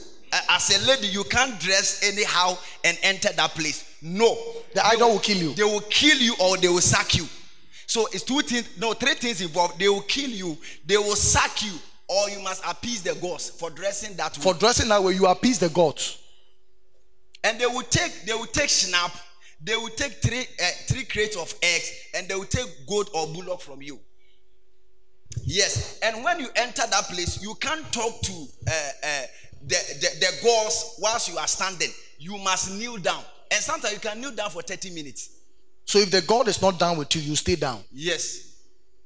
As 0.50 0.70
a 0.76 0.86
lady, 0.86 1.06
you 1.06 1.24
can't 1.24 1.58
dress 1.58 2.02
anyhow 2.02 2.58
and 2.84 2.98
enter 3.02 3.32
that 3.32 3.50
place. 3.52 3.96
No. 4.02 4.36
The 4.74 4.84
idol 4.86 5.08
will, 5.08 5.14
will 5.14 5.20
kill 5.20 5.36
you. 5.38 5.54
They 5.54 5.62
will 5.62 5.80
kill 5.80 6.18
you 6.18 6.34
or 6.40 6.56
they 6.58 6.68
will 6.68 6.80
sack 6.80 7.14
you. 7.14 7.26
So 7.88 8.06
it's 8.12 8.22
two 8.22 8.42
things, 8.42 8.68
no, 8.78 8.92
three 8.92 9.14
things 9.14 9.40
involved. 9.40 9.78
They 9.78 9.88
will 9.88 10.02
kill 10.02 10.28
you, 10.28 10.58
they 10.84 10.98
will 10.98 11.16
sack 11.16 11.62
you, 11.64 11.72
or 12.06 12.28
you 12.28 12.38
must 12.40 12.62
appease 12.68 13.02
the 13.02 13.14
gods 13.14 13.48
for 13.48 13.70
dressing 13.70 14.14
that 14.16 14.36
way. 14.36 14.42
For 14.42 14.52
dressing 14.52 14.90
that 14.90 15.02
way, 15.02 15.14
you 15.14 15.26
appease 15.26 15.58
the 15.58 15.70
gods. 15.70 16.18
And 17.42 17.58
they 17.58 17.64
will 17.64 17.82
take 17.82 18.26
they 18.26 18.34
will 18.34 18.44
take 18.44 18.68
snap, 18.68 19.12
they 19.62 19.74
will 19.74 19.88
take 19.88 20.12
three 20.20 20.40
uh, 20.62 20.70
three 20.86 21.04
crates 21.04 21.34
of 21.34 21.54
eggs, 21.62 21.90
and 22.14 22.28
they 22.28 22.34
will 22.34 22.44
take 22.44 22.68
goat 22.86 23.08
or 23.14 23.26
bullock 23.28 23.62
from 23.62 23.80
you. 23.80 23.98
Yes, 25.44 25.98
and 26.02 26.22
when 26.24 26.40
you 26.40 26.48
enter 26.56 26.82
that 26.90 27.04
place, 27.04 27.42
you 27.42 27.54
can't 27.60 27.90
talk 27.92 28.20
to 28.22 28.32
uh, 28.32 28.70
uh, 28.70 29.22
the, 29.66 29.76
the 30.00 30.08
the 30.20 30.32
gods 30.42 30.96
whilst 30.98 31.28
you 31.28 31.38
are 31.38 31.46
standing. 31.46 31.90
You 32.18 32.36
must 32.38 32.72
kneel 32.78 32.96
down, 32.98 33.22
and 33.50 33.60
sometimes 33.60 33.94
you 33.94 34.00
can 34.00 34.20
kneel 34.20 34.32
down 34.32 34.50
for 34.50 34.62
thirty 34.62 34.90
minutes. 34.90 35.30
So 35.84 35.98
if 35.98 36.10
the 36.10 36.20
God 36.20 36.48
is 36.48 36.60
not 36.60 36.78
down 36.78 36.98
with 36.98 37.14
you, 37.16 37.22
you 37.22 37.34
stay 37.34 37.56
down. 37.56 37.82
Yes. 37.92 38.56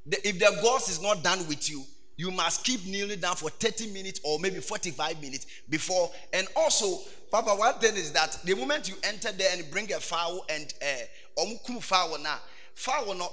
The, 0.04 0.28
if 0.28 0.38
the 0.40 0.58
God 0.60 0.80
is 0.88 1.00
not 1.00 1.22
done 1.22 1.46
with 1.46 1.70
you, 1.70 1.84
you 2.16 2.30
must 2.30 2.64
keep 2.64 2.84
kneeling 2.86 3.20
down 3.20 3.36
for 3.36 3.50
30 3.50 3.92
minutes 3.92 4.20
or 4.24 4.38
maybe 4.40 4.58
45 4.58 5.20
minutes 5.20 5.46
before. 5.68 6.10
And 6.32 6.46
also, 6.56 6.98
Papa, 7.30 7.50
one 7.50 7.74
thing 7.74 7.94
is 7.96 8.12
that 8.12 8.38
the 8.44 8.54
moment 8.54 8.88
you 8.88 8.96
enter 9.04 9.32
there 9.32 9.48
and 9.56 9.70
bring 9.70 9.92
a 9.92 10.00
fowl 10.00 10.44
and 10.48 10.74
uh, 10.82 11.44
fowl 11.80 12.18
now, 12.22 12.38
fowl 12.74 13.14
no, 13.14 13.28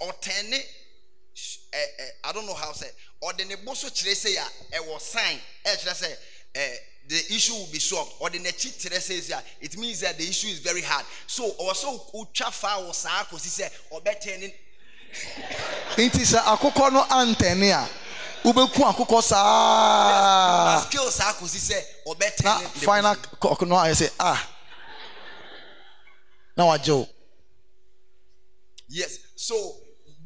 or 0.00 0.12
ten, 0.20 0.52
Eh, 1.72 1.76
eh, 1.76 2.04
I 2.24 2.32
don't 2.32 2.46
know 2.46 2.54
how 2.54 2.72
say, 2.72 2.88
or 3.20 3.32
the 3.34 3.44
neboso 3.44 3.94
chile 3.94 4.14
say, 4.14 4.34
a 4.36 4.76
eh, 4.76 4.80
was 4.92 5.04
sign, 5.04 5.38
I 5.64 5.70
say, 5.76 6.14
the 7.08 7.16
issue 7.34 7.54
will 7.54 7.68
be 7.72 7.78
solved. 7.78 8.14
Or 8.20 8.30
the 8.30 8.38
nechi 8.38 8.68
says 8.70 9.28
yeah, 9.28 9.40
it 9.60 9.76
means 9.76 10.00
that 10.00 10.16
the 10.16 10.24
issue 10.24 10.48
is 10.48 10.60
very 10.60 10.80
hard. 10.80 11.04
So 11.26 11.50
also 11.58 11.88
uchafa 12.14 12.86
or 12.86 12.94
sa 12.94 13.24
he 13.30 13.38
said 13.38 13.70
or 13.90 14.00
better 14.00 14.30
nti 15.96 16.22
sɛ 16.22 16.38
akokɔ 16.38 16.92
no 16.92 17.02
antɛne 17.02 17.72
a 17.74 17.88
wobɛku 18.44 18.80
akokɔ 18.94 19.22
saa 19.22 20.80
skill 20.86 21.10
saa 21.10 21.32
kɔsi 21.32 21.58
sɛ 21.58 21.82
ɔbɛtɛne 22.06 22.44
na 22.44 22.68
final 22.86 23.14
kɔk 23.16 23.66
no 23.66 23.74
ayɛ 23.74 23.94
sɛ 23.94 24.10
ah. 24.20 24.48
Na 26.56 26.64
wagye 26.66 26.94
wo 26.94 27.08
yes 28.88 29.18
so 29.34 29.74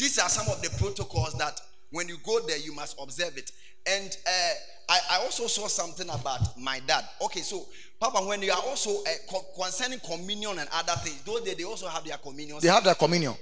these 0.05 0.19
are 0.19 0.29
some 0.29 0.47
of 0.49 0.61
the 0.61 0.69
protocols 0.79 1.33
that 1.39 1.59
when 1.91 2.07
you 2.09 2.19
go 2.27 2.39
there 2.47 2.59
you 2.59 2.75
must 2.75 2.95
observe 3.01 3.39
it 3.39 3.51
and 3.87 4.15
uh, 4.27 4.51
I, 4.91 4.99
I 5.13 5.17
also 5.25 5.47
saw 5.47 5.67
something 5.67 6.07
about 6.11 6.59
my 6.61 6.79
dad 6.87 7.05
okay 7.23 7.41
so 7.41 7.65
papa 7.99 8.19
when 8.19 8.43
you 8.43 8.53
are 8.53 8.61
also 8.67 8.91
uh, 8.91 9.11
co- 9.31 9.47
concerning 9.59 10.01
communion 10.01 10.59
and 10.59 10.69
other 10.75 10.93
things 11.01 11.23
those 11.23 11.43
they, 11.45 11.55
they 11.55 11.65
also 11.65 11.87
have 11.89 12.05
their 12.05 12.19
communion 12.19 12.59
they 12.61 12.69
have 12.69 12.85
their 12.85 12.95
communion 12.95 13.33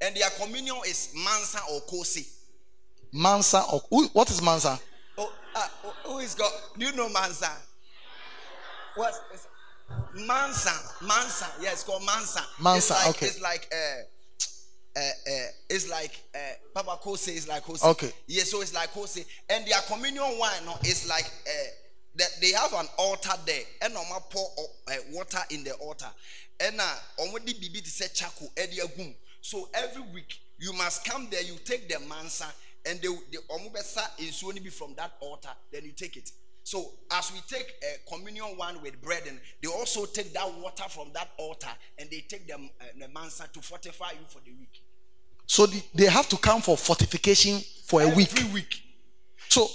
and 0.00 0.16
their 0.16 0.28
communion 0.30 0.76
is 0.88 1.12
mansa 1.14 1.60
or 1.72 1.80
kosi. 1.82 2.26
Mansa 3.12 3.62
or 3.72 3.80
who, 3.88 4.06
what 4.08 4.28
is 4.30 4.42
mansa? 4.42 4.78
Oh, 5.16 5.32
uh, 5.54 5.68
who 6.04 6.18
is 6.18 6.34
God? 6.34 6.52
Do 6.78 6.86
you 6.86 6.92
know 6.96 7.08
mansa? 7.08 7.50
What 8.94 9.14
is 9.34 9.46
mansa? 10.26 10.70
Mansa. 11.04 11.46
Yeah, 11.60 11.72
it's 11.72 11.82
called 11.84 12.04
mansa. 12.04 12.42
Mansa. 12.60 12.94
It's 12.94 13.06
like, 13.06 13.16
okay. 13.16 13.26
It's 13.26 13.40
like 13.40 13.68
uh, 13.72 14.02
uh, 14.96 15.00
uh, 15.00 15.46
it's 15.70 15.88
like 15.90 16.20
uh, 16.34 16.38
Papa 16.74 16.98
Kose 17.02 17.28
is 17.28 17.48
like 17.48 17.62
Kose. 17.64 17.84
Okay. 17.84 18.10
Yeah, 18.26 18.44
so 18.44 18.60
it's 18.60 18.74
like 18.74 18.92
Kose, 18.92 19.24
and 19.48 19.66
their 19.66 19.80
communion 19.86 20.38
wine 20.38 20.64
no, 20.64 20.74
is 20.84 21.08
like 21.08 21.30
that 22.16 22.28
they 22.40 22.52
have 22.52 22.72
an 22.74 22.86
altar 22.98 23.34
there, 23.46 23.62
and 23.82 23.94
no 23.94 24.02
pour 24.30 24.48
water 25.12 25.38
in 25.50 25.64
the 25.64 25.72
altar, 25.74 26.08
and 26.60 26.80
uh, 26.80 26.94
the 27.18 27.54
bibi 27.54 27.80
to 27.80 27.90
say 27.90 28.06
chaku, 28.06 28.52
edia 28.54 28.84
gum. 28.96 29.14
So 29.40 29.68
every 29.72 30.02
week 30.12 30.40
you 30.58 30.72
must 30.72 31.04
come 31.04 31.28
there, 31.30 31.42
you 31.42 31.54
take 31.64 31.88
the 31.88 32.00
mansa, 32.00 32.46
and 32.84 33.00
the 33.00 33.16
the 33.30 33.38
omubesa 33.50 34.02
is 34.18 34.42
only 34.44 34.60
be 34.60 34.70
from 34.70 34.94
that 34.96 35.12
altar, 35.20 35.50
then 35.72 35.84
you 35.84 35.92
take 35.92 36.16
it. 36.16 36.30
So 36.68 36.84
as 37.10 37.32
we 37.32 37.40
take 37.48 37.72
a 37.82 38.14
communion 38.14 38.44
one 38.58 38.82
with 38.82 39.00
bread, 39.00 39.22
and 39.26 39.40
they 39.62 39.70
also 39.70 40.04
take 40.04 40.34
that 40.34 40.52
water 40.60 40.82
from 40.90 41.08
that 41.14 41.30
altar, 41.38 41.70
and 41.98 42.10
they 42.10 42.22
take 42.28 42.46
the, 42.46 42.56
uh, 42.56 42.84
the 43.00 43.08
mansa 43.08 43.48
to 43.54 43.62
fortify 43.62 44.10
you 44.10 44.26
for 44.28 44.40
the 44.44 44.50
week. 44.50 44.82
So 45.46 45.64
the, 45.64 45.82
they 45.94 46.04
have 46.04 46.28
to 46.28 46.36
come 46.36 46.60
for 46.60 46.76
fortification 46.76 47.62
for 47.86 48.02
Every 48.02 48.12
a 48.12 48.16
week. 48.18 48.38
Every 48.38 48.52
week. 48.52 48.82
So 49.48 49.66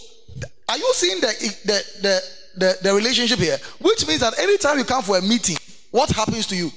are 0.70 0.78
you 0.78 0.92
seeing 0.94 1.20
the, 1.20 1.28
the 1.66 1.84
the 2.04 2.22
the 2.58 2.78
the 2.84 2.94
relationship 2.94 3.40
here? 3.40 3.58
Which 3.82 4.08
means 4.08 4.20
that 4.20 4.38
anytime 4.38 4.78
you 4.78 4.84
come 4.84 5.02
for 5.02 5.18
a 5.18 5.22
meeting, 5.24 5.58
what 5.90 6.12
happens 6.12 6.46
to 6.46 6.56
you? 6.56 6.70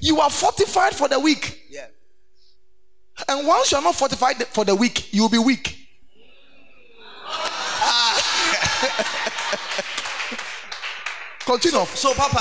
You 0.00 0.18
are 0.18 0.30
fortified 0.30 0.96
for 0.96 1.06
the 1.06 1.20
week. 1.20 1.62
Yeah. 1.70 1.86
And 3.28 3.46
once 3.46 3.70
you 3.70 3.78
are 3.78 3.84
not 3.84 3.94
fortified 3.94 4.42
for 4.48 4.64
the 4.64 4.74
week, 4.74 5.14
you 5.14 5.22
will 5.22 5.28
be 5.28 5.38
weak. 5.38 5.81
Continue. 11.44 11.84
So, 11.86 12.14
Papa, 12.14 12.40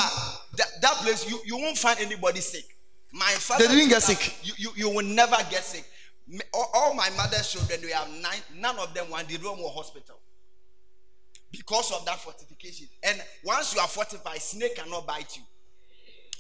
that, 0.58 0.68
that 0.82 0.94
place 0.98 1.30
you, 1.30 1.40
you 1.46 1.58
won't 1.58 1.78
find 1.78 2.00
anybody 2.00 2.40
sick. 2.40 2.64
My 3.12 3.26
father, 3.32 3.68
They 3.68 3.76
didn't 3.76 3.90
get 3.90 4.04
sick. 4.04 4.36
You, 4.44 4.54
you, 4.58 4.70
you 4.76 4.90
will 4.96 5.06
never 5.06 5.36
get 5.50 5.64
sick. 5.64 5.86
All, 6.54 6.70
all 6.74 6.94
my 6.94 7.10
mother's 7.18 7.52
children, 7.52 7.80
we 7.84 7.92
have 7.92 8.08
nine. 8.22 8.40
None 8.58 8.78
of 8.80 8.94
them 8.94 9.10
went 9.10 9.28
the 9.28 9.38
room 9.38 9.60
or 9.60 9.70
hospital 9.72 10.18
because 11.52 11.92
of 11.92 12.06
that 12.06 12.20
fortification. 12.20 12.88
And 13.04 13.22
once 13.44 13.76
you 13.76 13.82
are 13.82 13.88
fortified, 13.88 14.42
snake 14.42 14.78
cannot 14.78 15.06
bite 15.06 15.36
you. 15.36 15.44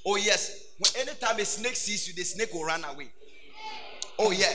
Oh 0.05 0.15
yes, 0.15 0.67
when 0.79 1.07
anytime 1.07 1.37
a 1.39 1.45
snake 1.45 1.75
sees 1.75 2.07
you, 2.07 2.13
the 2.13 2.23
snake 2.23 2.53
will 2.53 2.63
run 2.63 2.83
away. 2.85 3.11
Oh 4.17 4.31
yeah, 4.31 4.53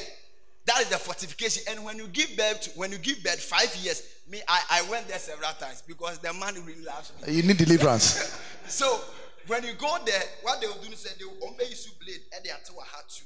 that 0.64 0.80
is 0.80 0.88
the 0.88 0.96
fortification. 0.96 1.64
And 1.70 1.84
when 1.84 1.98
you 1.98 2.08
give 2.08 2.34
birth, 2.36 2.62
to- 2.62 2.70
when 2.70 2.92
you 2.92 2.98
give 2.98 3.22
birth, 3.22 3.40
five 3.40 3.74
years. 3.76 4.02
Me, 4.28 4.42
I, 4.48 4.82
I 4.82 4.90
went 4.90 5.06
there 5.06 5.18
several 5.18 5.52
times 5.60 5.82
because 5.86 6.18
the 6.18 6.32
man 6.32 6.54
really 6.64 6.82
loves 6.82 7.12
me. 7.26 7.32
You 7.32 7.42
need 7.42 7.58
deliverance. 7.58 8.40
So 8.68 8.98
when 9.46 9.62
you 9.62 9.74
go 9.74 9.96
there, 10.04 10.22
what 10.42 10.60
they 10.60 10.66
will 10.66 10.82
do 10.82 10.90
is 10.90 11.04
they 11.04 11.24
will 11.24 11.54
obey 11.54 11.70
you 11.70 11.76
blade 12.02 12.18
and 12.34 12.44
they 12.44 12.50
are 12.50 12.58
to 12.66 12.72
a 12.72 12.82
heart 12.82 13.08
too. 13.08 13.24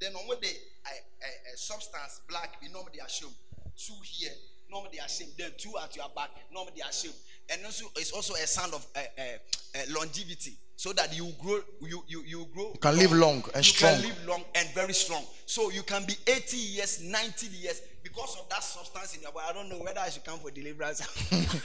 Then 0.00 0.14
on 0.14 0.28
what 0.28 0.40
they 0.40 0.46
a, 0.48 1.56
substance 1.56 2.20
black, 2.28 2.56
we 2.62 2.68
normally 2.68 2.92
they 2.98 3.04
assume 3.04 3.34
two 3.76 3.94
here, 4.04 4.30
normally 4.70 4.90
they 4.94 5.00
are 5.00 5.06
assume 5.06 5.28
then 5.38 5.50
two 5.58 5.72
at 5.82 5.94
your 5.96 6.06
back, 6.14 6.30
normally 6.52 6.72
they 6.76 6.82
are 6.82 6.90
assume. 6.90 7.12
And 7.52 7.64
also 7.64 7.86
it's 7.96 8.12
also 8.12 8.34
a 8.34 8.46
sign 8.46 8.72
of 8.72 8.86
uh, 8.94 9.00
uh, 9.18 9.78
longevity, 9.90 10.56
so 10.76 10.92
that 10.92 11.14
you 11.16 11.32
grow, 11.42 11.60
you 11.82 12.02
you 12.06 12.22
you 12.26 12.46
grow. 12.54 12.70
You 12.72 12.78
can 12.80 12.96
live 12.96 13.12
long 13.12 13.42
and 13.54 13.64
you 13.66 13.72
strong. 13.72 13.94
can 13.94 14.02
live 14.02 14.26
long 14.26 14.44
and 14.54 14.68
very 14.70 14.92
strong. 14.92 15.24
So 15.46 15.70
you 15.70 15.82
can 15.82 16.04
be 16.04 16.14
80 16.26 16.56
years, 16.56 17.02
90 17.02 17.46
years 17.48 17.82
because 18.02 18.36
of 18.38 18.48
that 18.48 18.62
substance 18.62 19.16
in 19.16 19.22
your 19.22 19.32
body. 19.32 19.46
I 19.50 19.52
don't 19.52 19.68
know 19.68 19.82
whether 19.84 20.00
I 20.00 20.08
should 20.08 20.24
come 20.24 20.38
for 20.38 20.50
deliverance. 20.50 21.02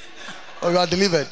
Or 0.62 0.72
you 0.72 0.78
are 0.78 0.88
delivered. 0.88 1.28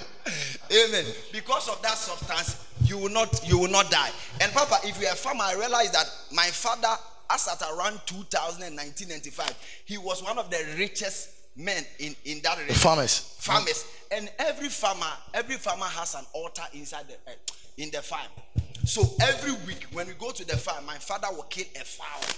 Amen. 0.72 1.06
Because 1.32 1.70
of 1.70 1.82
that 1.82 1.98
substance, 1.98 2.68
you 2.84 2.98
will 2.98 3.10
not 3.10 3.48
you 3.48 3.58
will 3.58 3.70
not 3.70 3.90
die. 3.90 4.12
And 4.42 4.52
Papa, 4.52 4.80
if 4.88 5.00
you're 5.02 5.12
a 5.12 5.16
farmer, 5.16 5.44
I 5.46 5.54
realize 5.56 5.92
that 5.92 6.06
my 6.32 6.48
father, 6.48 6.94
as 7.32 7.48
at 7.48 7.62
around 7.74 8.00
2019 8.06 9.08
95, 9.08 9.84
he 9.86 9.98
was 9.98 10.22
one 10.22 10.38
of 10.38 10.50
the 10.50 10.64
richest 10.78 11.30
men 11.56 11.84
in, 12.00 12.16
in 12.26 12.42
that 12.42 12.58
region. 12.58 12.76
Farmers. 12.76 13.36
Farmers. 13.40 13.86
And 14.12 14.30
every 14.40 14.70
farmer, 14.70 15.12
every 15.34 15.56
farmer 15.56 15.86
has 15.86 16.16
an 16.16 16.26
altar 16.34 16.64
inside 16.74 17.06
the 17.08 17.16
uh, 17.32 17.36
in 17.78 17.90
the 17.92 18.02
farm. 18.02 18.28
So 18.86 19.02
every 19.22 19.54
week 19.66 19.88
when 19.92 20.08
we 20.08 20.14
go 20.14 20.32
to 20.32 20.46
the 20.46 20.58
farm, 20.58 20.86
my 20.86 20.98
father 20.98 21.28
will 21.32 21.44
kill 21.44 21.66
a 21.76 21.84
fowl. 21.84 22.36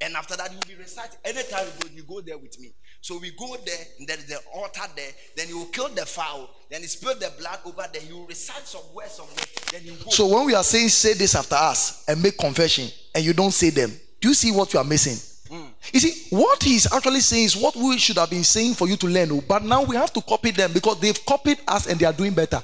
And 0.00 0.14
after 0.14 0.36
that, 0.36 0.52
you'll 0.52 0.60
be 0.68 0.80
reciting. 0.80 1.18
Anytime 1.24 1.66
you 1.66 1.72
go, 1.80 1.94
you 1.96 2.02
go 2.04 2.20
there 2.20 2.38
with 2.38 2.58
me. 2.60 2.70
So 3.00 3.18
we 3.18 3.32
go 3.32 3.56
there, 3.66 3.84
and 3.98 4.06
there 4.06 4.16
is 4.16 4.26
the 4.26 4.38
altar 4.54 4.82
there. 4.94 5.10
Then 5.36 5.48
you 5.48 5.58
will 5.58 5.66
kill 5.66 5.88
the 5.88 6.06
fowl. 6.06 6.48
Then 6.70 6.82
you 6.82 6.88
spill 6.88 7.14
the 7.14 7.32
blood 7.38 7.58
over 7.64 7.84
there. 7.92 8.02
You 8.02 8.18
will 8.18 8.26
recite 8.26 8.66
some 8.66 8.82
words 8.94 9.12
somewhere. 9.12 9.34
Then 9.72 9.84
you 9.84 9.92
go. 10.04 10.10
So 10.10 10.28
when 10.28 10.46
we 10.46 10.54
are 10.54 10.62
saying 10.62 10.90
say 10.90 11.14
this 11.14 11.34
after 11.34 11.56
us 11.56 12.04
and 12.08 12.22
make 12.22 12.38
confession 12.38 12.88
and 13.14 13.24
you 13.24 13.32
don't 13.32 13.50
say 13.50 13.70
them, 13.70 13.90
do 14.20 14.28
you 14.28 14.34
see 14.34 14.52
what 14.52 14.72
you 14.72 14.78
are 14.78 14.84
missing? 14.84 15.16
Mm. 15.50 15.70
You 15.92 16.00
see, 16.00 16.36
what 16.36 16.62
he's 16.62 16.90
actually 16.92 17.20
saying 17.20 17.44
is 17.44 17.56
what 17.56 17.74
we 17.76 17.98
should 17.98 18.16
have 18.18 18.30
been 18.30 18.44
saying 18.44 18.74
for 18.74 18.86
you 18.88 18.96
to 18.96 19.06
learn, 19.06 19.30
oh, 19.32 19.42
but 19.46 19.64
now 19.64 19.82
we 19.82 19.96
have 19.96 20.12
to 20.12 20.20
copy 20.22 20.50
them 20.50 20.72
because 20.72 21.00
they've 21.00 21.24
copied 21.26 21.58
us 21.66 21.86
and 21.86 21.98
they 21.98 22.06
are 22.06 22.12
doing 22.12 22.34
better. 22.34 22.62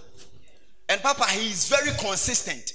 and 0.88 1.00
Papa, 1.00 1.24
he 1.30 1.48
is 1.50 1.68
very 1.68 1.90
consistent. 1.98 2.72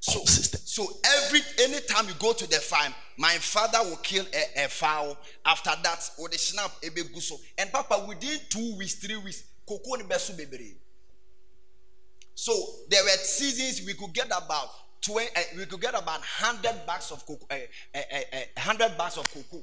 So, 0.00 0.18
Consistent. 0.18 0.62
so 0.66 0.84
every 1.24 1.40
anytime 1.60 2.08
you 2.08 2.14
go 2.18 2.32
to 2.32 2.44
the 2.48 2.56
farm, 2.56 2.92
my 3.16 3.34
father 3.34 3.78
will 3.88 3.98
kill 3.98 4.24
a, 4.34 4.64
a 4.64 4.68
fowl. 4.68 5.16
After 5.46 5.70
that, 5.84 6.10
or 6.18 6.28
the 6.28 6.38
snap 6.38 6.72
a 6.82 6.88
big 6.90 7.12
guso. 7.14 7.38
And 7.56 7.70
Papa, 7.70 8.04
within 8.08 8.36
two 8.48 8.74
weeks, 8.76 8.94
three 8.94 9.14
weeks, 9.16 9.44
cocoa 9.68 9.94
ni 9.94 10.02
besu 10.02 10.32
bebre. 10.36 10.74
So 12.34 12.52
there 12.90 13.04
were 13.04 13.10
seasons 13.10 13.86
we 13.86 13.94
could 13.94 14.12
get 14.12 14.26
about 14.26 14.68
20, 15.02 15.26
uh, 15.36 15.40
we 15.58 15.66
could 15.66 15.80
get 15.80 15.94
about 15.94 16.20
100 16.20 16.86
bags 16.86 17.10
of 17.10 17.26
cocoa, 17.26 17.46
uh, 17.50 17.54
uh, 17.94 17.98
uh, 17.98 18.36
uh, 18.36 18.40
100 18.56 18.96
bags 18.96 19.18
of 19.18 19.28
cocoa, 19.32 19.62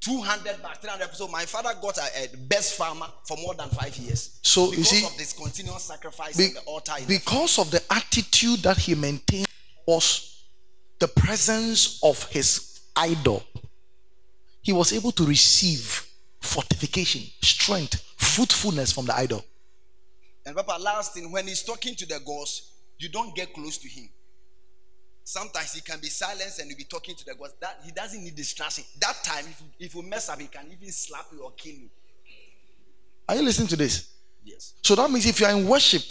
200 0.00 0.62
bags, 0.62 0.78
300. 0.78 1.14
So 1.14 1.28
my 1.28 1.44
father 1.44 1.70
got 1.82 1.98
a, 1.98 2.24
a 2.24 2.36
best 2.36 2.76
farmer 2.76 3.06
for 3.26 3.36
more 3.38 3.54
than 3.54 3.68
five 3.70 3.96
years. 3.96 4.38
So, 4.42 4.66
you 4.66 4.70
because 4.78 4.88
see, 4.88 5.04
of 5.04 5.16
this 5.18 5.32
continuous 5.32 5.82
sacrifice 5.82 6.36
Be- 6.36 6.46
in 6.46 6.54
the 6.54 6.60
altar. 6.60 6.92
In 6.98 7.06
the 7.06 7.18
because 7.18 7.58
of 7.58 7.70
the 7.70 7.82
attitude 7.90 8.60
that 8.60 8.78
he 8.78 8.94
maintained 8.94 9.48
was 9.86 10.44
the 11.00 11.08
presence 11.08 11.98
of 12.02 12.24
his 12.30 12.80
idol, 12.94 13.42
he 14.62 14.72
was 14.72 14.92
able 14.92 15.10
to 15.12 15.24
receive 15.24 16.06
fortification, 16.40 17.22
strength, 17.42 18.02
fruitfulness 18.16 18.92
from 18.92 19.06
the 19.06 19.16
idol. 19.16 19.44
And 20.46 20.54
Papa, 20.56 20.80
last 20.80 21.14
thing, 21.14 21.30
when 21.32 21.46
he's 21.46 21.62
talking 21.62 21.94
to 21.96 22.06
the 22.06 22.20
gods, 22.24 22.72
you 22.98 23.08
don't 23.08 23.34
get 23.34 23.52
close 23.52 23.78
to 23.78 23.88
him. 23.88 24.08
Sometimes 25.24 25.74
he 25.74 25.80
can 25.80 26.00
be 26.00 26.08
silenced 26.08 26.58
and 26.58 26.68
you'll 26.68 26.78
be 26.78 26.84
talking 26.84 27.14
to 27.14 27.24
the 27.24 27.34
gods. 27.34 27.54
That 27.60 27.80
he 27.84 27.92
doesn't 27.92 28.22
need 28.22 28.34
distraction. 28.34 28.84
That 29.00 29.16
time, 29.22 29.44
if 29.48 29.60
you, 29.60 29.86
if 29.86 29.94
you 29.94 30.02
mess 30.02 30.28
up, 30.28 30.40
he 30.40 30.48
can 30.48 30.66
even 30.72 30.90
slap 30.90 31.26
you 31.32 31.40
or 31.40 31.52
kill 31.52 31.74
you. 31.74 31.90
Are 33.28 33.36
you 33.36 33.42
listening 33.42 33.68
to 33.68 33.76
this? 33.76 34.08
Yes. 34.44 34.74
So 34.82 34.96
that 34.96 35.10
means 35.10 35.26
if 35.26 35.38
you 35.38 35.46
are 35.46 35.52
in 35.52 35.68
worship, 35.68 36.02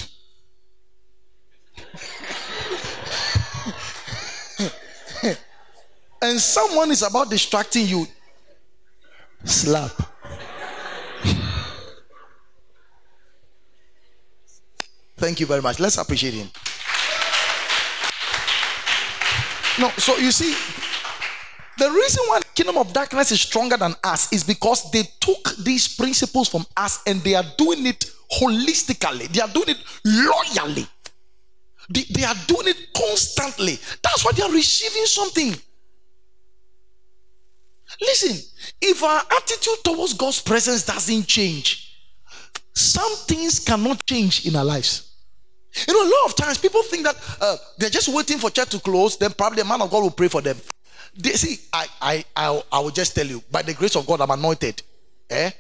and 6.21 6.39
someone 6.39 6.91
is 6.91 7.01
about 7.01 7.29
distracting 7.29 7.87
you, 7.87 8.07
slap. 9.43 9.91
Thank 15.17 15.39
you 15.41 15.45
very 15.45 15.61
much. 15.61 15.79
Let's 15.79 15.97
appreciate 15.97 16.33
him. 16.33 16.49
No, 19.79 19.89
so 19.91 20.17
you 20.17 20.31
see, 20.31 20.53
the 21.77 21.89
reason 21.89 22.23
why 22.27 22.39
the 22.39 22.45
kingdom 22.53 22.77
of 22.77 22.91
darkness 22.91 23.31
is 23.31 23.39
stronger 23.39 23.77
than 23.77 23.95
us 24.03 24.31
is 24.33 24.43
because 24.43 24.91
they 24.91 25.03
took 25.21 25.55
these 25.63 25.95
principles 25.95 26.49
from 26.49 26.65
us 26.75 27.01
and 27.07 27.21
they 27.21 27.35
are 27.35 27.45
doing 27.57 27.85
it 27.85 28.11
holistically, 28.29 29.29
they 29.29 29.39
are 29.41 29.47
doing 29.47 29.69
it 29.69 29.77
loyally. 30.03 30.85
They, 31.89 32.03
they 32.11 32.23
are 32.23 32.35
doing 32.45 32.67
it 32.67 32.93
constantly. 32.95 33.79
That's 34.03 34.23
why 34.23 34.33
they 34.33 34.43
are 34.43 34.51
receiving 34.51 35.05
something. 35.05 35.55
Listen, 38.01 38.37
if 38.81 39.03
our 39.03 39.21
attitude 39.31 39.83
towards 39.83 40.13
God's 40.13 40.41
presence 40.41 40.85
doesn't 40.85 41.25
change, 41.25 41.97
some 42.73 43.15
things 43.27 43.59
cannot 43.59 44.05
change 44.05 44.45
in 44.45 44.55
our 44.55 44.65
lives. 44.65 45.08
You 45.87 45.93
know, 45.93 46.01
a 46.01 46.09
lot 46.09 46.25
of 46.25 46.35
times 46.35 46.57
people 46.57 46.81
think 46.83 47.03
that 47.03 47.15
uh, 47.39 47.57
they're 47.77 47.89
just 47.89 48.07
waiting 48.13 48.37
for 48.37 48.49
church 48.49 48.69
to 48.69 48.79
close, 48.79 49.17
then 49.17 49.31
probably 49.31 49.61
the 49.61 49.67
man 49.67 49.81
of 49.81 49.91
God 49.91 50.01
will 50.01 50.11
pray 50.11 50.27
for 50.27 50.41
them. 50.41 50.57
They, 51.15 51.31
see, 51.31 51.59
I, 51.71 51.87
I, 52.01 52.25
I, 52.35 52.63
I 52.71 52.79
will 52.79 52.91
just 52.91 53.15
tell 53.15 53.25
you, 53.25 53.43
by 53.51 53.61
the 53.61 53.73
grace 53.73 53.95
of 53.95 54.05
God, 54.07 54.21
I'm 54.21 54.31
anointed. 54.31 54.81
Eh? 55.29 55.51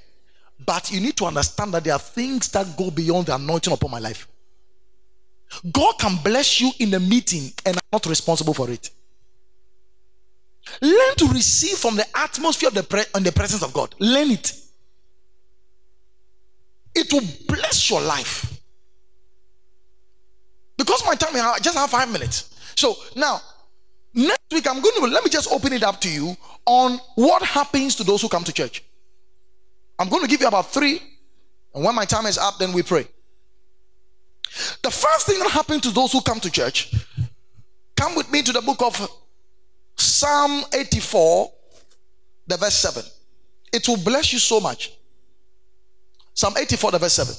But 0.65 0.91
you 0.91 0.99
need 0.99 1.15
to 1.17 1.25
understand 1.25 1.73
that 1.73 1.83
there 1.83 1.93
are 1.93 1.99
things 1.99 2.49
that 2.49 2.75
go 2.77 2.91
beyond 2.91 3.27
the 3.27 3.35
anointing 3.35 3.71
upon 3.71 3.91
my 3.91 3.99
life. 3.99 4.27
God 5.71 5.97
can 5.99 6.17
bless 6.23 6.61
you 6.61 6.71
in 6.79 6.93
a 6.93 6.99
meeting 6.99 7.51
and 7.65 7.77
I'm 7.77 7.89
not 7.91 8.05
responsible 8.05 8.53
for 8.53 8.69
it. 8.69 8.89
Learn 10.81 11.15
to 11.17 11.27
receive 11.27 11.77
from 11.77 11.95
the 11.95 12.05
atmosphere 12.15 12.67
of 12.67 12.75
the 12.75 12.83
pre- 12.83 13.03
and 13.15 13.25
the 13.25 13.31
presence 13.31 13.63
of 13.63 13.73
God. 13.73 13.95
Learn 13.99 14.31
it. 14.31 14.53
It 16.93 17.11
will 17.11 17.23
bless 17.47 17.89
your 17.89 18.01
life. 18.01 18.58
Because 20.79 21.03
my 21.05 21.13
time, 21.13 21.35
I 21.35 21.59
just 21.61 21.77
have 21.77 21.89
five 21.89 22.09
minutes. 22.09 22.55
So 22.77 22.95
now, 23.13 23.41
next 24.13 24.39
week, 24.49 24.65
I'm 24.65 24.81
going 24.81 24.95
to 24.95 25.07
let 25.07 25.25
me 25.25 25.29
just 25.29 25.51
open 25.51 25.73
it 25.73 25.83
up 25.83 25.99
to 26.01 26.09
you 26.09 26.37
on 26.65 26.99
what 27.15 27.43
happens 27.43 27.95
to 27.97 28.05
those 28.05 28.21
who 28.21 28.29
come 28.29 28.45
to 28.45 28.53
church. 28.53 28.81
I'm 29.99 30.07
going 30.07 30.23
to 30.23 30.29
give 30.29 30.39
you 30.39 30.47
about 30.47 30.71
three, 30.71 31.01
and 31.75 31.83
when 31.83 31.93
my 31.93 32.05
time 32.05 32.25
is 32.27 32.37
up, 32.37 32.59
then 32.59 32.71
we 32.71 32.81
pray. 32.81 33.05
The 34.81 34.89
first 34.89 35.27
thing 35.27 35.37
that 35.39 35.49
happens 35.49 35.81
to 35.81 35.91
those 35.91 36.13
who 36.13 36.21
come 36.21 36.39
to 36.39 36.49
church, 36.49 36.95
come 37.97 38.15
with 38.15 38.31
me 38.31 38.41
to 38.41 38.53
the 38.53 38.61
book 38.61 38.81
of 38.81 39.11
Psalm 39.97 40.63
84, 40.73 41.51
the 42.47 42.55
verse 42.55 42.75
7. 42.75 43.03
It 43.73 43.85
will 43.85 43.97
bless 43.97 44.31
you 44.31 44.39
so 44.39 44.61
much. 44.61 44.93
Psalm 46.33 46.53
84, 46.57 46.91
the 46.91 46.99
verse 46.99 47.13
7. 47.15 47.35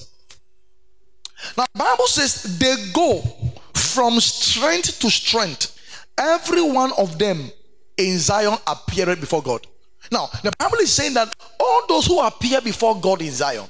Now, 1.57 1.65
Bible 1.75 2.07
says 2.07 2.59
they 2.59 2.75
go 2.93 3.23
from 3.75 4.21
strength 4.21 5.01
to 5.01 5.11
strength. 5.11 5.77
Every 6.19 6.63
one 6.63 6.93
of 6.99 7.19
them 7.19 7.51
in 7.97 8.19
Zion 8.19 8.59
appeared 8.67 9.21
before 9.21 9.43
God. 9.43 9.67
Now, 10.13 10.29
the 10.43 10.53
Bible 10.59 10.79
is 10.79 10.93
saying 10.93 11.15
that 11.15 11.35
all 11.59 11.87
those 11.89 12.07
who 12.07 12.21
appear 12.21 12.61
before 12.61 13.01
God 13.01 13.23
in 13.23 13.31
Zion, 13.31 13.69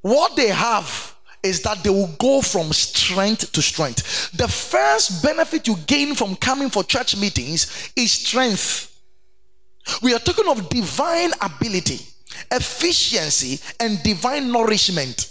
what 0.00 0.36
they 0.36 0.48
have 0.48 1.14
is 1.42 1.60
that 1.62 1.82
they 1.82 1.90
will 1.90 2.14
go 2.18 2.40
from 2.40 2.72
strength 2.72 3.52
to 3.52 3.62
strength. 3.62 4.32
The 4.32 4.48
first 4.48 5.22
benefit 5.22 5.66
you 5.68 5.76
gain 5.86 6.14
from 6.14 6.36
coming 6.36 6.70
for 6.70 6.82
church 6.82 7.16
meetings 7.16 7.92
is 7.96 8.12
strength. 8.12 8.90
We 10.02 10.14
are 10.14 10.18
talking 10.18 10.48
of 10.48 10.68
divine 10.70 11.30
ability, 11.40 12.00
efficiency, 12.50 13.60
and 13.78 14.02
divine 14.02 14.50
nourishment. 14.50 15.30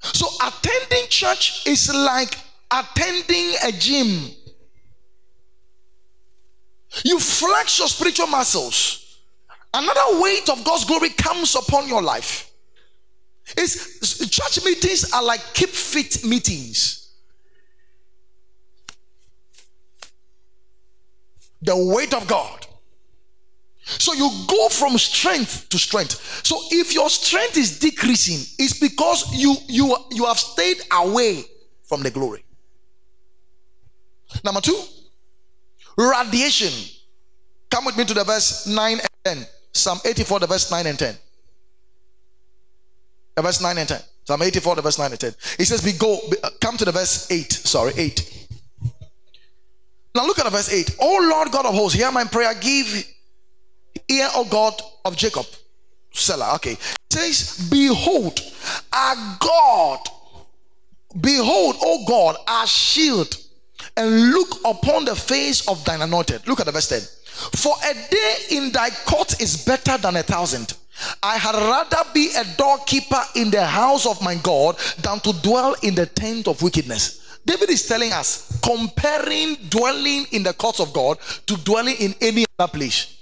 So, 0.00 0.28
attending 0.46 1.08
church 1.08 1.66
is 1.66 1.92
like 1.92 2.36
attending 2.70 3.54
a 3.64 3.72
gym. 3.72 4.30
You 7.04 7.18
flex 7.18 7.78
your 7.78 7.88
spiritual 7.88 8.28
muscles. 8.28 9.18
Another 9.74 10.20
weight 10.20 10.48
of 10.48 10.64
God's 10.64 10.84
glory 10.84 11.10
comes 11.10 11.54
upon 11.54 11.88
your 11.88 12.02
life. 12.02 12.50
It's, 13.56 14.18
church 14.28 14.64
meetings 14.64 15.12
are 15.12 15.22
like 15.22 15.40
keep 15.54 15.70
fit 15.70 16.24
meetings. 16.24 17.10
The 21.62 21.76
weight 21.76 22.14
of 22.14 22.26
God. 22.28 22.67
So 23.88 24.12
you 24.12 24.30
go 24.46 24.68
from 24.68 24.98
strength 24.98 25.68
to 25.70 25.78
strength. 25.78 26.44
So 26.44 26.60
if 26.70 26.92
your 26.92 27.08
strength 27.08 27.56
is 27.56 27.78
decreasing, 27.78 28.44
it's 28.58 28.78
because 28.78 29.34
you 29.34 29.56
you 29.66 29.96
you 30.10 30.26
have 30.26 30.38
stayed 30.38 30.78
away 30.92 31.44
from 31.84 32.02
the 32.02 32.10
glory. 32.10 32.44
Number 34.44 34.60
two, 34.60 34.78
radiation. 35.96 36.72
Come 37.70 37.86
with 37.86 37.96
me 37.96 38.04
to 38.04 38.14
the 38.14 38.24
verse 38.24 38.66
9 38.66 38.92
and 38.92 39.38
10. 39.38 39.46
Psalm 39.72 39.98
84, 40.04 40.40
the 40.40 40.46
verse 40.46 40.70
9 40.70 40.86
and 40.86 40.98
10. 40.98 41.14
The 43.36 43.42
verse 43.42 43.60
9 43.60 43.78
and 43.78 43.88
10. 43.88 44.00
Psalm 44.24 44.42
84, 44.42 44.76
the 44.76 44.82
verse 44.82 44.98
9 44.98 45.10
and 45.10 45.20
10. 45.20 45.34
It 45.58 45.64
says, 45.66 45.84
We 45.84 45.92
go, 45.92 46.18
uh, 46.42 46.50
come 46.60 46.76
to 46.76 46.84
the 46.84 46.92
verse 46.92 47.30
8. 47.30 47.52
Sorry, 47.52 47.92
8. 47.96 48.48
Now 50.14 50.26
look 50.26 50.38
at 50.38 50.44
the 50.44 50.50
verse 50.50 50.72
8. 50.72 50.96
Oh 51.00 51.28
Lord 51.30 51.52
God 51.52 51.66
of 51.66 51.74
hosts, 51.74 51.98
hear 51.98 52.10
my 52.10 52.24
prayer. 52.24 52.52
Give 52.60 53.06
ear, 54.08 54.28
O 54.34 54.44
God 54.44 54.74
of 55.04 55.16
Jacob. 55.16 55.46
Selah. 56.12 56.54
Okay. 56.56 56.72
It 56.72 57.12
says, 57.12 57.68
Behold, 57.70 58.40
our 58.92 59.36
God. 59.38 60.00
Behold, 61.20 61.76
O 61.80 62.04
God, 62.06 62.36
our 62.46 62.66
shield 62.66 63.36
and 63.96 64.30
look 64.30 64.58
upon 64.64 65.04
the 65.04 65.14
face 65.14 65.66
of 65.68 65.84
thine 65.84 66.02
anointed. 66.02 66.46
Look 66.46 66.60
at 66.60 66.66
the 66.66 66.72
verse 66.72 66.88
10. 66.88 67.00
For 67.56 67.74
a 67.84 67.94
day 68.10 68.34
in 68.50 68.72
thy 68.72 68.90
court 69.06 69.40
is 69.40 69.64
better 69.64 69.96
than 69.98 70.16
a 70.16 70.22
thousand. 70.22 70.74
I 71.22 71.36
had 71.36 71.54
rather 71.54 72.02
be 72.12 72.30
a 72.36 72.44
doorkeeper 72.56 73.22
in 73.36 73.50
the 73.50 73.64
house 73.64 74.06
of 74.06 74.20
my 74.22 74.34
God 74.36 74.76
than 75.00 75.20
to 75.20 75.32
dwell 75.42 75.76
in 75.82 75.94
the 75.94 76.06
tent 76.06 76.48
of 76.48 76.60
wickedness. 76.62 77.38
David 77.46 77.70
is 77.70 77.86
telling 77.86 78.12
us, 78.12 78.60
comparing 78.62 79.54
dwelling 79.68 80.26
in 80.32 80.42
the 80.42 80.52
courts 80.52 80.80
of 80.80 80.92
God 80.92 81.18
to 81.46 81.56
dwelling 81.58 81.96
in 81.98 82.14
any 82.20 82.44
other 82.58 82.70
place. 82.70 83.17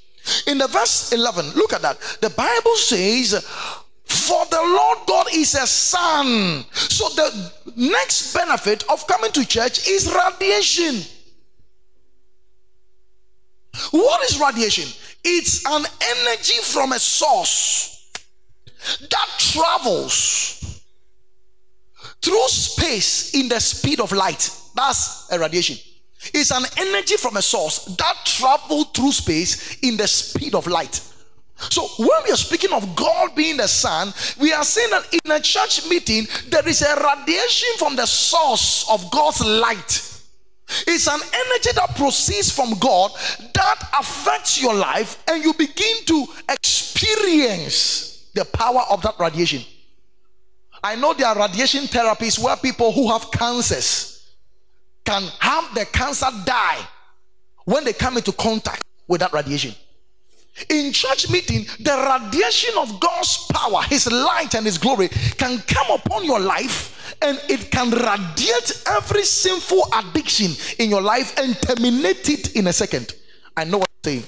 In 0.47 0.59
the 0.59 0.67
verse 0.67 1.13
11, 1.13 1.53
look 1.53 1.73
at 1.73 1.83
that. 1.83 2.01
The 2.21 2.31
Bible 2.31 2.77
says, 2.77 3.33
for 4.05 4.47
the 4.47 4.61
Lord 4.63 4.99
God 5.07 5.27
is 5.35 5.55
a 5.55 5.67
sun. 5.67 6.65
So 6.73 7.09
the 7.11 7.53
next 7.77 8.35
benefit 8.35 8.85
of 8.91 9.07
coming 9.07 9.33
to 9.33 9.47
church 9.47 9.89
is 9.89 10.13
radiation. 10.13 11.03
What 13.91 14.29
is 14.31 14.41
radiation? 14.41 14.89
It's 15.25 15.67
an 15.67 15.85
energy 16.01 16.61
from 16.63 16.93
a 16.93 16.99
source 16.99 18.13
that 19.01 19.29
travels 19.39 20.83
through 22.23 22.49
space 22.49 23.35
in 23.35 23.49
the 23.49 23.61
speed 23.61 24.01
of 24.01 24.13
light. 24.13 24.51
That's 24.75 25.31
a 25.31 25.39
radiation. 25.39 25.77
It's 26.35 26.51
an 26.51 26.65
energy 26.77 27.17
from 27.17 27.37
a 27.37 27.43
source 27.43 27.85
that 27.97 28.17
travels 28.25 28.87
through 28.95 29.13
space 29.13 29.79
in 29.81 29.97
the 29.97 30.07
speed 30.07 30.55
of 30.55 30.67
light. 30.67 31.01
So 31.59 31.87
when 31.99 32.23
we 32.25 32.33
are 32.33 32.37
speaking 32.37 32.73
of 32.73 32.95
God 32.95 33.35
being 33.35 33.57
the 33.57 33.67
sun, 33.67 34.13
we 34.39 34.53
are 34.53 34.65
saying 34.65 34.91
that 34.91 35.07
in 35.13 35.31
a 35.31 35.41
church 35.41 35.89
meeting 35.89 36.27
there 36.49 36.67
is 36.69 36.83
a 36.83 36.95
radiation 36.97 37.69
from 37.79 37.97
the 37.97 38.07
source 38.07 38.87
of 38.91 39.11
God's 39.11 39.45
light. 39.45 40.03
It's 40.87 41.07
an 41.07 41.21
energy 41.21 41.71
that 41.77 41.95
proceeds 41.97 42.51
from 42.51 42.75
God 42.79 43.13
that 43.55 43.89
affects 43.99 44.61
your 44.61 44.75
life 44.75 45.23
and 45.29 45.43
you 45.43 45.55
begin 45.55 46.05
to 46.07 46.27
experience 46.49 48.29
the 48.35 48.45
power 48.45 48.83
of 48.91 49.01
that 49.03 49.15
radiation. 49.19 49.63
I 50.83 50.95
know 50.97 51.15
there 51.15 51.29
are 51.29 51.39
radiation 51.39 51.85
therapies 51.85 52.39
where 52.39 52.57
people 52.57 52.93
who 52.93 53.11
have 53.11 53.31
cancers 53.31 54.16
can 55.07 55.23
have 55.39 55.75
the 55.75 55.87
cancer 55.87 56.27
die 56.45 56.87
when 57.65 57.85
they 57.85 57.93
come 57.93 58.17
into 58.17 58.33
contact 58.33 58.83
with 59.09 59.21
that 59.21 59.33
radiation. 59.33 59.75
In 60.71 60.93
church 60.93 61.31
meeting, 61.31 61.67
the 61.81 62.21
radiation 62.23 62.75
of 62.79 62.99
God's 62.99 63.47
power, 63.53 63.83
His 63.83 64.11
light, 64.11 64.55
and 64.55 64.65
His 64.65 64.79
glory 64.79 65.09
can 65.09 65.59
come 65.67 65.91
upon 65.91 66.25
your 66.25 66.41
life 66.41 67.15
and 67.23 67.41
it 67.49 67.71
can 67.71 67.91
radiate 67.91 68.83
every 68.87 69.23
sinful 69.25 69.83
addiction 69.95 70.51
in 70.79 70.91
your 70.91 71.03
life 71.03 71.39
and 71.39 71.57
terminate 71.61 72.29
it 72.29 72.57
in 72.57 72.67
a 72.67 72.73
second. 72.73 73.15
I 73.57 73.65
know 73.65 73.79
what 73.79 73.89
I'm 73.89 74.11
saying. 74.11 74.25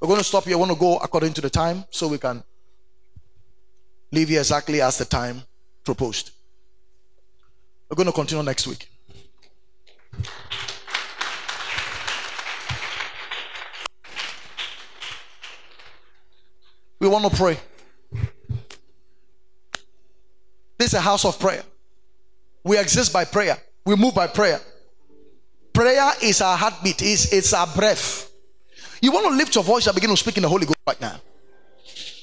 We're 0.00 0.08
going 0.08 0.18
to 0.18 0.24
stop 0.24 0.44
here. 0.44 0.54
I 0.54 0.58
want 0.58 0.72
to 0.72 0.78
go 0.78 0.96
according 0.96 1.32
to 1.34 1.40
the 1.40 1.50
time 1.50 1.84
so 1.90 2.08
we 2.08 2.18
can 2.18 2.42
leave 4.10 4.28
here 4.28 4.40
exactly 4.40 4.80
as 4.80 4.98
the 4.98 5.04
time 5.04 5.42
proposed. 5.84 6.32
We're 7.92 7.96
going 7.96 8.06
to 8.06 8.12
continue 8.12 8.42
next 8.42 8.66
week. 8.66 8.88
We 16.98 17.08
want 17.08 17.30
to 17.30 17.36
pray. 17.36 17.58
This 20.78 20.88
is 20.88 20.94
a 20.94 21.02
house 21.02 21.26
of 21.26 21.38
prayer. 21.38 21.62
We 22.64 22.78
exist 22.78 23.12
by 23.12 23.26
prayer. 23.26 23.58
We 23.84 23.94
move 23.96 24.14
by 24.14 24.26
prayer. 24.28 24.58
Prayer 25.74 26.12
is 26.22 26.40
our 26.40 26.56
heartbeat, 26.56 27.02
it's, 27.02 27.30
it's 27.30 27.52
our 27.52 27.66
breath. 27.66 28.32
You 29.02 29.12
want 29.12 29.26
to 29.26 29.32
lift 29.36 29.54
your 29.54 29.64
voice 29.64 29.86
and 29.86 29.94
begin 29.94 30.08
to 30.08 30.16
speak 30.16 30.38
in 30.38 30.44
the 30.44 30.48
Holy 30.48 30.64
Ghost 30.64 30.78
right 30.86 30.98
now. 30.98 31.20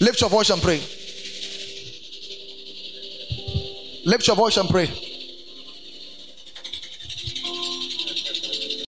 Lift 0.01 0.19
your 0.19 0.31
voice 0.31 0.49
and 0.49 0.63
pray. 0.63 0.81
Lift 4.07 4.25
your 4.25 4.35
voice 4.35 4.57
and 4.57 4.67
pray. 4.67 5.08